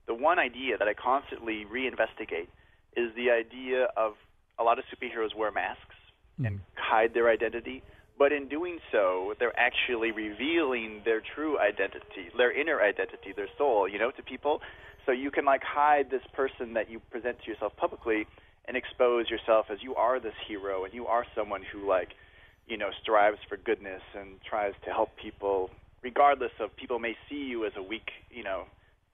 the 0.07 0.13
one 0.13 0.39
idea 0.39 0.77
that 0.77 0.87
I 0.87 0.93
constantly 0.93 1.65
reinvestigate 1.65 2.51
is 2.95 3.15
the 3.15 3.31
idea 3.31 3.87
of 3.95 4.13
a 4.59 4.63
lot 4.63 4.77
of 4.77 4.85
superheroes 4.91 5.35
wear 5.35 5.51
masks 5.51 5.92
mm. 6.39 6.47
and 6.47 6.59
hide 6.75 7.13
their 7.13 7.29
identity 7.29 7.83
but 8.17 8.31
in 8.31 8.47
doing 8.47 8.79
so, 8.91 9.33
they're 9.39 9.57
actually 9.59 10.11
revealing 10.11 11.01
their 11.03 11.21
true 11.21 11.59
identity, 11.59 12.29
their 12.37 12.51
inner 12.57 12.79
identity, 12.79 13.33
their 13.35 13.49
soul, 13.57 13.87
you 13.87 13.97
know, 13.97 14.11
to 14.11 14.21
people. 14.21 14.61
So 15.05 15.11
you 15.11 15.31
can 15.31 15.45
like 15.45 15.61
hide 15.63 16.09
this 16.11 16.21
person 16.33 16.73
that 16.75 16.89
you 16.89 16.99
present 17.11 17.37
to 17.43 17.51
yourself 17.51 17.73
publicly 17.75 18.27
and 18.65 18.77
expose 18.77 19.29
yourself 19.29 19.65
as 19.71 19.79
you 19.81 19.95
are 19.95 20.19
this 20.19 20.37
hero 20.47 20.85
and 20.85 20.93
you 20.93 21.07
are 21.07 21.25
someone 21.35 21.63
who 21.73 21.87
like, 21.87 22.09
you 22.67 22.77
know, 22.77 22.91
strives 23.01 23.39
for 23.49 23.57
goodness 23.57 24.01
and 24.17 24.39
tries 24.47 24.73
to 24.85 24.91
help 24.91 25.09
people 25.21 25.69
regardless 26.03 26.51
of 26.59 26.75
people 26.75 26.99
may 26.99 27.15
see 27.29 27.47
you 27.47 27.65
as 27.65 27.71
a 27.77 27.81
weak, 27.81 28.11
you 28.29 28.43
know, 28.43 28.63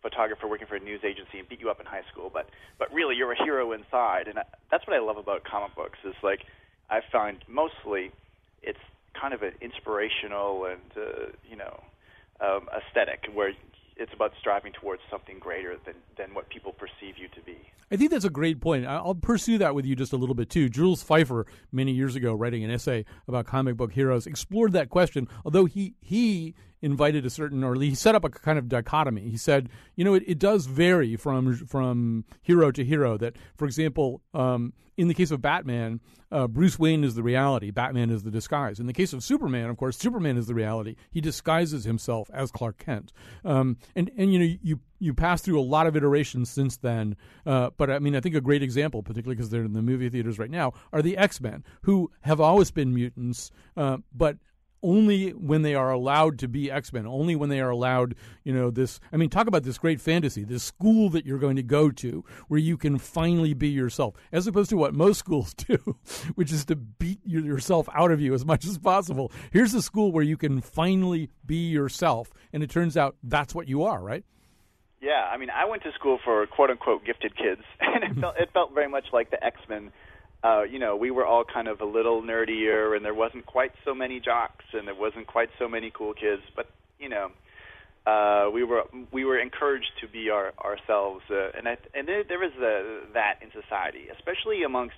photographer 0.01 0.47
working 0.47 0.67
for 0.67 0.75
a 0.75 0.79
news 0.79 1.01
agency 1.03 1.37
and 1.37 1.47
beat 1.47 1.59
you 1.59 1.69
up 1.69 1.79
in 1.79 1.85
high 1.85 2.03
school, 2.11 2.29
but 2.33 2.49
but 2.77 2.91
really 2.93 3.15
you're 3.15 3.31
a 3.31 3.43
hero 3.43 3.71
inside. 3.71 4.27
And 4.27 4.39
I, 4.39 4.43
that's 4.71 4.85
what 4.87 4.95
I 4.95 4.99
love 4.99 5.17
about 5.17 5.43
comic 5.43 5.75
books 5.75 5.99
is 6.05 6.15
like 6.23 6.41
I 6.89 7.01
find 7.11 7.43
mostly 7.47 8.11
it's 8.61 8.79
kind 9.19 9.33
of 9.33 9.41
an 9.41 9.53
inspirational 9.61 10.65
and 10.65 10.91
uh, 10.97 11.31
you 11.49 11.55
know 11.55 11.83
um, 12.41 12.67
aesthetic 12.75 13.27
where 13.33 13.53
it's 13.97 14.13
about 14.13 14.31
striving 14.39 14.71
towards 14.71 15.01
something 15.11 15.39
greater 15.39 15.75
than, 15.85 15.95
than 16.17 16.33
what 16.33 16.49
people 16.49 16.71
perceive 16.71 17.17
you 17.17 17.27
to 17.35 17.41
be. 17.41 17.57
I 17.91 17.97
think 17.97 18.11
that's 18.11 18.23
a 18.23 18.29
great 18.29 18.61
point. 18.61 18.85
I'll 18.85 19.15
pursue 19.15 19.57
that 19.57 19.75
with 19.75 19.85
you 19.85 19.95
just 19.95 20.13
a 20.13 20.17
little 20.17 20.35
bit 20.35 20.49
too. 20.49 20.69
Jules 20.69 21.03
Feiffer, 21.03 21.45
many 21.71 21.91
years 21.91 22.15
ago, 22.15 22.33
writing 22.33 22.63
an 22.63 22.71
essay 22.71 23.03
about 23.27 23.45
comic 23.45 23.75
book 23.75 23.91
heroes, 23.93 24.25
explored 24.25 24.71
that 24.73 24.89
question. 24.89 25.27
Although 25.43 25.65
he 25.65 25.95
he 25.99 26.55
invited 26.81 27.25
a 27.25 27.29
certain, 27.29 27.63
or 27.63 27.75
he 27.75 27.95
set 27.95 28.15
up 28.15 28.23
a 28.23 28.29
kind 28.29 28.57
of 28.57 28.69
dichotomy. 28.69 29.29
He 29.29 29.37
said, 29.37 29.69
you 29.95 30.03
know, 30.03 30.13
it, 30.13 30.23
it 30.27 30.39
does 30.39 30.65
vary 30.65 31.15
from 31.15 31.55
from 31.55 32.25
hero 32.41 32.71
to 32.71 32.83
hero. 32.83 33.17
That, 33.17 33.35
for 33.57 33.65
example, 33.65 34.21
um, 34.33 34.73
in 34.97 35.07
the 35.07 35.13
case 35.13 35.31
of 35.31 35.41
Batman, 35.41 36.01
uh, 36.31 36.47
Bruce 36.47 36.77
Wayne 36.77 37.03
is 37.03 37.15
the 37.15 37.23
reality, 37.23 37.71
Batman 37.71 38.09
is 38.09 38.23
the 38.23 38.31
disguise. 38.31 38.79
In 38.79 38.85
the 38.85 38.93
case 38.93 39.13
of 39.13 39.23
Superman, 39.23 39.69
of 39.69 39.77
course, 39.77 39.97
Superman 39.97 40.37
is 40.37 40.47
the 40.47 40.53
reality. 40.53 40.95
He 41.09 41.21
disguises 41.21 41.85
himself 41.85 42.29
as 42.33 42.51
Clark 42.51 42.77
Kent. 42.77 43.13
Um, 43.43 43.77
and 43.95 44.11
and 44.17 44.33
you 44.33 44.39
know, 44.39 44.55
you 44.61 44.79
you 44.99 45.13
pass 45.13 45.41
through 45.41 45.59
a 45.59 45.63
lot 45.63 45.87
of 45.87 45.95
iterations 45.95 46.49
since 46.49 46.77
then. 46.77 47.15
Uh, 47.45 47.69
but 47.77 47.89
I 47.89 47.99
mean, 47.99 48.15
I 48.15 48.19
think 48.19 48.35
a 48.35 48.41
great 48.41 48.61
example, 48.61 49.01
particularly 49.01 49.35
because 49.35 49.49
they're 49.49 49.63
in 49.63 49.73
the 49.73 49.81
movie 49.81 50.09
theaters 50.09 50.37
right 50.37 50.51
now, 50.51 50.73
are 50.91 51.01
the 51.01 51.17
X 51.17 51.41
Men, 51.41 51.63
who 51.83 52.11
have 52.21 52.39
always 52.41 52.71
been 52.71 52.93
mutants, 52.93 53.51
uh, 53.77 53.97
but 54.13 54.37
only 54.81 55.31
when 55.31 55.61
they 55.61 55.75
are 55.75 55.91
allowed 55.91 56.39
to 56.39 56.47
be 56.47 56.71
X-Men, 56.71 57.05
only 57.05 57.35
when 57.35 57.49
they 57.49 57.59
are 57.59 57.69
allowed, 57.69 58.15
you 58.43 58.53
know, 58.53 58.71
this 58.71 58.99
I 59.11 59.17
mean 59.17 59.29
talk 59.29 59.47
about 59.47 59.63
this 59.63 59.77
great 59.77 60.01
fantasy, 60.01 60.43
this 60.43 60.63
school 60.63 61.09
that 61.09 61.25
you're 61.25 61.39
going 61.39 61.55
to 61.55 61.63
go 61.63 61.91
to 61.91 62.23
where 62.47 62.59
you 62.59 62.77
can 62.77 62.97
finally 62.97 63.53
be 63.53 63.69
yourself 63.69 64.15
as 64.31 64.47
opposed 64.47 64.69
to 64.69 64.77
what 64.77 64.93
most 64.93 65.19
schools 65.19 65.53
do, 65.53 65.77
which 66.35 66.51
is 66.51 66.65
to 66.65 66.75
beat 66.75 67.19
yourself 67.25 67.87
out 67.93 68.11
of 68.11 68.21
you 68.21 68.33
as 68.33 68.45
much 68.45 68.65
as 68.65 68.77
possible. 68.77 69.31
Here's 69.51 69.73
a 69.73 69.81
school 69.81 70.11
where 70.11 70.23
you 70.23 70.37
can 70.37 70.61
finally 70.61 71.29
be 71.45 71.69
yourself 71.69 72.31
and 72.53 72.63
it 72.63 72.69
turns 72.69 72.97
out 72.97 73.15
that's 73.23 73.53
what 73.53 73.67
you 73.67 73.83
are, 73.83 74.01
right? 74.01 74.23
Yeah, 75.01 75.29
I 75.31 75.37
mean, 75.37 75.49
I 75.49 75.63
went 75.63 75.83
to 75.83 75.91
school 75.93 76.19
for 76.23 76.45
quote 76.47 76.69
unquote 76.69 77.05
gifted 77.05 77.35
kids 77.37 77.61
and 77.79 78.03
it 78.03 78.19
felt 78.19 78.35
it 78.37 78.49
felt 78.53 78.73
very 78.73 78.89
much 78.89 79.05
like 79.13 79.31
the 79.31 79.43
X-Men 79.43 79.91
uh, 80.43 80.63
you 80.63 80.79
know, 80.79 80.95
we 80.95 81.11
were 81.11 81.25
all 81.25 81.43
kind 81.43 81.67
of 81.67 81.81
a 81.81 81.85
little 81.85 82.21
nerdier, 82.21 82.95
and 82.95 83.03
there 83.03 83.13
wasn't 83.13 83.45
quite 83.45 83.71
so 83.83 83.93
many 83.93 84.19
jocks, 84.19 84.65
and 84.73 84.87
there 84.87 84.95
wasn't 84.95 85.27
quite 85.27 85.49
so 85.59 85.67
many 85.67 85.91
cool 85.93 86.13
kids. 86.13 86.41
But 86.55 86.67
you 86.97 87.09
know, 87.09 87.29
uh, 88.05 88.49
we 88.51 88.63
were 88.63 88.83
we 89.11 89.25
were 89.25 89.37
encouraged 89.37 89.91
to 90.01 90.07
be 90.07 90.29
our 90.29 90.53
ourselves, 90.63 91.23
uh, 91.29 91.57
and 91.57 91.67
I, 91.67 91.77
and 91.93 92.07
there, 92.07 92.23
there 92.23 92.43
is 92.43 92.53
a, 92.55 93.13
that 93.13 93.39
in 93.41 93.49
society, 93.51 94.05
especially 94.15 94.63
amongst 94.63 94.95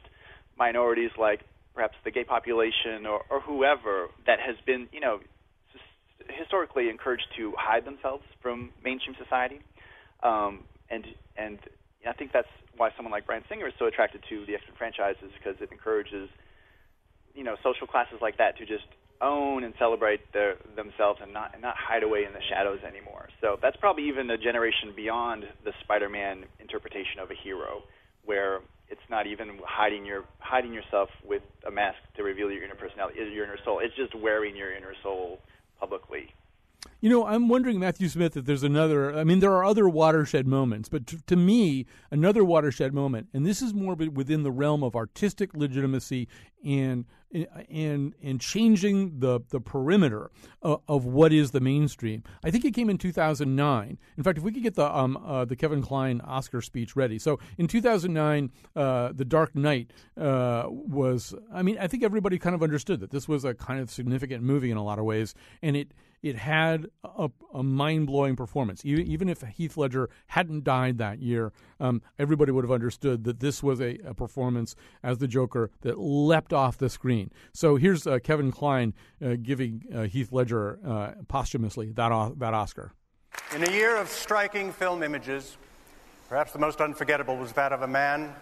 minorities 0.57 1.11
like 1.17 1.41
perhaps 1.73 1.95
the 2.03 2.11
gay 2.11 2.23
population 2.23 3.05
or, 3.05 3.21
or 3.29 3.39
whoever 3.39 4.07
that 4.27 4.39
has 4.45 4.55
been, 4.65 4.87
you 4.91 4.99
know, 4.99 5.19
historically 6.37 6.89
encouraged 6.89 7.25
to 7.37 7.53
hide 7.57 7.85
themselves 7.85 8.23
from 8.41 8.71
mainstream 8.83 9.15
society, 9.21 9.59
um, 10.21 10.59
and 10.91 11.05
and 11.35 11.57
I 12.07 12.13
think 12.13 12.31
that's 12.31 12.47
why 12.81 12.89
someone 12.97 13.13
like 13.13 13.29
Bryan 13.29 13.45
Singer 13.45 13.69
is 13.69 13.77
so 13.77 13.85
attracted 13.85 14.25
to 14.33 14.41
the 14.49 14.57
X-Men 14.57 14.73
franchises 14.73 15.29
because 15.37 15.53
it 15.61 15.69
encourages, 15.69 16.25
you 17.37 17.45
know, 17.45 17.53
social 17.61 17.85
classes 17.85 18.17
like 18.25 18.41
that 18.41 18.57
to 18.57 18.65
just 18.65 18.89
own 19.21 19.61
and 19.63 19.77
celebrate 19.77 20.33
their, 20.33 20.57
themselves 20.73 21.21
and 21.21 21.29
not 21.29 21.53
and 21.53 21.61
not 21.61 21.77
hide 21.77 22.01
away 22.01 22.25
in 22.25 22.33
the 22.33 22.41
shadows 22.49 22.81
anymore. 22.81 23.29
So 23.37 23.61
that's 23.61 23.77
probably 23.77 24.09
even 24.09 24.25
a 24.33 24.37
generation 24.41 24.97
beyond 24.97 25.45
the 25.61 25.77
Spider-Man 25.85 26.49
interpretation 26.57 27.21
of 27.21 27.29
a 27.29 27.37
hero, 27.37 27.85
where 28.25 28.65
it's 28.89 29.05
not 29.13 29.29
even 29.29 29.61
hiding 29.61 30.01
your 30.01 30.25
hiding 30.41 30.73
yourself 30.73 31.13
with 31.21 31.45
a 31.69 31.71
mask 31.71 32.01
to 32.17 32.25
reveal 32.25 32.49
your 32.49 32.65
inner 32.65 32.73
personality, 32.73 33.21
your 33.29 33.45
inner 33.45 33.61
soul. 33.61 33.77
It's 33.77 33.93
just 33.93 34.17
wearing 34.17 34.57
your 34.57 34.73
inner 34.73 34.97
soul 35.05 35.37
publicly. 35.79 36.33
You 37.01 37.09
know, 37.09 37.25
I'm 37.25 37.47
wondering, 37.47 37.79
Matthew 37.79 38.09
Smith, 38.09 38.37
if 38.37 38.45
there's 38.45 38.63
another. 38.63 39.15
I 39.15 39.23
mean, 39.23 39.39
there 39.39 39.51
are 39.53 39.65
other 39.65 39.89
watershed 39.89 40.45
moments, 40.45 40.87
but 40.87 41.07
to, 41.07 41.19
to, 41.23 41.35
me, 41.35 41.87
another 42.11 42.43
watershed 42.43 42.93
moment, 42.93 43.27
and 43.33 43.43
this 43.43 43.61
is 43.61 43.73
more 43.73 43.95
within 43.95 44.43
the 44.43 44.51
realm 44.51 44.83
of 44.83 44.95
artistic 44.95 45.55
legitimacy 45.55 46.27
and 46.63 47.05
and 47.69 48.13
and 48.21 48.39
changing 48.39 49.19
the 49.19 49.39
the 49.49 49.59
perimeter 49.59 50.29
of, 50.61 50.81
of, 50.87 51.05
what 51.05 51.33
is 51.33 51.51
the 51.51 51.59
mainstream. 51.59 52.21
I 52.43 52.51
think 52.51 52.65
it 52.65 52.75
came 52.75 52.89
in 52.89 52.99
2009. 52.99 53.97
In 54.17 54.23
fact, 54.23 54.37
if 54.37 54.43
we 54.43 54.51
could 54.51 54.63
get 54.63 54.75
the 54.75 54.95
um, 54.95 55.17
uh, 55.17 55.45
the 55.45 55.55
Kevin 55.55 55.81
Kline 55.81 56.21
Oscar 56.21 56.61
speech 56.61 56.95
ready. 56.95 57.17
So 57.17 57.39
in 57.57 57.67
2009, 57.67 58.51
uh, 58.75 59.11
The 59.13 59.25
Dark 59.25 59.55
Knight 59.55 59.91
uh, 60.17 60.65
was. 60.67 61.33
I 61.51 61.63
mean, 61.63 61.77
I 61.79 61.87
think 61.87 62.03
everybody 62.03 62.37
kind 62.37 62.53
of 62.53 62.61
understood 62.61 62.99
that 62.99 63.11
this 63.11 63.27
was 63.27 63.43
a 63.43 63.55
kind 63.55 63.79
of 63.79 63.89
significant 63.89 64.43
movie 64.43 64.69
in 64.69 64.77
a 64.77 64.83
lot 64.83 64.99
of 64.99 65.05
ways, 65.05 65.33
and 65.63 65.75
it 65.75 65.93
it 66.23 66.35
had 66.35 66.87
a, 67.03 67.29
a 67.53 67.63
mind 67.63 68.07
blowing 68.07 68.35
performance. 68.35 68.85
Even, 68.85 69.07
even 69.07 69.29
if 69.29 69.41
Heath 69.41 69.77
Ledger 69.77 70.09
hadn't 70.27 70.63
died 70.63 70.97
that 70.99 71.19
year, 71.19 71.51
um, 71.79 72.01
everybody 72.19 72.51
would 72.51 72.63
have 72.63 72.71
understood 72.71 73.23
that 73.23 73.39
this 73.39 73.63
was 73.63 73.81
a, 73.81 73.97
a, 74.05 74.13
performance 74.13 74.75
as 75.03 75.17
the 75.17 75.27
Joker 75.27 75.71
that 75.81 75.99
leapt 75.99 76.53
off 76.53 76.77
the 76.77 76.89
screen. 76.89 77.31
So 77.53 77.75
here's 77.75 78.05
uh, 78.05 78.19
Kevin 78.19 78.51
Kline 78.51 78.93
uh, 79.23 79.35
giving 79.41 79.83
uh, 79.93 80.03
Heath 80.03 80.31
Ledger 80.31 80.79
uh, 80.85 81.23
posthumously 81.27 81.91
that, 81.93 82.11
o- 82.11 82.35
that 82.37 82.53
Oscar. 82.53 82.93
In 83.55 83.63
a 83.63 83.71
year 83.71 83.97
of 83.97 84.07
striking 84.09 84.71
film 84.71 85.01
images, 85.01 85.57
perhaps 86.29 86.51
the 86.51 86.59
most 86.59 86.81
unforgettable 86.81 87.37
was 87.37 87.53
that 87.53 87.71
of 87.71 87.81
a 87.81 87.87
man 87.87 88.33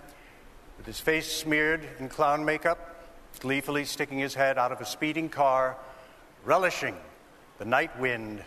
with 0.77 0.85
his 0.85 0.99
face 0.99 1.31
smeared 1.31 1.87
in 1.99 2.09
clown 2.09 2.43
makeup, 2.43 3.07
gleefully 3.39 3.85
sticking 3.85 4.19
his 4.19 4.33
head 4.33 4.57
out 4.57 4.71
of 4.71 4.81
a 4.81 4.85
speeding 4.85 5.29
car, 5.29 5.77
relishing 6.43 6.95
the 7.59 7.65
night 7.65 7.99
wind, 7.99 8.41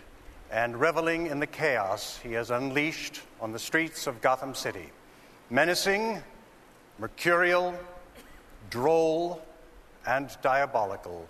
and 0.50 0.80
reveling 0.80 1.26
in 1.26 1.38
the 1.38 1.46
chaos 1.46 2.18
he 2.22 2.32
has 2.32 2.50
unleashed 2.50 3.20
on 3.42 3.52
the 3.52 3.58
streets 3.58 4.06
of 4.06 4.22
Gotham 4.22 4.54
City. 4.54 4.90
Menacing, 5.50 6.22
mercurial, 6.98 7.74
droll, 8.70 9.42
and 10.06 10.34
diabolical. 10.40 11.26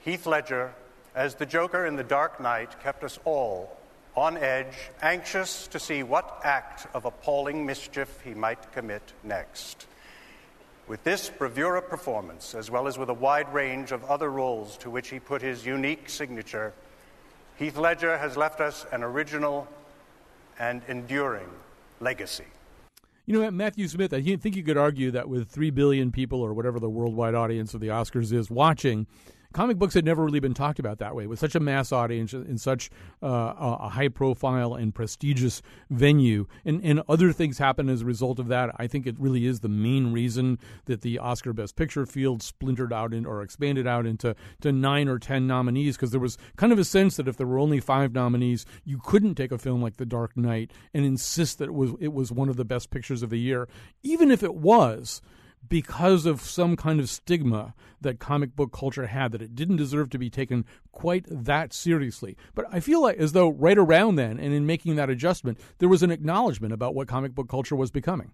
Heath 0.00 0.26
Ledger, 0.26 0.72
as 1.14 1.34
the 1.34 1.44
Joker 1.44 1.84
in 1.84 1.96
The 1.96 2.02
Dark 2.02 2.40
Knight, 2.40 2.80
kept 2.82 3.04
us 3.04 3.18
all 3.26 3.76
on 4.16 4.38
edge, 4.38 4.74
anxious 5.02 5.66
to 5.68 5.78
see 5.78 6.02
what 6.02 6.40
act 6.44 6.86
of 6.94 7.04
appalling 7.04 7.66
mischief 7.66 8.20
he 8.24 8.32
might 8.32 8.72
commit 8.72 9.02
next. 9.22 9.86
With 10.88 11.04
this 11.04 11.28
bravura 11.28 11.82
performance, 11.82 12.54
as 12.54 12.70
well 12.70 12.88
as 12.88 12.96
with 12.96 13.10
a 13.10 13.14
wide 13.14 13.52
range 13.52 13.92
of 13.92 14.04
other 14.04 14.30
roles 14.30 14.78
to 14.78 14.90
which 14.90 15.08
he 15.08 15.20
put 15.20 15.42
his 15.42 15.64
unique 15.64 16.08
signature, 16.08 16.72
Heath 17.62 17.78
Ledger 17.78 18.18
has 18.18 18.36
left 18.36 18.60
us 18.60 18.86
an 18.90 19.04
original 19.04 19.68
and 20.58 20.82
enduring 20.88 21.48
legacy. 22.00 22.46
You 23.24 23.40
know, 23.40 23.48
Matthew 23.52 23.86
Smith, 23.86 24.12
I 24.12 24.20
think 24.20 24.56
you 24.56 24.64
could 24.64 24.76
argue 24.76 25.12
that 25.12 25.28
with 25.28 25.48
3 25.48 25.70
billion 25.70 26.10
people 26.10 26.40
or 26.40 26.52
whatever 26.54 26.80
the 26.80 26.90
worldwide 26.90 27.36
audience 27.36 27.72
of 27.72 27.80
the 27.80 27.86
Oscars 27.86 28.32
is 28.32 28.50
watching, 28.50 29.06
comic 29.52 29.78
books 29.78 29.94
had 29.94 30.04
never 30.04 30.24
really 30.24 30.40
been 30.40 30.54
talked 30.54 30.78
about 30.78 30.98
that 30.98 31.14
way 31.14 31.26
with 31.26 31.38
such 31.38 31.54
a 31.54 31.60
mass 31.60 31.92
audience 31.92 32.32
in 32.32 32.58
such 32.58 32.90
uh, 33.22 33.54
a 33.56 33.88
high 33.88 34.08
profile 34.08 34.74
and 34.74 34.94
prestigious 34.94 35.62
venue. 35.90 36.46
And, 36.64 36.82
and 36.84 37.02
other 37.08 37.32
things 37.32 37.58
happen 37.58 37.88
as 37.88 38.02
a 38.02 38.06
result 38.06 38.38
of 38.38 38.48
that. 38.48 38.70
I 38.76 38.86
think 38.86 39.06
it 39.06 39.16
really 39.18 39.46
is 39.46 39.60
the 39.60 39.68
main 39.68 40.12
reason 40.12 40.58
that 40.86 41.02
the 41.02 41.18
oscar 41.18 41.52
best 41.52 41.76
picture 41.76 42.06
field 42.06 42.42
splintered 42.42 42.92
out 42.92 43.12
in, 43.12 43.26
or 43.26 43.42
expanded 43.42 43.86
out 43.86 44.06
into 44.06 44.34
to 44.60 44.72
nine 44.72 45.08
or 45.08 45.18
ten 45.18 45.46
nominees 45.46 45.96
because 45.96 46.10
there 46.10 46.20
was 46.20 46.38
kind 46.56 46.72
of 46.72 46.78
a 46.78 46.84
sense 46.84 47.16
that 47.16 47.28
if 47.28 47.36
there 47.36 47.46
were 47.46 47.58
only 47.58 47.80
five 47.80 48.12
nominees 48.12 48.66
you 48.84 48.98
couldn't 48.98 49.34
take 49.34 49.52
a 49.52 49.58
film 49.58 49.82
like 49.82 49.96
the 49.96 50.06
dark 50.06 50.36
knight 50.36 50.72
and 50.94 51.04
insist 51.04 51.58
that 51.58 51.68
it 51.68 51.74
was 51.74 51.92
it 52.00 52.12
was 52.12 52.32
one 52.32 52.48
of 52.48 52.56
the 52.56 52.64
best 52.64 52.90
pictures 52.90 53.22
of 53.22 53.30
the 53.30 53.38
year. 53.38 53.68
Even 54.02 54.30
if 54.30 54.42
it 54.42 54.54
was 54.54 55.20
because 55.68 56.26
of 56.26 56.40
some 56.40 56.76
kind 56.76 57.00
of 57.00 57.08
stigma 57.08 57.74
that 58.00 58.18
comic 58.18 58.54
book 58.56 58.72
culture 58.72 59.06
had 59.06 59.32
that 59.32 59.42
it 59.42 59.54
didn't 59.54 59.76
deserve 59.76 60.10
to 60.10 60.18
be 60.18 60.28
taken 60.28 60.64
quite 60.90 61.24
that 61.28 61.72
seriously. 61.72 62.36
But 62.54 62.66
I 62.70 62.80
feel 62.80 63.00
like 63.00 63.16
as 63.16 63.32
though 63.32 63.48
right 63.48 63.78
around 63.78 64.16
then 64.16 64.38
and 64.38 64.52
in 64.52 64.66
making 64.66 64.96
that 64.96 65.10
adjustment, 65.10 65.58
there 65.78 65.88
was 65.88 66.02
an 66.02 66.10
acknowledgement 66.10 66.72
about 66.72 66.94
what 66.94 67.08
comic 67.08 67.34
book 67.34 67.48
culture 67.48 67.76
was 67.76 67.90
becoming. 67.90 68.32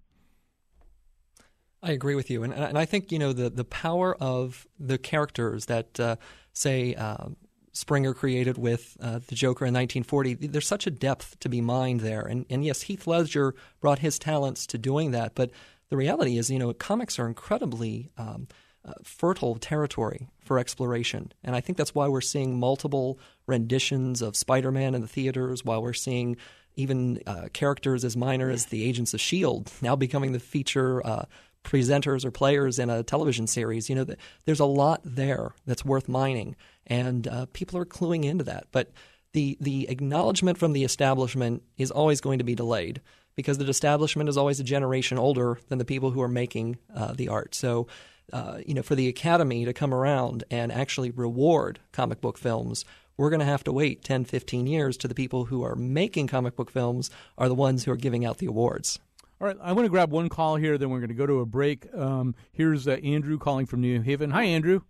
I 1.83 1.93
agree 1.93 2.17
with 2.17 2.29
you, 2.29 2.43
and, 2.43 2.53
and 2.53 2.77
I 2.77 2.85
think 2.85 3.13
you 3.13 3.19
know 3.21 3.33
the 3.33 3.51
the 3.51 3.65
power 3.65 4.17
of 4.17 4.67
the 4.79 4.99
characters 4.99 5.67
that 5.67 5.99
uh, 6.01 6.17
say. 6.53 6.95
Uh, 6.95 7.29
Springer 7.71 8.13
created 8.13 8.59
with 8.59 8.97
uh, 9.01 9.21
the 9.29 9.37
Joker 9.37 9.65
in 9.65 9.73
1940. 9.73 10.35
There's 10.35 10.67
such 10.67 10.89
a 10.89 10.91
depth 10.91 11.39
to 11.39 11.49
be 11.49 11.61
mined 11.61 12.01
there, 12.01 12.23
and 12.23 12.45
and 12.51 12.65
yes, 12.65 12.83
Heath 12.83 13.07
Ledger 13.07 13.55
brought 13.79 14.01
his 14.01 14.19
talents 14.19 14.67
to 14.69 14.79
doing 14.79 15.13
that. 15.13 15.37
But 15.37 15.53
the 15.91 15.97
reality 15.97 16.39
is, 16.39 16.51
you 16.51 16.59
know, 16.59 16.73
comics 16.73 17.19
are 17.19 17.27
incredibly 17.27 18.11
um, 18.17 18.49
uh, 18.85 18.93
fertile 19.03 19.57
territory 19.57 20.29
for 20.41 20.59
exploration. 20.59 21.33
And 21.43 21.57
I 21.57 21.61
think 21.61 21.79
that's 21.79 21.95
why 21.95 22.09
we're 22.09 22.21
seeing 22.21 22.59
multiple 22.59 23.19
renditions 23.47 24.23
of 24.23 24.37
Spider 24.37 24.71
Man 24.71 24.95
in 24.95 25.01
the 25.01 25.09
theaters, 25.09 25.65
while 25.65 25.83
we're 25.83 25.93
seeing 25.93 26.37
even 26.77 27.21
uh, 27.27 27.49
characters 27.53 28.05
as 28.05 28.17
minor 28.17 28.51
as 28.51 28.67
the 28.67 28.85
Agents 28.85 29.13
of 29.13 29.21
S.H.I.E.L.D. 29.21 29.73
now 29.83 29.97
becoming 29.97 30.33
the 30.33 30.39
feature 30.39 31.05
uh, 31.05 31.25
presenters 31.65 32.25
or 32.25 32.31
players 32.31 32.79
in 32.79 32.89
a 32.89 33.03
television 33.03 33.47
series. 33.47 33.91
You 33.91 33.97
know, 33.97 34.07
there's 34.45 34.61
a 34.61 34.65
lot 34.65 35.01
there 35.05 35.55
that's 35.67 35.85
worth 35.85 36.09
mining, 36.09 36.55
and 36.87 37.27
uh, 37.27 37.47
people 37.53 37.79
are 37.79 37.85
cluing 37.85 38.25
into 38.25 38.45
that. 38.45 38.67
But 38.71 38.93
the, 39.33 39.59
the 39.61 39.89
acknowledgement 39.89 40.57
from 40.57 40.73
the 40.73 40.85
establishment 40.85 41.63
is 41.77 41.91
always 41.91 42.21
going 42.21 42.39
to 42.39 42.45
be 42.45 42.55
delayed 42.55 43.01
because 43.39 43.57
the 43.57 43.69
establishment 43.69 44.29
is 44.29 44.37
always 44.37 44.59
a 44.59 44.65
generation 44.65 45.17
older 45.17 45.61
than 45.69 45.79
the 45.79 45.85
people 45.85 46.11
who 46.11 46.21
are 46.21 46.27
making 46.27 46.77
uh, 46.93 47.13
the 47.13 47.29
art. 47.29 47.55
So, 47.55 47.87
uh, 48.33 48.59
you 48.67 48.75
know, 48.75 48.83
for 48.83 48.97
the 48.97 49.07
Academy 49.07 49.65
to 49.65 49.73
come 49.73 49.95
around 49.95 50.43
and 50.51 50.73
actually 50.73 51.13
reward 51.13 51.79
comic 51.93 52.21
book 52.21 52.37
films, 52.37 52.85
we're 53.17 53.31
going 53.31 53.39
to 53.39 53.47
have 53.47 53.63
to 53.63 53.73
wait 53.73 54.03
10, 54.03 54.25
15 54.25 54.67
years 54.67 54.97
to 54.97 55.07
the 55.07 55.15
people 55.15 55.45
who 55.45 55.63
are 55.63 55.77
making 55.77 56.27
comic 56.27 56.57
book 56.57 56.69
films 56.69 57.13
are 57.39 57.49
the 57.49 57.55
ones 57.55 57.85
who 57.85 57.93
are 57.93 57.97
giving 57.97 58.25
out 58.25 58.39
the 58.39 58.47
awards. 58.47 58.99
All 59.41 59.47
right, 59.47 59.57
I 59.63 59.71
want 59.71 59.87
to 59.87 59.91
grab 59.91 60.11
one 60.11 60.29
call 60.29 60.57
here, 60.57 60.77
then 60.77 60.91
we're 60.91 60.99
going 60.99 61.07
to 61.07 61.15
go 61.15 61.27
to 61.27 61.39
a 61.39 61.47
break. 61.47 61.87
Um, 61.95 62.35
here's 62.51 62.89
uh, 62.89 62.95
Andrew 63.05 63.39
calling 63.39 63.67
from 63.67 63.83
New 63.83 64.01
Haven. 64.01 64.33
Hi, 64.33 64.43
Andrew. 64.43 64.81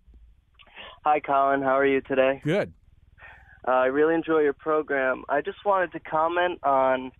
Hi, 1.05 1.19
Colin. 1.19 1.61
How 1.61 1.77
are 1.77 1.85
you 1.85 2.01
today? 2.01 2.41
Good. 2.43 2.73
Uh, 3.67 3.71
I 3.73 3.85
really 3.85 4.15
enjoy 4.15 4.39
your 4.39 4.53
program. 4.53 5.23
I 5.29 5.41
just 5.41 5.63
wanted 5.63 5.91
to 5.91 5.99
comment 5.99 6.57
on 6.63 7.11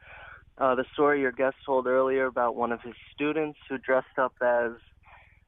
uh, 0.60 0.76
the 0.76 0.86
story 0.94 1.22
your 1.22 1.32
guest 1.32 1.56
told 1.66 1.88
earlier 1.88 2.26
about 2.26 2.56
one 2.56 2.72
of 2.72 2.82
his 2.82 2.96
students 3.14 3.58
who 3.70 3.78
dressed 3.78 4.18
up 4.18 4.34
as 4.42 4.72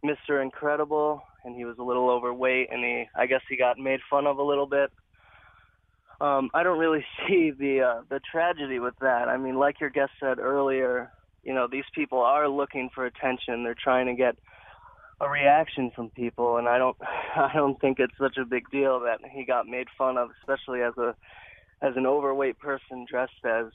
Mr. 0.04 0.42
Incredible, 0.42 1.24
and 1.44 1.56
he 1.56 1.66
was 1.66 1.78
a 1.80 1.84
little 1.84 2.10
overweight, 2.10 2.70
and 2.72 2.84
he, 2.84 3.06
I 3.16 3.26
guess, 3.26 3.42
he 3.50 3.58
got 3.58 3.78
made 3.78 4.00
fun 4.10 4.26
of 4.26 4.38
a 4.38 4.44
little 4.44 4.66
bit. 4.66 4.92
Um, 6.22 6.50
I 6.54 6.64
don't 6.64 6.80
really 6.80 7.04
see 7.28 7.52
the 7.52 7.82
uh, 7.82 8.02
the 8.10 8.22
tragedy 8.32 8.80
with 8.80 8.94
that. 9.02 9.28
I 9.28 9.38
mean, 9.38 9.58
like 9.58 9.80
your 9.82 9.90
guest 9.90 10.12
said 10.20 10.40
earlier, 10.40 11.12
you 11.44 11.54
know, 11.54 11.68
these 11.70 11.84
people 11.94 12.20
are 12.20 12.48
looking 12.48 12.90
for 12.94 13.06
attention. 13.06 13.64
They're 13.64 13.76
trying 13.76 14.06
to 14.08 14.14
get 14.14 14.36
a 15.20 15.30
reaction 15.30 15.92
from 15.96 16.10
people, 16.10 16.58
and 16.58 16.68
I 16.68 16.78
don't, 16.78 16.98
I 17.36 17.52
don't 17.54 17.80
think 17.80 18.00
it's 18.00 18.18
such 18.20 18.38
a 18.38 18.46
big 18.46 18.70
deal 18.72 19.00
that 19.02 19.20
he 19.30 19.46
got 19.46 19.68
made 19.68 19.88
fun 19.98 20.18
of, 20.18 20.30
especially 20.42 20.82
as 20.82 20.94
a, 20.98 21.16
as 21.82 21.94
an 21.96 22.06
overweight 22.06 22.60
person 22.60 23.06
dressed 23.10 23.46
as 23.46 23.66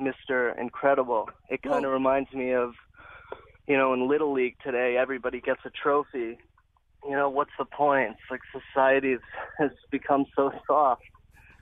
Mr. 0.00 0.58
Incredible. 0.58 1.28
It 1.48 1.62
kind 1.62 1.84
of 1.84 1.90
oh. 1.90 1.94
reminds 1.94 2.32
me 2.32 2.52
of, 2.52 2.74
you 3.66 3.76
know, 3.76 3.92
in 3.94 4.08
Little 4.08 4.32
League 4.32 4.56
today, 4.62 4.96
everybody 4.96 5.40
gets 5.40 5.60
a 5.64 5.70
trophy. 5.70 6.38
You 7.04 7.12
know, 7.12 7.28
what's 7.28 7.50
the 7.58 7.64
point? 7.64 8.10
It's 8.12 8.30
like 8.30 8.40
society 8.52 9.16
has 9.58 9.70
become 9.90 10.26
so 10.34 10.52
soft, 10.66 11.02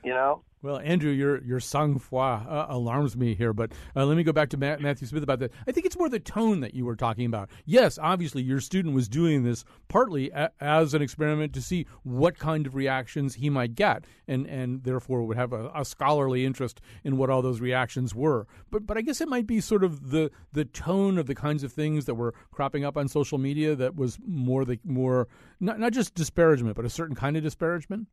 you 0.05 0.13
know? 0.13 0.43
Well, 0.67 0.81
Andrew, 0.81 1.13
your 1.13 1.45
your 1.45 1.61
sang 1.61 2.01
froid 2.01 2.45
uh, 2.49 2.67
alarms 2.69 3.17
me 3.17 3.37
here, 3.37 3.53
but 3.53 3.71
uh, 3.95 4.05
let 4.05 4.17
me 4.17 4.25
go 4.25 4.33
back 4.33 4.49
to 4.49 4.57
Matt, 4.57 4.81
Matthew 4.81 5.07
Smith 5.07 5.23
about 5.23 5.39
that. 5.39 5.53
I 5.65 5.71
think 5.71 5.87
it's 5.87 5.97
more 5.97 6.09
the 6.09 6.19
tone 6.19 6.59
that 6.59 6.75
you 6.75 6.85
were 6.85 6.97
talking 6.97 7.25
about. 7.25 7.51
Yes, 7.67 8.01
obviously, 8.03 8.43
your 8.43 8.59
student 8.59 8.93
was 8.93 9.09
doing 9.09 9.45
this 9.45 9.65
partly 9.87 10.29
a, 10.31 10.51
as 10.61 10.93
an 10.93 11.03
experiment 11.03 11.53
to 11.53 11.63
see 11.63 11.87
what 12.03 12.37
kind 12.37 12.67
of 12.67 12.75
reactions 12.75 13.37
he 13.37 13.49
might 13.49 13.77
get, 13.77 14.07
and 14.27 14.45
and 14.49 14.83
therefore 14.83 15.23
would 15.23 15.37
have 15.37 15.53
a, 15.53 15.71
a, 15.73 15.85
scholarly 15.85 16.45
interest 16.45 16.81
in 17.05 17.17
what 17.17 17.31
all 17.31 17.43
those 17.43 17.61
reactions 17.61 18.13
were. 18.13 18.49
But 18.69 18.89
but 18.89 18.99
I 18.99 19.03
guess 19.03 19.21
it 19.21 19.29
might 19.29 19.47
be 19.47 19.61
sort 19.61 19.85
of 19.85 20.11
the 20.11 20.33
the 20.53 20.65
tone 20.65 21.17
of 21.17 21.27
the 21.27 21.37
kinds 21.37 21.63
of 21.63 21.73
things 21.73 22.07
that 22.07 22.17
were 22.17 22.35
cropping 22.51 22.85
up 22.85 22.97
on 22.97 23.07
social 23.07 23.39
media 23.39 23.77
that 23.77 23.95
was 23.95 24.19
more 24.27 24.65
the 24.65 24.81
more 24.83 25.29
not 25.61 25.79
not 25.79 25.93
just 25.93 26.17
disparagement, 26.17 26.75
but 26.75 26.85
a 26.85 26.91
certain 26.91 27.15
kind 27.15 27.37
of 27.37 27.45
disparagement. 27.45 28.09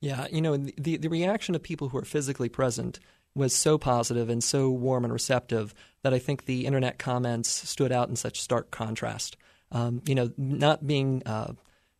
Yeah, 0.00 0.26
you 0.30 0.40
know, 0.40 0.56
the 0.56 0.96
the 0.96 1.08
reaction 1.08 1.54
of 1.54 1.62
people 1.62 1.88
who 1.88 1.98
are 1.98 2.04
physically 2.04 2.48
present 2.48 3.00
was 3.34 3.54
so 3.54 3.78
positive 3.78 4.28
and 4.28 4.42
so 4.42 4.70
warm 4.70 5.04
and 5.04 5.12
receptive 5.12 5.74
that 6.02 6.14
I 6.14 6.18
think 6.18 6.44
the 6.44 6.66
internet 6.66 6.98
comments 6.98 7.48
stood 7.48 7.92
out 7.92 8.08
in 8.08 8.16
such 8.16 8.40
stark 8.40 8.70
contrast. 8.70 9.36
Um, 9.70 10.02
you 10.06 10.14
know, 10.14 10.30
not 10.36 10.86
being 10.86 11.22
uh, 11.26 11.52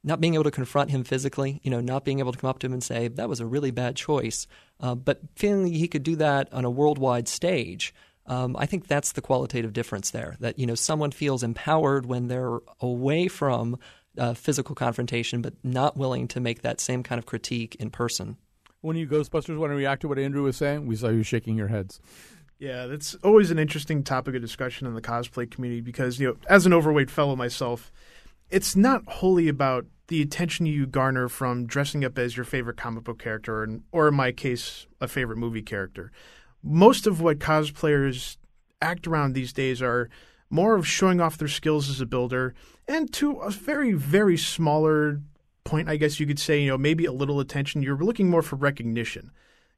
not 0.04 0.20
being 0.20 0.34
able 0.34 0.44
to 0.44 0.50
confront 0.50 0.90
him 0.90 1.04
physically, 1.04 1.60
you 1.62 1.70
know, 1.70 1.80
not 1.80 2.04
being 2.04 2.20
able 2.20 2.32
to 2.32 2.38
come 2.38 2.50
up 2.50 2.60
to 2.60 2.66
him 2.66 2.72
and 2.72 2.82
say 2.82 3.08
that 3.08 3.28
was 3.28 3.40
a 3.40 3.46
really 3.46 3.70
bad 3.70 3.96
choice, 3.96 4.46
uh, 4.80 4.94
but 4.94 5.20
feeling 5.36 5.66
he 5.66 5.88
could 5.88 6.02
do 6.02 6.16
that 6.16 6.52
on 6.52 6.64
a 6.64 6.70
worldwide 6.70 7.28
stage. 7.28 7.92
Um, 8.26 8.56
I 8.58 8.66
think 8.66 8.86
that's 8.86 9.12
the 9.12 9.22
qualitative 9.22 9.72
difference 9.72 10.10
there. 10.10 10.36
That 10.40 10.58
you 10.58 10.66
know, 10.66 10.74
someone 10.74 11.10
feels 11.10 11.42
empowered 11.42 12.06
when 12.06 12.28
they're 12.28 12.60
away 12.80 13.28
from 13.28 13.78
uh, 14.18 14.34
physical 14.34 14.74
confrontation, 14.74 15.42
but 15.42 15.54
not 15.62 15.96
willing 15.96 16.28
to 16.28 16.40
make 16.40 16.62
that 16.62 16.80
same 16.80 17.02
kind 17.02 17.18
of 17.18 17.26
critique 17.26 17.76
in 17.76 17.90
person. 17.90 18.36
When 18.80 18.96
you 18.96 19.06
Ghostbusters 19.06 19.58
want 19.58 19.70
to 19.72 19.76
react 19.76 20.02
to 20.02 20.08
what 20.08 20.18
Andrew 20.18 20.42
was 20.44 20.56
saying, 20.56 20.86
we 20.86 20.96
saw 20.96 21.08
you 21.08 21.22
shaking 21.22 21.56
your 21.56 21.68
heads. 21.68 22.00
Yeah, 22.58 22.86
that's 22.86 23.14
always 23.16 23.50
an 23.50 23.58
interesting 23.58 24.02
topic 24.02 24.34
of 24.34 24.42
discussion 24.42 24.86
in 24.86 24.94
the 24.94 25.00
cosplay 25.00 25.50
community 25.50 25.80
because, 25.80 26.18
you 26.18 26.28
know, 26.28 26.36
as 26.48 26.66
an 26.66 26.72
overweight 26.72 27.10
fellow 27.10 27.36
myself, 27.36 27.92
it's 28.50 28.74
not 28.74 29.02
wholly 29.06 29.48
about 29.48 29.86
the 30.08 30.22
attention 30.22 30.66
you 30.66 30.86
garner 30.86 31.28
from 31.28 31.66
dressing 31.66 32.04
up 32.04 32.18
as 32.18 32.36
your 32.36 32.44
favorite 32.44 32.76
comic 32.76 33.04
book 33.04 33.18
character, 33.18 33.62
or, 33.62 33.68
or 33.92 34.08
in 34.08 34.14
my 34.14 34.32
case, 34.32 34.86
a 35.00 35.06
favorite 35.06 35.36
movie 35.36 35.62
character. 35.62 36.10
Most 36.62 37.06
of 37.06 37.20
what 37.20 37.38
cosplayers 37.38 38.36
act 38.80 39.06
around 39.06 39.34
these 39.34 39.52
days 39.52 39.82
are 39.82 40.08
more 40.50 40.76
of 40.76 40.86
showing 40.86 41.20
off 41.20 41.38
their 41.38 41.48
skills 41.48 41.88
as 41.88 42.00
a 42.00 42.06
builder, 42.06 42.54
and 42.86 43.12
to 43.14 43.32
a 43.38 43.50
very, 43.50 43.92
very 43.92 44.36
smaller 44.36 45.20
point, 45.64 45.88
I 45.88 45.96
guess 45.96 46.18
you 46.18 46.26
could 46.26 46.38
say, 46.38 46.62
you 46.62 46.68
know, 46.68 46.78
maybe 46.78 47.04
a 47.04 47.12
little 47.12 47.40
attention. 47.40 47.82
You're 47.82 47.98
looking 47.98 48.30
more 48.30 48.42
for 48.42 48.56
recognition. 48.56 49.30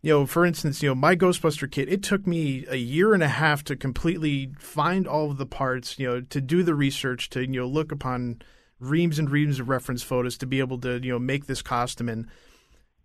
You 0.02 0.12
know, 0.12 0.26
for 0.26 0.46
instance, 0.46 0.82
you 0.82 0.88
know, 0.88 0.94
my 0.94 1.14
Ghostbuster 1.14 1.70
kit, 1.70 1.92
it 1.92 2.02
took 2.02 2.26
me 2.26 2.64
a 2.68 2.76
year 2.76 3.12
and 3.12 3.22
a 3.22 3.28
half 3.28 3.62
to 3.64 3.76
completely 3.76 4.52
find 4.58 5.06
all 5.06 5.30
of 5.30 5.36
the 5.36 5.44
parts, 5.44 5.98
you 5.98 6.08
know, 6.08 6.20
to 6.22 6.40
do 6.40 6.62
the 6.62 6.74
research, 6.74 7.28
to, 7.30 7.40
you 7.40 7.60
know, 7.60 7.66
look 7.66 7.92
upon 7.92 8.40
reams 8.78 9.18
and 9.18 9.28
reams 9.28 9.60
of 9.60 9.68
reference 9.68 10.02
photos 10.02 10.38
to 10.38 10.46
be 10.46 10.58
able 10.58 10.78
to, 10.78 11.00
you 11.02 11.12
know, 11.12 11.18
make 11.18 11.46
this 11.46 11.60
costume. 11.60 12.08
And 12.08 12.28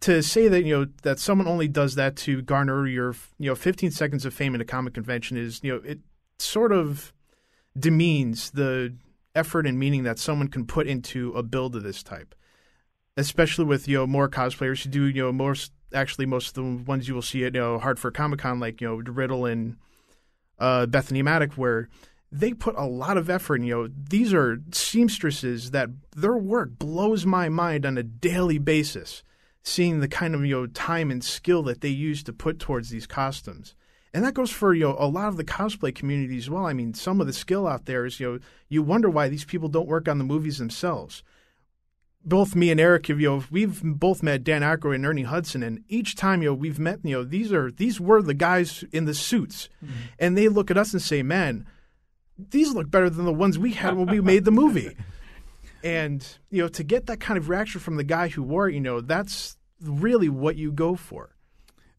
to 0.01 0.24
say 0.24 0.47
that, 0.47 0.63
you 0.63 0.78
know, 0.78 0.88
that 1.01 1.20
someone 1.20 1.47
only 1.47 1.68
does 1.68 1.95
that 1.95 2.16
to 2.18 2.41
garner 2.41 2.88
your, 2.88 3.16
you 3.39 3.49
know, 3.49 3.55
15 3.55 3.91
seconds 3.91 4.24
of 4.24 4.34
fame 4.34 4.55
at 4.55 4.61
a 4.61 4.66
comic 4.66 4.93
convention 4.93 5.36
is, 5.36 5.59
you 5.63 5.74
know, 5.74 5.82
it 5.84 5.99
sort 6.39 6.72
of 6.72 7.11
demeans 7.78 8.52
the 8.52 8.96
effort 9.34 9.68
and 9.68 9.78
meaning 9.78 10.04
that 10.04 10.18
someone 10.18 10.48
can 10.48 10.66
put 10.66 10.88
into 10.88 11.32
a 11.34 11.44
build 11.44 11.76
of 11.76 11.84
this 11.84 12.02
type 12.02 12.34
especially 13.18 13.66
with 13.66 13.88
you 13.88 13.98
know 13.98 14.08
more 14.08 14.30
cosplayers 14.30 14.84
who 14.84 14.90
do 14.90 15.06
you 15.06 15.24
know 15.24 15.32
more 15.32 15.56
actually 15.94 16.26
most 16.26 16.50
of 16.50 16.54
the 16.56 16.84
ones 16.84 17.08
you 17.08 17.14
will 17.14 17.22
see 17.22 17.46
at 17.46 17.54
you 17.54 17.60
know 17.60 17.80
Hartford 17.80 18.14
Comic 18.14 18.40
Con 18.40 18.60
like 18.60 18.82
you 18.82 18.88
know 18.88 18.96
Riddle 18.96 19.46
and 19.46 19.78
uh, 20.60 20.86
Bethany 20.86 21.22
Maddock 21.22 21.54
where 21.54 21.90
they 22.32 22.54
put 22.54 22.76
a 22.78 22.86
lot 22.86 23.18
of 23.18 23.30
effort. 23.30 23.62
You 23.62 23.76
know 23.76 23.88
these 23.88 24.34
are 24.34 24.62
seamstresses 24.72 25.72
that 25.72 25.90
their 26.16 26.38
work 26.38 26.78
blows 26.78 27.26
my 27.26 27.50
mind 27.50 27.86
on 27.86 27.98
a 27.98 28.04
daily 28.04 28.58
basis. 28.58 29.24
Seeing 29.64 30.00
the 30.00 30.08
kind 30.08 30.36
of 30.36 30.46
you 30.46 30.56
know 30.56 30.68
time 30.68 31.10
and 31.10 31.24
skill 31.24 31.64
that 31.64 31.82
they 31.82 31.90
use 31.90 32.24
to 32.24 32.34
put 32.34 32.60
towards 32.60 32.90
these 32.90 33.08
costumes. 33.08 33.76
And 34.16 34.24
that 34.24 34.34
goes 34.34 34.49
for 34.49 34.74
you 34.74 34.86
know 34.86 34.95
a 34.97 35.07
lot 35.07 35.28
of 35.28 35.38
the 35.38 35.43
cosplay 35.43 35.93
community 35.93 36.38
as 36.38 36.49
well. 36.49 36.66
I 36.66 36.74
mean, 36.74 36.93
some 36.93 37.22
of 37.22 37.28
the 37.28 37.34
skill 37.34 37.68
out 37.68 37.86
there 37.86 38.05
is 38.05 38.20
you 38.20 38.34
know 38.34 38.39
you 38.70 38.82
wonder 38.82 39.09
why 39.09 39.28
these 39.28 39.45
people 39.45 39.70
don't 39.70 39.88
work 39.88 40.07
on 40.07 40.18
the 40.18 40.24
movies 40.24 40.57
themselves 40.57 41.22
both 42.26 42.55
me 42.55 42.72
and 42.72 42.80
Eric, 42.80 43.07
you 43.07 43.16
know, 43.16 43.43
we've 43.51 43.82
both 43.84 44.24
met 44.24 44.43
Dan 44.43 44.63
Aykroyd 44.63 44.95
and 44.95 45.05
Ernie 45.05 45.24
Hudson, 45.24 45.61
and 45.61 45.84
each 45.88 46.16
time, 46.16 46.41
you 46.41 46.49
know, 46.49 46.55
we've 46.55 46.80
met, 46.80 46.99
you 47.03 47.16
know, 47.16 47.24
these 47.24 47.53
are 47.53 47.72
these 47.72 48.01
were 48.01 48.22
the 48.22 48.34
guys 48.34 48.84
in 48.91 49.05
the 49.05 49.13
suits, 49.13 49.70
mm-hmm. 49.84 49.93
and 50.18 50.36
they 50.36 50.49
look 50.49 50.72
at 50.72 50.78
us 50.78 50.91
and 50.91 51.01
say, 51.01 51.22
"Man, 51.22 51.68
these 52.38 52.74
look 52.74 52.89
better 52.89 53.09
than 53.09 53.26
the 53.26 53.34
ones 53.34 53.59
we 53.59 53.74
had 53.74 53.95
when 53.95 54.07
we 54.07 54.20
made 54.20 54.43
the 54.45 54.51
movie." 54.51 54.97
And 55.84 56.28
you 56.49 56.63
know, 56.63 56.68
to 56.70 56.84
get 56.84 57.05
that 57.05 57.20
kind 57.20 57.38
of 57.38 57.47
reaction 57.47 57.80
from 57.80 57.97
the 57.97 58.03
guy 58.03 58.30
who 58.30 58.41
wore 58.41 58.68
it, 58.68 58.74
you 58.74 58.80
know, 58.80 59.01
that's 59.01 59.55
really 59.80 60.30
what 60.30 60.55
you 60.55 60.72
go 60.72 60.95
for. 60.95 61.35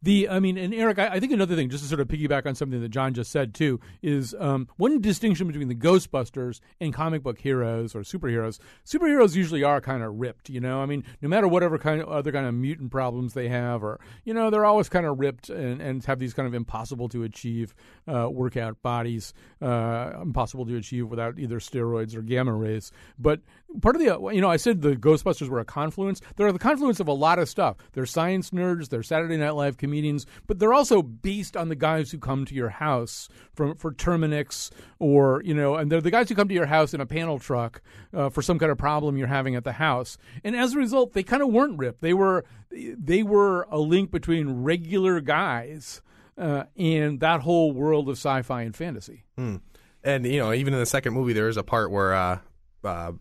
The, 0.07 0.29
I 0.29 0.39
mean, 0.39 0.57
and 0.57 0.73
Eric, 0.73 1.01
I, 1.01 1.09
I, 1.15 1.21
think 1.21 1.33
another 1.33 1.57
thing, 1.57 1.69
just 1.69 1.83
to 1.83 1.89
sort 1.89 2.01
of 2.01 2.07
piggyback 2.07 2.47
on 2.47 2.55
something 2.55 2.81
that 2.81 2.91
John 2.91 3.13
just 3.13 3.29
said 3.33 3.53
too, 3.53 3.81
is 4.03 4.37
um, 4.39 4.69
one 4.77 5.01
distinction 5.01 5.49
between 5.49 5.67
the 5.67 5.75
Ghostbusters 5.75 6.61
and 6.81 6.95
comic 6.95 7.25
book 7.25 7.41
heroes 7.41 7.93
or 7.93 8.03
superheroes. 8.03 8.61
Superheroes 8.85 9.35
usually 9.35 9.65
are 9.65 9.81
kind 9.81 10.05
of 10.05 10.15
ripped, 10.15 10.49
you 10.49 10.61
know. 10.61 10.81
I 10.81 10.87
mean, 10.87 11.03
no 11.23 11.29
matter 11.29 11.49
whatever 11.49 11.77
kind 11.77 12.01
of 12.01 12.09
other 12.09 12.31
kind 12.31 12.47
of 12.47 12.55
mutant 12.55 12.93
problems 12.93 13.35
they 13.35 13.49
have, 13.49 13.83
or 13.83 13.99
you 14.23 14.33
know, 14.33 14.49
they're 14.49 14.65
always 14.65 14.89
kind 14.89 15.07
of 15.07 15.19
ripped 15.19 15.51
and, 15.51 15.83
and 15.83 16.05
have 16.05 16.21
these 16.21 16.35
kind 16.35 16.47
of 16.47 16.55
impossible 16.55 17.09
to 17.09 17.25
achieve 17.25 17.75
uh, 18.07 18.29
workout 18.31 18.81
bodies, 18.83 19.35
uh, 19.61 20.13
impossible 20.23 20.67
to 20.67 20.77
achieve 20.77 21.09
without 21.09 21.37
either 21.37 21.59
steroids 21.59 22.15
or 22.15 22.23
gamma 22.23 22.55
rays. 22.55 22.93
But 23.19 23.41
part 23.81 23.97
of 23.97 24.01
the, 24.01 24.35
you 24.35 24.41
know, 24.41 24.51
I 24.51 24.57
said 24.57 24.83
the 24.83 24.97
Ghostbusters 24.97 25.49
were 25.49 25.61
a 25.61 25.65
confluence. 25.65 26.21
They're 26.37 26.53
the 26.53 26.59
confluence 26.59 27.01
of 27.01 27.09
a 27.09 27.13
lot 27.13 27.39
of 27.39 27.49
stuff. 27.49 27.77
They're 27.93 28.07
science 28.07 28.51
nerds. 28.51 28.89
They're 28.89 29.03
Saturday 29.03 29.37
Night 29.37 29.51
Live 29.51 29.77
comedians 29.77 30.27
but 30.47 30.59
they're 30.59 30.73
also 30.73 31.03
based 31.03 31.57
on 31.57 31.69
the 31.69 31.75
guys 31.75 32.11
who 32.11 32.19
come 32.19 32.45
to 32.45 32.55
your 32.55 32.69
house 32.69 33.29
from 33.55 33.77
for 33.77 33.93
Terminix 33.93 34.71
or 34.99 35.43
you 35.45 35.55
know, 35.55 35.77
and 35.77 35.91
they're 35.91 36.01
the 36.01 36.11
guys 36.11 36.29
who 36.29 36.35
come 36.35 36.49
to 36.49 36.55
your 36.55 36.67
house 36.67 36.95
in 36.95 37.01
a 37.01 37.07
panel 37.07 37.39
truck 37.39 37.83
uh, 38.15 38.29
for 38.29 38.43
some 38.43 38.59
kind 38.59 38.73
of 38.73 38.79
problem 38.79 39.17
you're 39.17 39.27
having 39.27 39.55
at 39.55 39.65
the 39.65 39.73
house. 39.73 40.17
And 40.45 40.57
as 40.57 40.75
a 40.75 40.79
result, 40.79 41.13
they 41.13 41.23
kind 41.23 41.43
of 41.43 41.49
weren't 41.49 41.79
ripped. 41.79 42.01
They 42.01 42.15
were 42.15 42.45
they 42.71 43.23
were 43.23 43.67
a 43.71 43.79
link 43.79 44.11
between 44.11 44.63
regular 44.63 45.21
guys 45.21 46.03
uh, 46.39 46.65
and 46.77 47.21
that 47.21 47.41
whole 47.41 47.73
world 47.73 48.09
of 48.09 48.17
sci-fi 48.17 48.63
and 48.63 48.75
fantasy. 48.75 49.25
Hmm. 49.37 49.57
And 50.05 50.25
you 50.27 50.39
know, 50.39 50.53
even 50.53 50.75
in 50.75 50.81
the 50.81 50.87
second 50.87 51.15
movie, 51.15 51.33
there 51.33 51.49
is 51.49 51.57
a 51.57 51.65
part 51.65 51.91
where. 51.91 52.15
Uh, 52.15 52.39
uh, 52.85 53.13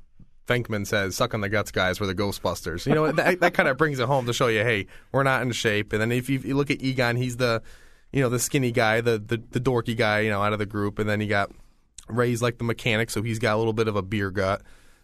Venkman 0.48 0.86
says, 0.86 1.16
"Suck 1.16 1.34
on 1.34 1.42
the 1.42 1.50
guts, 1.50 1.72
guys. 1.72 2.00
We're 2.00 2.08
the 2.08 2.16
Ghostbusters." 2.16 2.86
You 2.86 2.94
know 2.94 3.12
that, 3.12 3.40
that 3.40 3.54
kind 3.54 3.68
of 3.68 3.78
brings 3.78 4.00
it 4.00 4.08
home 4.08 4.26
to 4.26 4.34
show 4.34 4.48
you, 4.48 4.60
hey, 4.60 4.88
we're 5.12 5.24
not 5.24 5.42
in 5.42 5.52
shape. 5.52 5.92
And 5.94 6.02
then 6.02 6.12
if 6.12 6.30
you, 6.30 6.40
you, 6.40 6.56
look 6.56 6.70
at 6.70 6.82
Egon, 6.82 7.16
he's 7.16 7.38
the, 7.38 7.64
you 8.12 8.22
know, 8.22 8.30
the 8.30 8.40
skinny 8.40 8.72
guy, 8.72 9.02
the, 9.02 9.18
the 9.18 9.42
the 9.52 9.60
dorky 9.60 9.98
guy, 9.98 10.22
you 10.22 10.30
know, 10.30 10.42
out 10.42 10.54
of 10.54 10.60
the 10.60 10.66
group. 10.66 11.00
And 11.00 11.10
then 11.10 11.20
you 11.22 11.28
got 11.28 11.52
Ray's 12.08 12.42
like 12.42 12.58
the 12.58 12.64
mechanic, 12.64 13.10
so 13.10 13.22
he's 13.22 13.40
got 13.40 13.56
a 13.56 13.58
little 13.58 13.74
bit 13.74 13.88
of 13.88 13.96
a 13.96 14.02
beer 14.02 14.30
gut. 14.30 14.62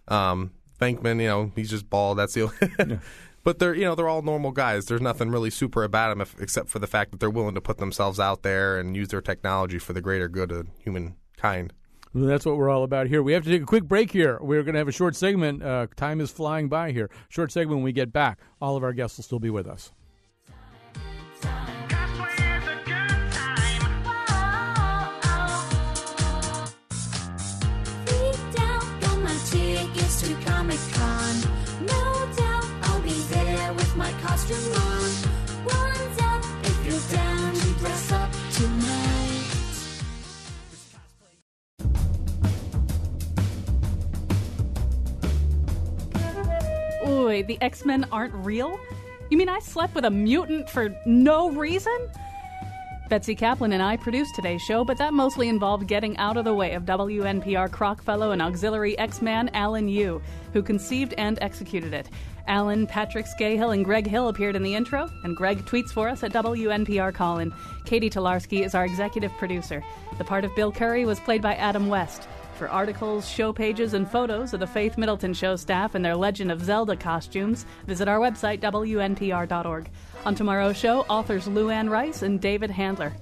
Um, 0.07 0.51
Venkman, 0.79 1.21
you 1.21 1.27
know, 1.27 1.51
he's 1.55 1.69
just 1.69 1.89
bald. 1.89 2.17
That's 2.17 2.33
the. 2.33 2.51
yeah. 2.87 2.97
But 3.43 3.57
they're 3.57 3.73
you 3.73 3.85
know 3.85 3.95
they're 3.95 4.07
all 4.07 4.21
normal 4.21 4.51
guys. 4.51 4.85
There's 4.85 5.01
nothing 5.01 5.31
really 5.31 5.49
super 5.49 5.83
about 5.83 6.09
them 6.09 6.21
if, 6.21 6.39
except 6.39 6.69
for 6.69 6.77
the 6.77 6.85
fact 6.85 7.11
that 7.11 7.19
they're 7.19 7.29
willing 7.29 7.55
to 7.55 7.61
put 7.61 7.79
themselves 7.79 8.19
out 8.19 8.43
there 8.43 8.79
and 8.79 8.95
use 8.95 9.07
their 9.07 9.21
technology 9.21 9.79
for 9.79 9.93
the 9.93 10.01
greater 10.01 10.27
good 10.27 10.51
of 10.51 10.67
humankind. 10.77 11.73
That's 12.13 12.45
what 12.45 12.57
we're 12.57 12.69
all 12.69 12.83
about 12.83 13.07
here. 13.07 13.23
We 13.23 13.33
have 13.33 13.43
to 13.43 13.49
take 13.49 13.61
a 13.61 13.65
quick 13.65 13.85
break 13.85 14.11
here. 14.11 14.37
We're 14.41 14.63
going 14.63 14.73
to 14.73 14.79
have 14.79 14.87
a 14.87 14.93
short 14.93 15.15
segment. 15.15 15.63
Uh, 15.63 15.87
time 15.95 16.19
is 16.19 16.29
flying 16.29 16.67
by 16.67 16.91
here. 16.91 17.09
Short 17.29 17.51
segment 17.51 17.77
when 17.77 17.83
we 17.83 17.93
get 17.93 18.11
back. 18.11 18.39
All 18.61 18.75
of 18.75 18.83
our 18.83 18.93
guests 18.93 19.17
will 19.17 19.23
still 19.23 19.39
be 19.39 19.49
with 19.49 19.67
us. 19.67 19.91
costume 34.41 34.73
on. 34.81 34.90
The 47.21 47.57
X 47.61 47.85
Men 47.85 48.07
aren't 48.11 48.33
real? 48.33 48.79
You 49.29 49.37
mean 49.37 49.47
I 49.47 49.59
slept 49.59 49.93
with 49.93 50.05
a 50.05 50.09
mutant 50.09 50.69
for 50.69 50.89
no 51.05 51.51
reason? 51.51 52.09
Betsy 53.09 53.35
Kaplan 53.35 53.73
and 53.73 53.83
I 53.83 53.95
produced 53.97 54.33
today's 54.35 54.61
show, 54.61 54.83
but 54.83 54.97
that 54.97 55.13
mostly 55.13 55.47
involved 55.47 55.87
getting 55.87 56.17
out 56.17 56.35
of 56.35 56.45
the 56.45 56.53
way 56.53 56.73
of 56.73 56.83
WNPR 56.83 57.71
Croc 57.71 58.01
Fellow 58.01 58.31
and 58.31 58.41
Auxiliary 58.41 58.97
X 58.97 59.21
Man 59.21 59.49
Alan 59.53 59.87
Yu, 59.87 60.19
who 60.53 60.63
conceived 60.63 61.13
and 61.17 61.37
executed 61.41 61.93
it. 61.93 62.09
Alan, 62.47 62.87
Patrick 62.87 63.27
Skahill, 63.27 63.73
and 63.73 63.85
Greg 63.85 64.07
Hill 64.07 64.29
appeared 64.29 64.55
in 64.55 64.63
the 64.63 64.73
intro, 64.73 65.07
and 65.23 65.37
Greg 65.37 65.59
tweets 65.65 65.91
for 65.91 66.09
us 66.09 66.23
at 66.23 66.33
WNPR 66.33 67.13
Colin. 67.13 67.53
Catie 67.85 68.09
Talarski 68.09 68.65
is 68.65 68.73
our 68.73 68.85
executive 68.85 69.31
producer. 69.33 69.83
The 70.17 70.23
part 70.23 70.43
of 70.43 70.55
Bill 70.55 70.71
Curry 70.71 71.05
was 71.05 71.19
played 71.19 71.43
by 71.43 71.53
Adam 71.55 71.87
West. 71.87 72.27
For 72.61 72.69
articles, 72.69 73.27
show 73.27 73.51
pages, 73.51 73.95
and 73.95 74.07
photos 74.07 74.53
of 74.53 74.59
the 74.59 74.67
Faith 74.67 74.95
Middleton 74.95 75.33
Show 75.33 75.55
staff 75.55 75.95
and 75.95 76.05
their 76.05 76.15
Legend 76.15 76.51
of 76.51 76.63
Zelda 76.63 76.95
costumes, 76.95 77.65
visit 77.87 78.07
our 78.07 78.19
website, 78.19 78.59
WNPR.org. 78.59 79.89
On 80.27 80.35
tomorrow's 80.35 80.77
show, 80.77 80.99
authors 81.09 81.47
Luanne 81.47 81.89
Rice 81.89 82.21
and 82.21 82.39
David 82.39 82.69
Handler. 82.69 83.15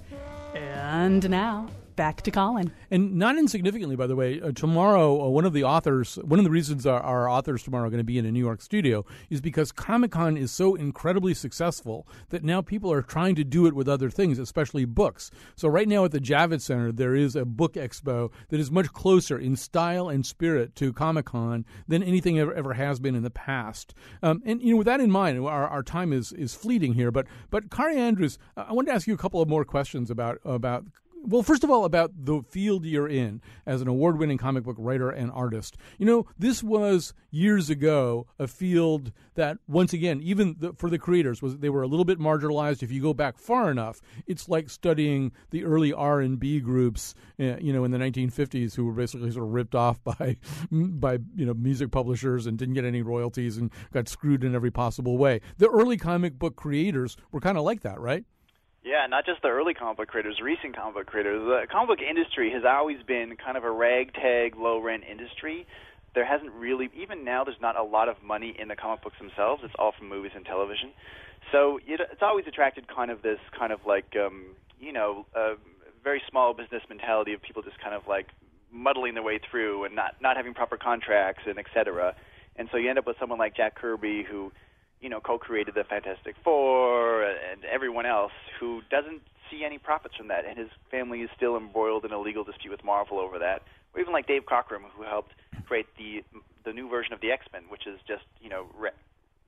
And 0.54 1.30
now, 1.30 1.70
back 2.00 2.22
to 2.22 2.32
Colin. 2.32 2.72
And 2.90 3.18
not 3.18 3.38
insignificantly, 3.38 3.98
by 3.98 4.08
the 4.08 4.16
way, 4.16 4.40
uh, 4.40 4.54
tomorrow, 4.54 5.22
uh, 5.22 5.28
one 5.28 5.44
of 5.44 5.52
the 5.52 5.66
authors, 5.66 6.16
one 6.24 6.40
of 6.40 6.46
the 6.46 6.50
reasons 6.50 6.86
our, 6.86 7.02
our 7.02 7.30
authors 7.30 7.62
tomorrow 7.62 7.88
are 7.88 7.90
going 7.90 7.98
to 7.98 8.06
be 8.06 8.18
in 8.18 8.26
a 8.26 8.32
New 8.32 8.40
York 8.40 8.62
studio 8.62 9.06
is 9.30 9.42
because 9.42 9.74
Comic 9.74 10.12
Con 10.12 10.38
is 10.38 10.50
so 10.50 10.76
incredibly 10.76 11.34
successful 11.34 12.08
that 12.30 12.42
now 12.42 12.62
people 12.62 12.90
are 12.90 13.02
trying 13.02 13.36
to 13.36 13.44
do 13.44 13.66
it 13.66 13.74
with 13.74 13.90
other 13.90 14.10
things, 14.10 14.40
especially 14.40 14.86
books. 14.86 15.30
So, 15.58 15.68
right 15.68 15.90
now 15.90 16.06
at 16.06 16.12
the 16.12 16.22
Javits 16.22 16.62
Center, 16.62 16.94
there 16.94 17.16
is 17.16 17.36
a 17.36 17.44
book 17.44 17.74
expo 17.74 18.32
that 18.48 18.62
is 18.62 18.72
much 18.72 18.94
closer 18.94 19.38
in 19.38 19.58
style 19.58 20.08
and 20.08 20.26
spirit 20.26 20.78
to 20.78 20.94
Comic 20.94 21.26
Con 21.26 21.66
than 21.90 22.02
anything 22.02 22.40
ever, 22.40 22.54
ever 22.54 22.76
has 22.76 23.02
been 23.02 23.14
in 23.14 23.24
the 23.24 23.30
past. 23.30 23.94
Um, 24.24 24.42
and, 24.46 24.62
you 24.62 24.72
know, 24.72 24.78
with 24.78 24.88
that 24.88 25.02
in 25.02 25.12
mind, 25.12 25.38
our, 25.42 25.68
our 25.68 25.84
time 25.84 26.14
is, 26.14 26.32
is 26.32 26.56
fleeting 26.56 26.94
here, 26.94 27.12
but, 27.12 27.28
but 27.50 27.68
Kaare 27.68 27.94
Andrews, 27.94 28.40
I 28.56 28.72
want 28.72 28.88
to 28.88 28.94
ask 28.94 29.06
you 29.06 29.14
a 29.14 29.18
couple 29.18 29.42
of 29.42 29.50
more 29.50 29.66
questions 29.66 30.10
about, 30.10 30.40
about 30.46 30.86
well, 31.24 31.44
first 31.44 31.64
of 31.64 31.70
all, 31.70 31.86
about 31.86 32.12
the 32.16 32.42
field 32.42 32.86
you're 32.86 33.08
in 33.08 33.42
as 33.66 33.82
an 33.82 33.88
award 33.88 34.18
winning 34.18 34.38
comic 34.38 34.64
book 34.64 34.76
writer 34.80 35.10
and 35.10 35.32
artist. 35.32 35.78
You 35.98 36.06
know, 36.06 36.26
this 36.38 36.64
was 36.64 37.14
years 37.32 37.70
ago 37.70 38.28
a 38.38 38.48
field 38.48 39.12
that, 39.36 39.58
once 39.68 39.94
again, 39.94 40.22
even 40.22 40.56
the, 40.60 40.74
for 40.74 40.90
the 40.90 40.98
creators, 40.98 41.42
was 41.42 41.58
they 41.58 41.70
were 41.70 41.82
a 41.82 41.88
little 41.88 42.06
bit 42.06 42.20
marginalized. 42.20 42.84
If 42.84 42.92
you 42.92 43.02
go 43.02 43.14
back 43.14 43.38
far 43.38 43.70
enough, 43.70 44.02
it's 44.28 44.50
like 44.50 44.70
studying 44.70 45.32
the 45.52 45.64
early 45.66 45.94
R 45.94 46.22
and 46.22 46.40
B 46.40 46.60
groups, 46.60 47.14
uh, 47.40 47.58
you 47.58 47.74
know, 47.74 47.84
in 47.84 47.92
the 47.92 47.98
1950s, 47.98 48.76
who 48.76 48.86
were 48.86 48.94
basically 48.94 49.32
sort 49.32 49.46
of 49.46 49.52
ripped 49.52 49.76
off 49.76 50.04
by 50.04 50.38
by 50.72 51.20
you 51.36 51.46
know 51.46 51.54
music 51.54 51.92
publishers 51.92 52.46
and 52.46 52.58
didn't 52.58 52.76
get 52.76 52.86
any 52.86 53.02
royalties 53.02 53.58
and 53.58 53.72
got 53.94 54.08
screwed 54.08 54.44
in 54.44 54.56
every 54.56 54.72
possible 54.72 55.18
way. 55.18 55.42
The 55.58 55.70
early 55.70 55.98
comic 55.98 56.40
book 56.40 56.56
creators 56.56 57.18
were 57.32 57.40
kind 57.40 57.58
of 57.58 57.64
like 57.64 57.82
that, 57.82 58.00
right? 58.00 58.26
Yeah, 58.84 59.06
not 59.08 59.26
just 59.26 59.42
the 59.42 59.50
early 59.50 59.74
comic 59.74 59.98
book 59.98 60.08
creators, 60.08 60.40
recent 60.42 60.76
comic 60.76 60.96
book 60.96 61.08
creators. 61.08 61.42
The 61.42 61.68
comic 61.70 61.90
book 61.90 62.00
industry 62.08 62.52
has 62.54 62.64
always 62.64 62.98
been 63.04 63.36
kind 63.36 63.58
of 63.58 63.64
a 63.64 63.72
ragtag, 63.72 64.56
low 64.56 64.80
rent 64.80 65.04
industry. 65.10 65.68
There 66.16 66.26
hasn't 66.26 66.52
really, 66.54 66.90
even 66.96 67.24
now, 67.24 67.44
there's 67.44 67.62
not 67.62 67.76
a 67.76 67.84
lot 67.84 68.10
of 68.10 68.16
money 68.24 68.56
in 68.58 68.70
the 68.70 68.76
comic 68.76 69.04
books 69.04 69.18
themselves. 69.20 69.62
It's 69.64 69.76
all 69.78 69.92
from 69.98 70.10
movies 70.10 70.32
and 70.34 70.46
television. 70.46 70.92
So 71.52 71.78
it, 71.86 72.00
it's 72.00 72.22
always 72.22 72.46
attracted 72.48 72.88
kind 72.88 73.12
of 73.12 73.22
this 73.22 73.40
kind 73.58 73.72
of 73.74 73.80
like, 73.86 74.16
um, 74.16 74.56
you 74.80 74.94
know, 74.94 75.26
a 75.36 75.56
very 76.04 76.22
small 76.30 76.54
business 76.54 76.82
mentality 76.90 77.34
of 77.34 77.42
people 77.42 77.62
just 77.62 77.80
kind 77.84 77.94
of 77.94 78.04
like 78.08 78.28
muddling 78.72 79.14
their 79.14 79.24
way 79.24 79.40
through 79.40 79.84
and 79.84 79.96
not 79.96 80.16
not 80.22 80.38
having 80.38 80.54
proper 80.54 80.78
contracts 80.78 81.44
and 81.46 81.60
et 81.60 81.66
cetera. 81.74 82.16
And 82.56 82.70
so 82.72 82.78
you 82.78 82.90
end 82.90 83.00
up 83.00 83.08
with 83.08 83.18
someone 83.20 83.40
like 83.40 83.56
Jack 83.56 83.76
Kirby 83.76 84.24
who 84.30 84.52
you 85.02 85.10
know, 85.10 85.20
co-created 85.22 85.76
the 85.76 85.84
Fantastic 85.84 86.36
Four 86.44 87.24
and 87.24 87.64
everyone 87.66 88.06
else 88.06 88.34
who 88.60 88.82
doesn't 88.90 89.22
see 89.50 89.64
any 89.66 89.78
profits 89.78 90.16
from 90.16 90.28
that, 90.28 90.46
and 90.46 90.58
his 90.58 90.70
family 90.92 91.22
is 91.22 91.30
still 91.36 91.58
embroiled 91.58 92.06
in 92.06 92.12
a 92.12 92.20
legal 92.20 92.44
dispute 92.44 92.72
with 92.72 92.84
Marvel 92.84 93.20
over 93.20 93.40
that. 93.40 93.64
Or 93.94 94.02
even 94.02 94.14
like 94.14 94.28
Dave 94.28 94.44
Cockrum, 94.46 94.84
who 94.96 95.04
helped 95.04 95.32
create 95.66 95.88
the 95.98 96.24
the 96.66 96.74
new 96.74 96.90
version 96.90 97.14
of 97.14 97.22
the 97.22 97.32
X 97.32 97.46
Men, 97.52 97.64
which 97.70 97.88
is 97.88 98.00
just 98.08 98.24
you 98.40 98.50
know 98.50 98.66
re- 98.78 98.98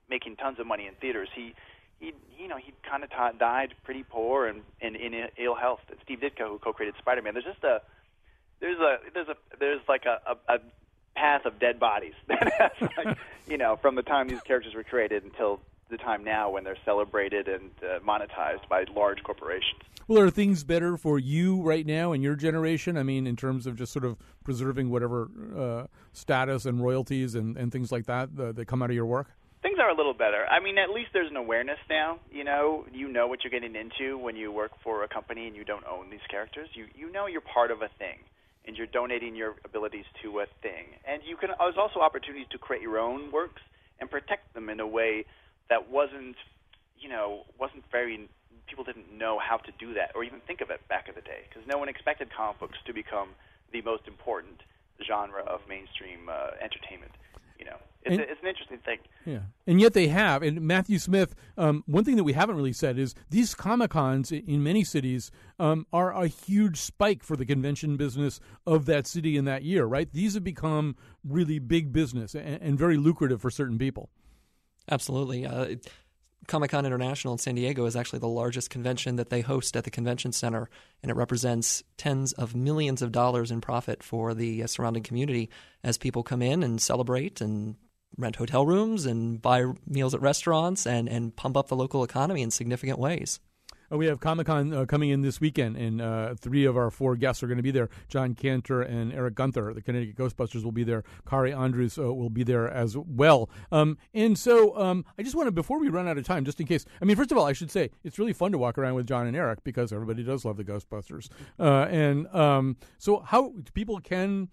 making 0.09 0.35
tons 0.37 0.59
of 0.59 0.65
money 0.65 0.87
in 0.87 0.95
theaters. 0.95 1.29
He 1.35 1.53
he 1.99 2.13
you 2.37 2.47
know 2.47 2.57
he 2.57 2.73
kind 2.89 3.03
of 3.03 3.09
t- 3.09 3.37
died 3.37 3.75
pretty 3.83 4.03
poor 4.03 4.47
and, 4.47 4.61
and 4.81 4.95
in 4.95 5.13
ill 5.37 5.55
health. 5.55 5.81
And 5.89 5.97
Steve 6.03 6.19
Ditko, 6.19 6.49
who 6.49 6.59
co-created 6.59 6.95
Spider 6.97 7.21
Man, 7.21 7.33
there's 7.33 7.45
just 7.45 7.63
a 7.63 7.81
there's 8.59 8.79
a 8.79 8.97
there's 9.13 9.27
a 9.27 9.35
there's 9.59 9.81
like 9.87 10.05
a, 10.05 10.17
a, 10.31 10.55
a 10.55 10.59
path 11.21 11.45
of 11.45 11.59
dead 11.59 11.79
bodies 11.79 12.15
like 12.97 13.15
you 13.47 13.57
know 13.57 13.75
from 13.75 13.93
the 13.93 14.01
time 14.01 14.27
these 14.27 14.41
characters 14.41 14.73
were 14.73 14.83
created 14.83 15.23
until 15.23 15.61
the 15.91 15.97
time 15.97 16.23
now 16.23 16.49
when 16.49 16.63
they're 16.63 16.77
celebrated 16.83 17.47
and 17.47 17.69
uh, 17.83 17.99
monetized 17.99 18.67
by 18.69 18.85
large 18.95 19.21
corporations. 19.23 19.81
Well, 20.07 20.23
are 20.23 20.29
things 20.29 20.63
better 20.63 20.97
for 20.97 21.19
you 21.19 21.61
right 21.61 21.85
now 21.85 22.13
in 22.13 22.21
your 22.21 22.35
generation? 22.35 22.97
I 22.97 23.03
mean, 23.03 23.27
in 23.27 23.35
terms 23.35 23.67
of 23.67 23.75
just 23.75 23.91
sort 23.91 24.05
of 24.05 24.17
preserving 24.43 24.89
whatever 24.89 25.29
uh, 25.55 25.87
status 26.13 26.65
and 26.65 26.81
royalties 26.81 27.35
and, 27.35 27.57
and 27.57 27.71
things 27.71 27.91
like 27.91 28.05
that 28.05 28.29
uh, 28.39 28.53
that 28.53 28.67
come 28.67 28.81
out 28.81 28.89
of 28.89 28.95
your 28.95 29.05
work? 29.05 29.27
Things 29.61 29.77
are 29.79 29.89
a 29.89 29.95
little 29.95 30.13
better. 30.13 30.45
I 30.49 30.59
mean, 30.59 30.77
at 30.77 30.89
least 30.89 31.09
there's 31.13 31.29
an 31.29 31.35
awareness 31.35 31.77
now. 31.89 32.19
You 32.31 32.45
know, 32.45 32.85
you 32.91 33.09
know 33.09 33.27
what 33.27 33.43
you're 33.43 33.51
getting 33.51 33.75
into 33.75 34.17
when 34.17 34.35
you 34.35 34.51
work 34.51 34.71
for 34.83 35.03
a 35.03 35.07
company 35.07 35.45
and 35.45 35.55
you 35.55 35.65
don't 35.65 35.85
own 35.85 36.09
these 36.09 36.25
characters. 36.29 36.69
You 36.73 36.87
you 36.95 37.11
know 37.11 37.27
you're 37.27 37.41
part 37.41 37.69
of 37.69 37.81
a 37.81 37.89
thing 37.99 38.17
and 38.65 38.77
you're 38.77 38.87
donating 38.87 39.35
your 39.35 39.55
abilities 39.65 40.05
to 40.21 40.39
a 40.39 40.45
thing. 40.61 40.97
And 41.07 41.21
you 41.25 41.37
can 41.37 41.49
there's 41.57 41.77
also 41.77 41.99
opportunities 41.99 42.47
to 42.51 42.57
create 42.57 42.81
your 42.81 42.99
own 42.99 43.31
works 43.31 43.61
and 43.99 44.09
protect 44.09 44.53
them 44.53 44.69
in 44.69 44.79
a 44.79 44.87
way 44.87 45.25
that 45.69 45.89
wasn't, 45.89 46.35
you 46.99 47.09
know, 47.09 47.43
wasn't 47.59 47.83
very 47.91 48.29
people 48.67 48.83
didn't 48.83 49.11
know 49.11 49.39
how 49.39 49.57
to 49.57 49.71
do 49.79 49.93
that 49.93 50.11
or 50.15 50.23
even 50.23 50.39
think 50.47 50.61
of 50.61 50.69
it 50.69 50.79
back 50.87 51.09
in 51.09 51.15
the 51.15 51.21
day 51.21 51.43
because 51.49 51.67
no 51.67 51.77
one 51.77 51.89
expected 51.89 52.29
comic 52.31 52.59
books 52.59 52.77
to 52.85 52.93
become 52.93 53.29
the 53.73 53.81
most 53.81 54.07
important 54.07 54.61
genre 55.05 55.43
of 55.43 55.59
mainstream 55.67 56.29
uh, 56.29 56.55
entertainment. 56.61 57.11
You 57.57 57.65
know, 57.65 57.79
it's, 58.03 58.11
And- 58.11 58.19
a, 58.21 58.31
it's 58.31 58.41
an 58.41 58.47
interesting 58.47 58.77
thing. 58.79 58.97
Yeah, 59.25 59.39
and 59.67 59.79
yet 59.79 59.93
they 59.93 60.07
have. 60.07 60.41
And 60.41 60.61
Matthew 60.61 60.97
Smith, 60.97 61.35
um, 61.57 61.83
one 61.85 62.03
thing 62.03 62.15
that 62.15 62.23
we 62.23 62.33
haven't 62.33 62.55
really 62.55 62.73
said 62.73 62.97
is 62.97 63.13
these 63.29 63.53
comic 63.53 63.91
cons 63.91 64.31
in 64.31 64.63
many 64.63 64.83
cities 64.83 65.31
um, 65.59 65.85
are 65.93 66.11
a 66.11 66.27
huge 66.27 66.77
spike 66.77 67.23
for 67.23 67.35
the 67.35 67.45
convention 67.45 67.97
business 67.97 68.39
of 68.65 68.85
that 68.85 69.05
city 69.07 69.37
in 69.37 69.45
that 69.45 69.63
year. 69.63 69.85
Right? 69.85 70.11
These 70.11 70.33
have 70.33 70.43
become 70.43 70.95
really 71.23 71.59
big 71.59 71.93
business 71.93 72.33
and, 72.33 72.61
and 72.61 72.77
very 72.79 72.97
lucrative 72.97 73.41
for 73.41 73.51
certain 73.51 73.77
people. 73.77 74.09
Absolutely. 74.89 75.45
Uh, 75.45 75.75
Comic 76.47 76.71
Con 76.71 76.87
International 76.87 77.33
in 77.33 77.37
San 77.37 77.53
Diego 77.53 77.85
is 77.85 77.95
actually 77.95 78.17
the 78.19 78.27
largest 78.27 78.71
convention 78.71 79.15
that 79.17 79.29
they 79.29 79.41
host 79.41 79.77
at 79.77 79.83
the 79.83 79.91
convention 79.91 80.31
center, 80.31 80.69
and 81.03 81.11
it 81.11 81.15
represents 81.15 81.83
tens 81.97 82.33
of 82.33 82.55
millions 82.55 83.03
of 83.03 83.11
dollars 83.11 83.51
in 83.51 83.61
profit 83.61 84.01
for 84.01 84.33
the 84.33 84.63
uh, 84.63 84.67
surrounding 84.67 85.03
community 85.03 85.49
as 85.83 85.99
people 85.99 86.23
come 86.23 86.41
in 86.41 86.63
and 86.63 86.81
celebrate 86.81 87.41
and 87.41 87.75
rent 88.17 88.35
hotel 88.35 88.65
rooms 88.65 89.05
and 89.05 89.41
buy 89.41 89.65
meals 89.87 90.13
at 90.13 90.21
restaurants 90.21 90.85
and, 90.85 91.07
and 91.07 91.35
pump 91.35 91.57
up 91.57 91.67
the 91.67 91.75
local 91.75 92.03
economy 92.03 92.41
in 92.41 92.51
significant 92.51 92.99
ways. 92.99 93.39
Uh, 93.91 93.97
we 93.97 94.05
have 94.05 94.19
Comic 94.19 94.47
Con 94.47 94.73
uh, 94.73 94.85
coming 94.85 95.09
in 95.09 95.21
this 95.21 95.41
weekend, 95.41 95.75
and 95.75 96.01
uh, 96.01 96.35
three 96.35 96.65
of 96.65 96.77
our 96.77 96.89
four 96.89 97.15
guests 97.15 97.43
are 97.43 97.47
going 97.47 97.57
to 97.57 97.63
be 97.63 97.71
there. 97.71 97.89
John 98.07 98.35
Cantor 98.35 98.81
and 98.81 99.11
Eric 99.11 99.35
Gunther, 99.35 99.73
the 99.73 99.81
Connecticut 99.81 100.15
Ghostbusters, 100.15 100.63
will 100.63 100.71
be 100.71 100.83
there. 100.83 101.03
Kaare 101.25 101.55
Andrews 101.57 101.97
uh, 101.97 102.13
will 102.13 102.29
be 102.29 102.43
there 102.43 102.69
as 102.69 102.95
well. 102.95 103.49
Um, 103.71 103.97
and 104.13 104.37
so 104.37 104.77
um, 104.77 105.03
I 105.17 105.23
just 105.23 105.35
want 105.35 105.47
to, 105.47 105.51
before 105.51 105.79
we 105.79 105.89
run 105.89 106.07
out 106.07 106.17
of 106.17 106.25
time, 106.25 106.45
just 106.45 106.59
in 106.61 106.67
case, 106.67 106.85
I 107.01 107.05
mean, 107.05 107.17
first 107.17 107.31
of 107.31 107.37
all, 107.37 107.45
I 107.45 107.53
should 107.53 107.71
say 107.71 107.89
it's 108.03 108.17
really 108.17 108.33
fun 108.33 108.53
to 108.53 108.57
walk 108.57 108.77
around 108.77 108.95
with 108.95 109.07
John 109.07 109.27
and 109.27 109.35
Eric 109.35 109.63
because 109.63 109.91
everybody 109.91 110.23
does 110.23 110.45
love 110.45 110.57
the 110.57 110.63
Ghostbusters. 110.63 111.29
Uh, 111.59 111.87
and 111.89 112.27
um, 112.33 112.77
so, 112.97 113.19
how 113.19 113.53
people 113.73 113.99
can 113.99 114.49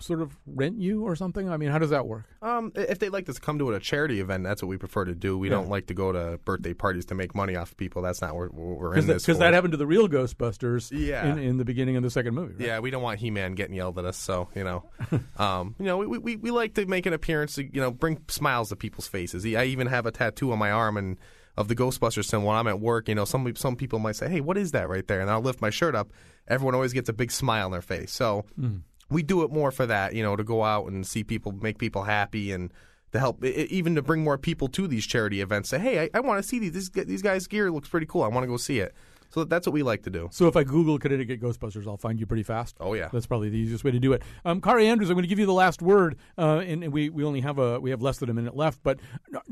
sort 0.00 0.20
of 0.20 0.36
rent 0.46 0.80
you 0.80 1.02
or 1.04 1.16
something? 1.16 1.48
I 1.50 1.56
mean, 1.56 1.70
how 1.70 1.78
does 1.78 1.90
that 1.90 2.06
work? 2.06 2.24
Um, 2.42 2.72
if 2.74 2.98
they'd 2.98 3.10
like 3.10 3.26
to 3.26 3.32
come 3.34 3.58
to 3.58 3.72
a 3.72 3.80
charity 3.80 4.20
event, 4.20 4.44
that's 4.44 4.62
what 4.62 4.68
we 4.68 4.76
prefer 4.76 5.04
to 5.04 5.14
do. 5.14 5.36
We 5.38 5.48
Yeah. 5.48 5.56
don't 5.56 5.68
like 5.68 5.86
to 5.88 5.94
go 5.94 6.12
to 6.12 6.38
birthday 6.44 6.74
parties 6.74 7.04
to 7.06 7.14
make 7.14 7.34
money 7.34 7.56
off 7.56 7.76
people. 7.76 8.02
That's 8.02 8.20
not 8.20 8.34
what 8.36 8.52
we're 8.54 8.94
in 8.96 9.06
this 9.06 9.24
Because 9.24 9.38
that 9.38 9.54
happened 9.54 9.72
to 9.72 9.76
the 9.76 9.86
real 9.86 10.08
Ghostbusters 10.08 10.90
Yeah. 10.92 11.26
in, 11.26 11.38
in 11.38 11.56
the 11.58 11.64
beginning 11.64 11.96
of 11.96 12.02
the 12.02 12.10
second 12.10 12.34
movie. 12.34 12.54
right? 12.54 12.66
Yeah, 12.66 12.78
we 12.80 12.90
don't 12.90 13.02
want 13.02 13.18
He-Man 13.20 13.54
getting 13.54 13.74
yelled 13.74 13.98
at 13.98 14.04
us, 14.04 14.16
so 14.16 14.48
you 14.54 14.64
know, 14.64 14.84
um, 15.38 15.74
you 15.78 15.84
know, 15.86 15.98
we, 15.98 16.18
we 16.18 16.36
we 16.36 16.50
like 16.50 16.74
to 16.74 16.86
make 16.86 17.06
an 17.06 17.12
appearance, 17.12 17.54
to, 17.56 17.64
you 17.64 17.80
know, 17.80 17.90
bring 17.90 18.20
smiles 18.28 18.68
to 18.70 18.76
people's 18.76 19.08
faces. 19.08 19.44
I 19.46 19.64
even 19.64 19.86
have 19.86 20.06
a 20.06 20.10
tattoo 20.10 20.52
on 20.52 20.58
my 20.58 20.70
arm 20.70 20.96
and 20.96 21.18
of 21.56 21.68
the 21.68 21.74
Ghostbusters 21.74 22.26
symbol. 22.26 22.48
When 22.48 22.56
I'm 22.56 22.66
at 22.66 22.80
work, 22.80 23.08
you 23.08 23.14
know, 23.14 23.24
some 23.24 23.56
some 23.56 23.76
people 23.76 23.98
might 23.98 24.16
say, 24.16 24.28
"Hey, 24.28 24.40
what 24.42 24.58
is 24.58 24.72
that 24.72 24.88
right 24.90 25.06
there?" 25.06 25.20
And 25.22 25.30
I'll 25.30 25.40
lift 25.40 25.62
my 25.62 25.70
shirt 25.70 25.94
up. 25.94 26.12
Everyone 26.46 26.74
always 26.74 26.92
gets 26.92 27.08
a 27.08 27.14
big 27.14 27.30
smile 27.32 27.64
on 27.64 27.70
their 27.72 27.80
face. 27.80 28.12
So 28.12 28.44
Mm. 28.60 28.82
We 29.10 29.22
do 29.22 29.42
it 29.42 29.50
more 29.50 29.70
for 29.70 29.86
that, 29.86 30.14
you 30.14 30.22
know, 30.22 30.36
to 30.36 30.44
go 30.44 30.64
out 30.64 30.86
and 30.86 31.06
see 31.06 31.22
people, 31.24 31.52
make 31.52 31.78
people 31.78 32.04
happy, 32.04 32.52
and 32.52 32.72
to 33.12 33.18
help, 33.18 33.44
even 33.44 33.94
to 33.94 34.02
bring 34.02 34.24
more 34.24 34.36
people 34.36 34.68
to 34.68 34.86
these 34.86 35.06
charity 35.06 35.40
events. 35.40 35.68
Say, 35.68 35.78
"Hey, 35.78 36.02
I, 36.02 36.10
I 36.14 36.20
want 36.20 36.42
to 36.42 36.48
see 36.48 36.58
these. 36.58 36.90
These 36.90 37.22
guys' 37.22 37.46
gear 37.46 37.70
looks 37.70 37.88
pretty 37.88 38.06
cool. 38.06 38.22
I 38.22 38.28
want 38.28 38.44
to 38.44 38.48
go 38.48 38.56
see 38.56 38.80
it." 38.80 38.94
So 39.30 39.44
that's 39.44 39.66
what 39.66 39.72
we 39.72 39.82
like 39.82 40.02
to 40.02 40.10
do. 40.10 40.28
So 40.32 40.46
if 40.46 40.56
I 40.56 40.64
Google 40.64 40.98
Connecticut 40.98 41.40
Ghostbusters, 41.40 41.86
I'll 41.86 41.96
find 41.96 42.18
you 42.18 42.26
pretty 42.26 42.42
fast. 42.42 42.76
Oh 42.80 42.94
yeah, 42.94 43.08
that's 43.12 43.26
probably 43.26 43.48
the 43.48 43.58
easiest 43.58 43.84
way 43.84 43.90
to 43.90 43.98
do 43.98 44.12
it. 44.12 44.22
Um, 44.44 44.60
Kaare 44.60 44.82
Andrews, 44.84 45.10
I'm 45.10 45.14
going 45.14 45.24
to 45.24 45.28
give 45.28 45.38
you 45.38 45.46
the 45.46 45.52
last 45.52 45.82
word, 45.82 46.16
uh, 46.38 46.62
and, 46.66 46.84
and 46.84 46.92
we, 46.92 47.10
we 47.10 47.24
only 47.24 47.40
have 47.40 47.58
a 47.58 47.80
we 47.80 47.90
have 47.90 48.02
less 48.02 48.18
than 48.18 48.30
a 48.30 48.34
minute 48.34 48.56
left. 48.56 48.82
But 48.82 49.00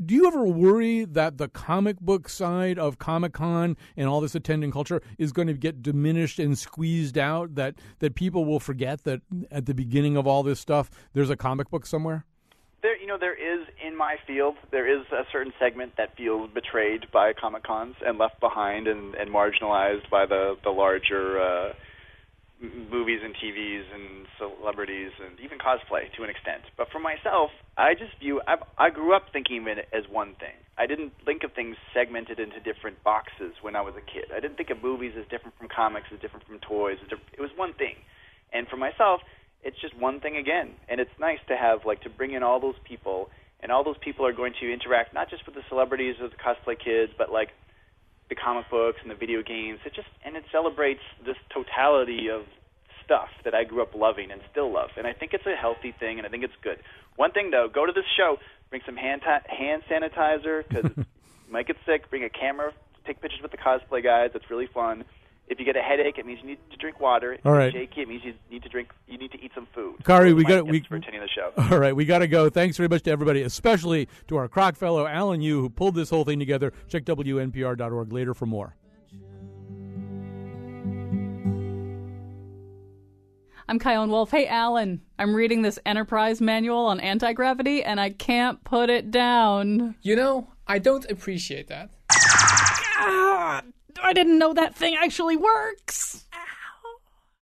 do 0.03 0.15
you 0.15 0.27
ever 0.27 0.45
worry 0.45 1.05
that 1.05 1.37
the 1.37 1.47
comic 1.47 1.99
book 1.99 2.29
side 2.29 2.79
of 2.79 2.97
Comic 2.97 3.33
Con 3.33 3.77
and 3.97 4.07
all 4.07 4.21
this 4.21 4.35
attending 4.35 4.71
culture 4.71 5.01
is 5.17 5.31
going 5.31 5.47
to 5.47 5.53
get 5.53 5.81
diminished 5.81 6.39
and 6.39 6.57
squeezed 6.57 7.17
out? 7.17 7.55
That 7.55 7.75
that 7.99 8.15
people 8.15 8.45
will 8.45 8.59
forget 8.59 9.03
that 9.03 9.21
at 9.51 9.65
the 9.65 9.73
beginning 9.73 10.17
of 10.17 10.27
all 10.27 10.43
this 10.43 10.59
stuff, 10.59 10.89
there's 11.13 11.29
a 11.29 11.37
comic 11.37 11.69
book 11.69 11.85
somewhere. 11.85 12.25
There, 12.81 12.99
you 12.99 13.07
know, 13.07 13.17
there 13.19 13.33
is 13.33 13.65
in 13.85 13.97
my 13.97 14.17
field, 14.27 14.55
there 14.71 14.87
is 14.87 15.05
a 15.11 15.23
certain 15.31 15.53
segment 15.59 15.93
that 15.97 16.15
feels 16.17 16.49
betrayed 16.53 17.05
by 17.11 17.33
Comic 17.33 17.63
Cons 17.63 17.95
and 18.05 18.17
left 18.17 18.39
behind 18.39 18.87
and, 18.87 19.15
and 19.15 19.29
marginalized 19.31 20.09
by 20.11 20.25
the 20.25 20.55
the 20.63 20.69
larger 20.71 21.41
uh, 21.41 21.73
movies 22.61 23.19
and 23.23 23.35
TVs 23.35 23.83
and 23.93 24.27
celebrities 24.39 25.11
and 25.19 25.39
even 25.43 25.57
cosplay 25.59 26.07
to 26.15 26.23
an 26.23 26.29
extent. 26.29 26.63
But 26.77 26.87
for 26.91 26.99
myself, 26.99 27.51
I 27.77 27.93
just 27.95 28.15
view 28.21 28.41
I've, 28.47 28.63
I 28.77 28.89
grew 28.91 29.15
up 29.15 29.27
thinking 29.33 29.63
of 29.63 29.67
it 29.67 29.87
as 29.91 30.05
one 30.11 30.35
thing. 30.39 30.55
I 30.77 30.87
didn't 30.87 31.13
think 31.25 31.43
of 31.43 31.51
things 31.53 31.75
segmented 31.93 32.39
into 32.39 32.59
different 32.61 33.03
boxes 33.03 33.59
when 33.61 33.75
I 33.75 33.81
was 33.81 33.95
a 33.97 34.05
kid. 34.05 34.31
I 34.35 34.39
didn't 34.39 34.55
think 34.57 34.69
of 34.69 34.83
movies 34.83 35.13
as 35.19 35.25
different 35.27 35.57
from 35.57 35.67
comics, 35.73 36.07
as 36.13 36.19
different 36.21 36.45
from 36.47 36.59
toys. 36.63 36.97
as 37.03 37.09
diff- 37.09 37.33
It 37.37 37.41
was 37.41 37.51
one 37.55 37.73
thing. 37.75 37.95
And 38.53 38.67
for 38.67 38.77
myself, 38.77 39.19
it's 39.65 39.81
just 39.81 39.97
one 39.97 40.21
thing 40.21 40.37
again. 40.37 40.69
And 40.87 41.01
it's 41.01 41.11
nice 41.19 41.39
to 41.49 41.57
have 41.57 41.79
like 41.85 42.01
to 42.03 42.09
bring 42.09 42.31
in 42.33 42.43
all 42.43 42.61
those 42.61 42.79
people, 42.87 43.29
and 43.59 43.71
all 43.71 43.83
those 43.83 43.97
people 43.97 44.25
are 44.25 44.31
going 44.31 44.53
to 44.61 44.71
interact 44.71 45.13
not 45.13 45.29
just 45.29 45.45
with 45.45 45.55
the 45.55 45.63
celebrities 45.67 46.15
or 46.21 46.29
the 46.29 46.35
cosplay 46.37 46.77
kids, 46.77 47.11
but 47.17 47.31
like 47.31 47.49
the 48.29 48.35
comic 48.35 48.69
books 48.69 48.99
and 49.01 49.09
the 49.09 49.15
video 49.15 49.41
games. 49.41 49.79
It 49.85 49.93
just 49.93 50.07
and 50.23 50.37
it 50.37 50.43
celebrates 50.51 51.01
this 51.25 51.35
totality 51.53 52.29
of 52.29 52.43
stuff 53.03 53.29
that 53.43 53.53
I 53.53 53.63
grew 53.63 53.81
up 53.81 53.93
loving 53.95 54.31
and 54.31 54.41
still 54.51 54.71
love. 54.71 54.89
And 54.97 55.05
I 55.05 55.13
think 55.13 55.33
it's 55.33 55.45
a 55.45 55.55
healthy 55.55 55.93
thing, 55.99 56.17
and 56.17 56.27
I 56.27 56.29
think 56.29 56.43
it's 56.43 56.57
good. 56.63 56.77
One 57.15 57.31
thing 57.31 57.49
though, 57.49 57.67
go 57.67 57.85
to 57.85 57.91
this 57.91 58.05
show, 58.15 58.37
bring 58.69 58.81
some 58.85 58.95
hand 58.95 59.21
ta- 59.25 59.45
hand 59.49 59.83
sanitizer 59.89 60.63
because 60.67 60.91
you 60.97 61.05
might 61.49 61.67
get 61.67 61.77
sick. 61.85 62.09
Bring 62.11 62.23
a 62.23 62.29
camera, 62.29 62.71
take 63.07 63.19
pictures 63.19 63.41
with 63.41 63.51
the 63.51 63.57
cosplay 63.57 64.03
guys. 64.03 64.29
It's 64.35 64.49
really 64.49 64.67
fun. 64.71 65.05
If 65.47 65.59
you 65.59 65.65
get 65.65 65.75
a 65.75 65.81
headache, 65.81 66.17
it 66.17 66.25
means 66.25 66.39
you 66.41 66.47
need 66.49 66.57
to 66.71 66.77
drink 66.77 66.99
water. 66.99 67.33
If 67.33 67.45
All 67.45 67.53
you're 67.53 67.71
shaky, 67.71 68.01
it 68.01 68.07
means 68.09 68.23
you 68.23 68.33
need 68.49 68.63
to 68.63 68.69
drink. 68.69 68.91
You 69.07 69.19
need 69.19 69.31
to 69.31 69.39
eat 69.39 69.51
some 69.53 69.67
food. 69.75 69.97
Kaare, 70.03 70.23
Those 70.23 70.31
are 70.31 70.35
we 70.35 70.43
got- 70.43 70.55
tips 70.61 70.71
we- 70.71 70.79
for 70.81 70.95
attending 70.95 71.21
the 71.21 71.27
show. 71.27 71.51
All 71.71 71.77
right, 71.79 71.95
we 71.95 72.03
got 72.05 72.19
to 72.19 72.27
go. 72.27 72.49
Thanks 72.49 72.77
very 72.77 72.89
much 72.89 73.03
to 73.03 73.11
everybody, 73.11 73.43
especially 73.43 74.07
to 74.27 74.37
our 74.37 74.47
croc 74.47 74.75
fellow, 74.75 75.05
Alan 75.05 75.41
Yu, 75.41 75.61
who 75.61 75.69
pulled 75.69 75.93
this 75.93 76.09
whole 76.09 76.23
thing 76.25 76.39
together. 76.39 76.73
Check 76.87 77.05
WNPR.org 77.05 78.11
later 78.11 78.33
for 78.33 78.47
more. 78.47 78.75
I'm 83.67 83.79
Kylan 83.79 84.09
Wolf. 84.09 84.29
Hey, 84.29 84.47
Alan, 84.47 85.01
I'm 85.17 85.35
reading 85.35 85.63
this 85.63 85.79
Enterprise 85.85 86.39
manual 86.39 86.85
on 86.85 86.99
anti 86.99 87.33
gravity 87.33 87.83
and 87.83 87.99
I 87.99 88.11
can't 88.11 88.63
put 88.63 88.89
it 88.91 89.09
down. 89.11 89.95
You 90.03 90.15
know, 90.15 90.49
I 90.67 90.79
don't 90.79 91.09
appreciate 91.09 91.67
that. 91.67 91.91
Ah! 92.97 93.61
I 94.01 94.13
didn't 94.13 94.37
know 94.37 94.53
that 94.53 94.75
thing 94.75 94.95
actually 94.95 95.35
works. 95.35 96.24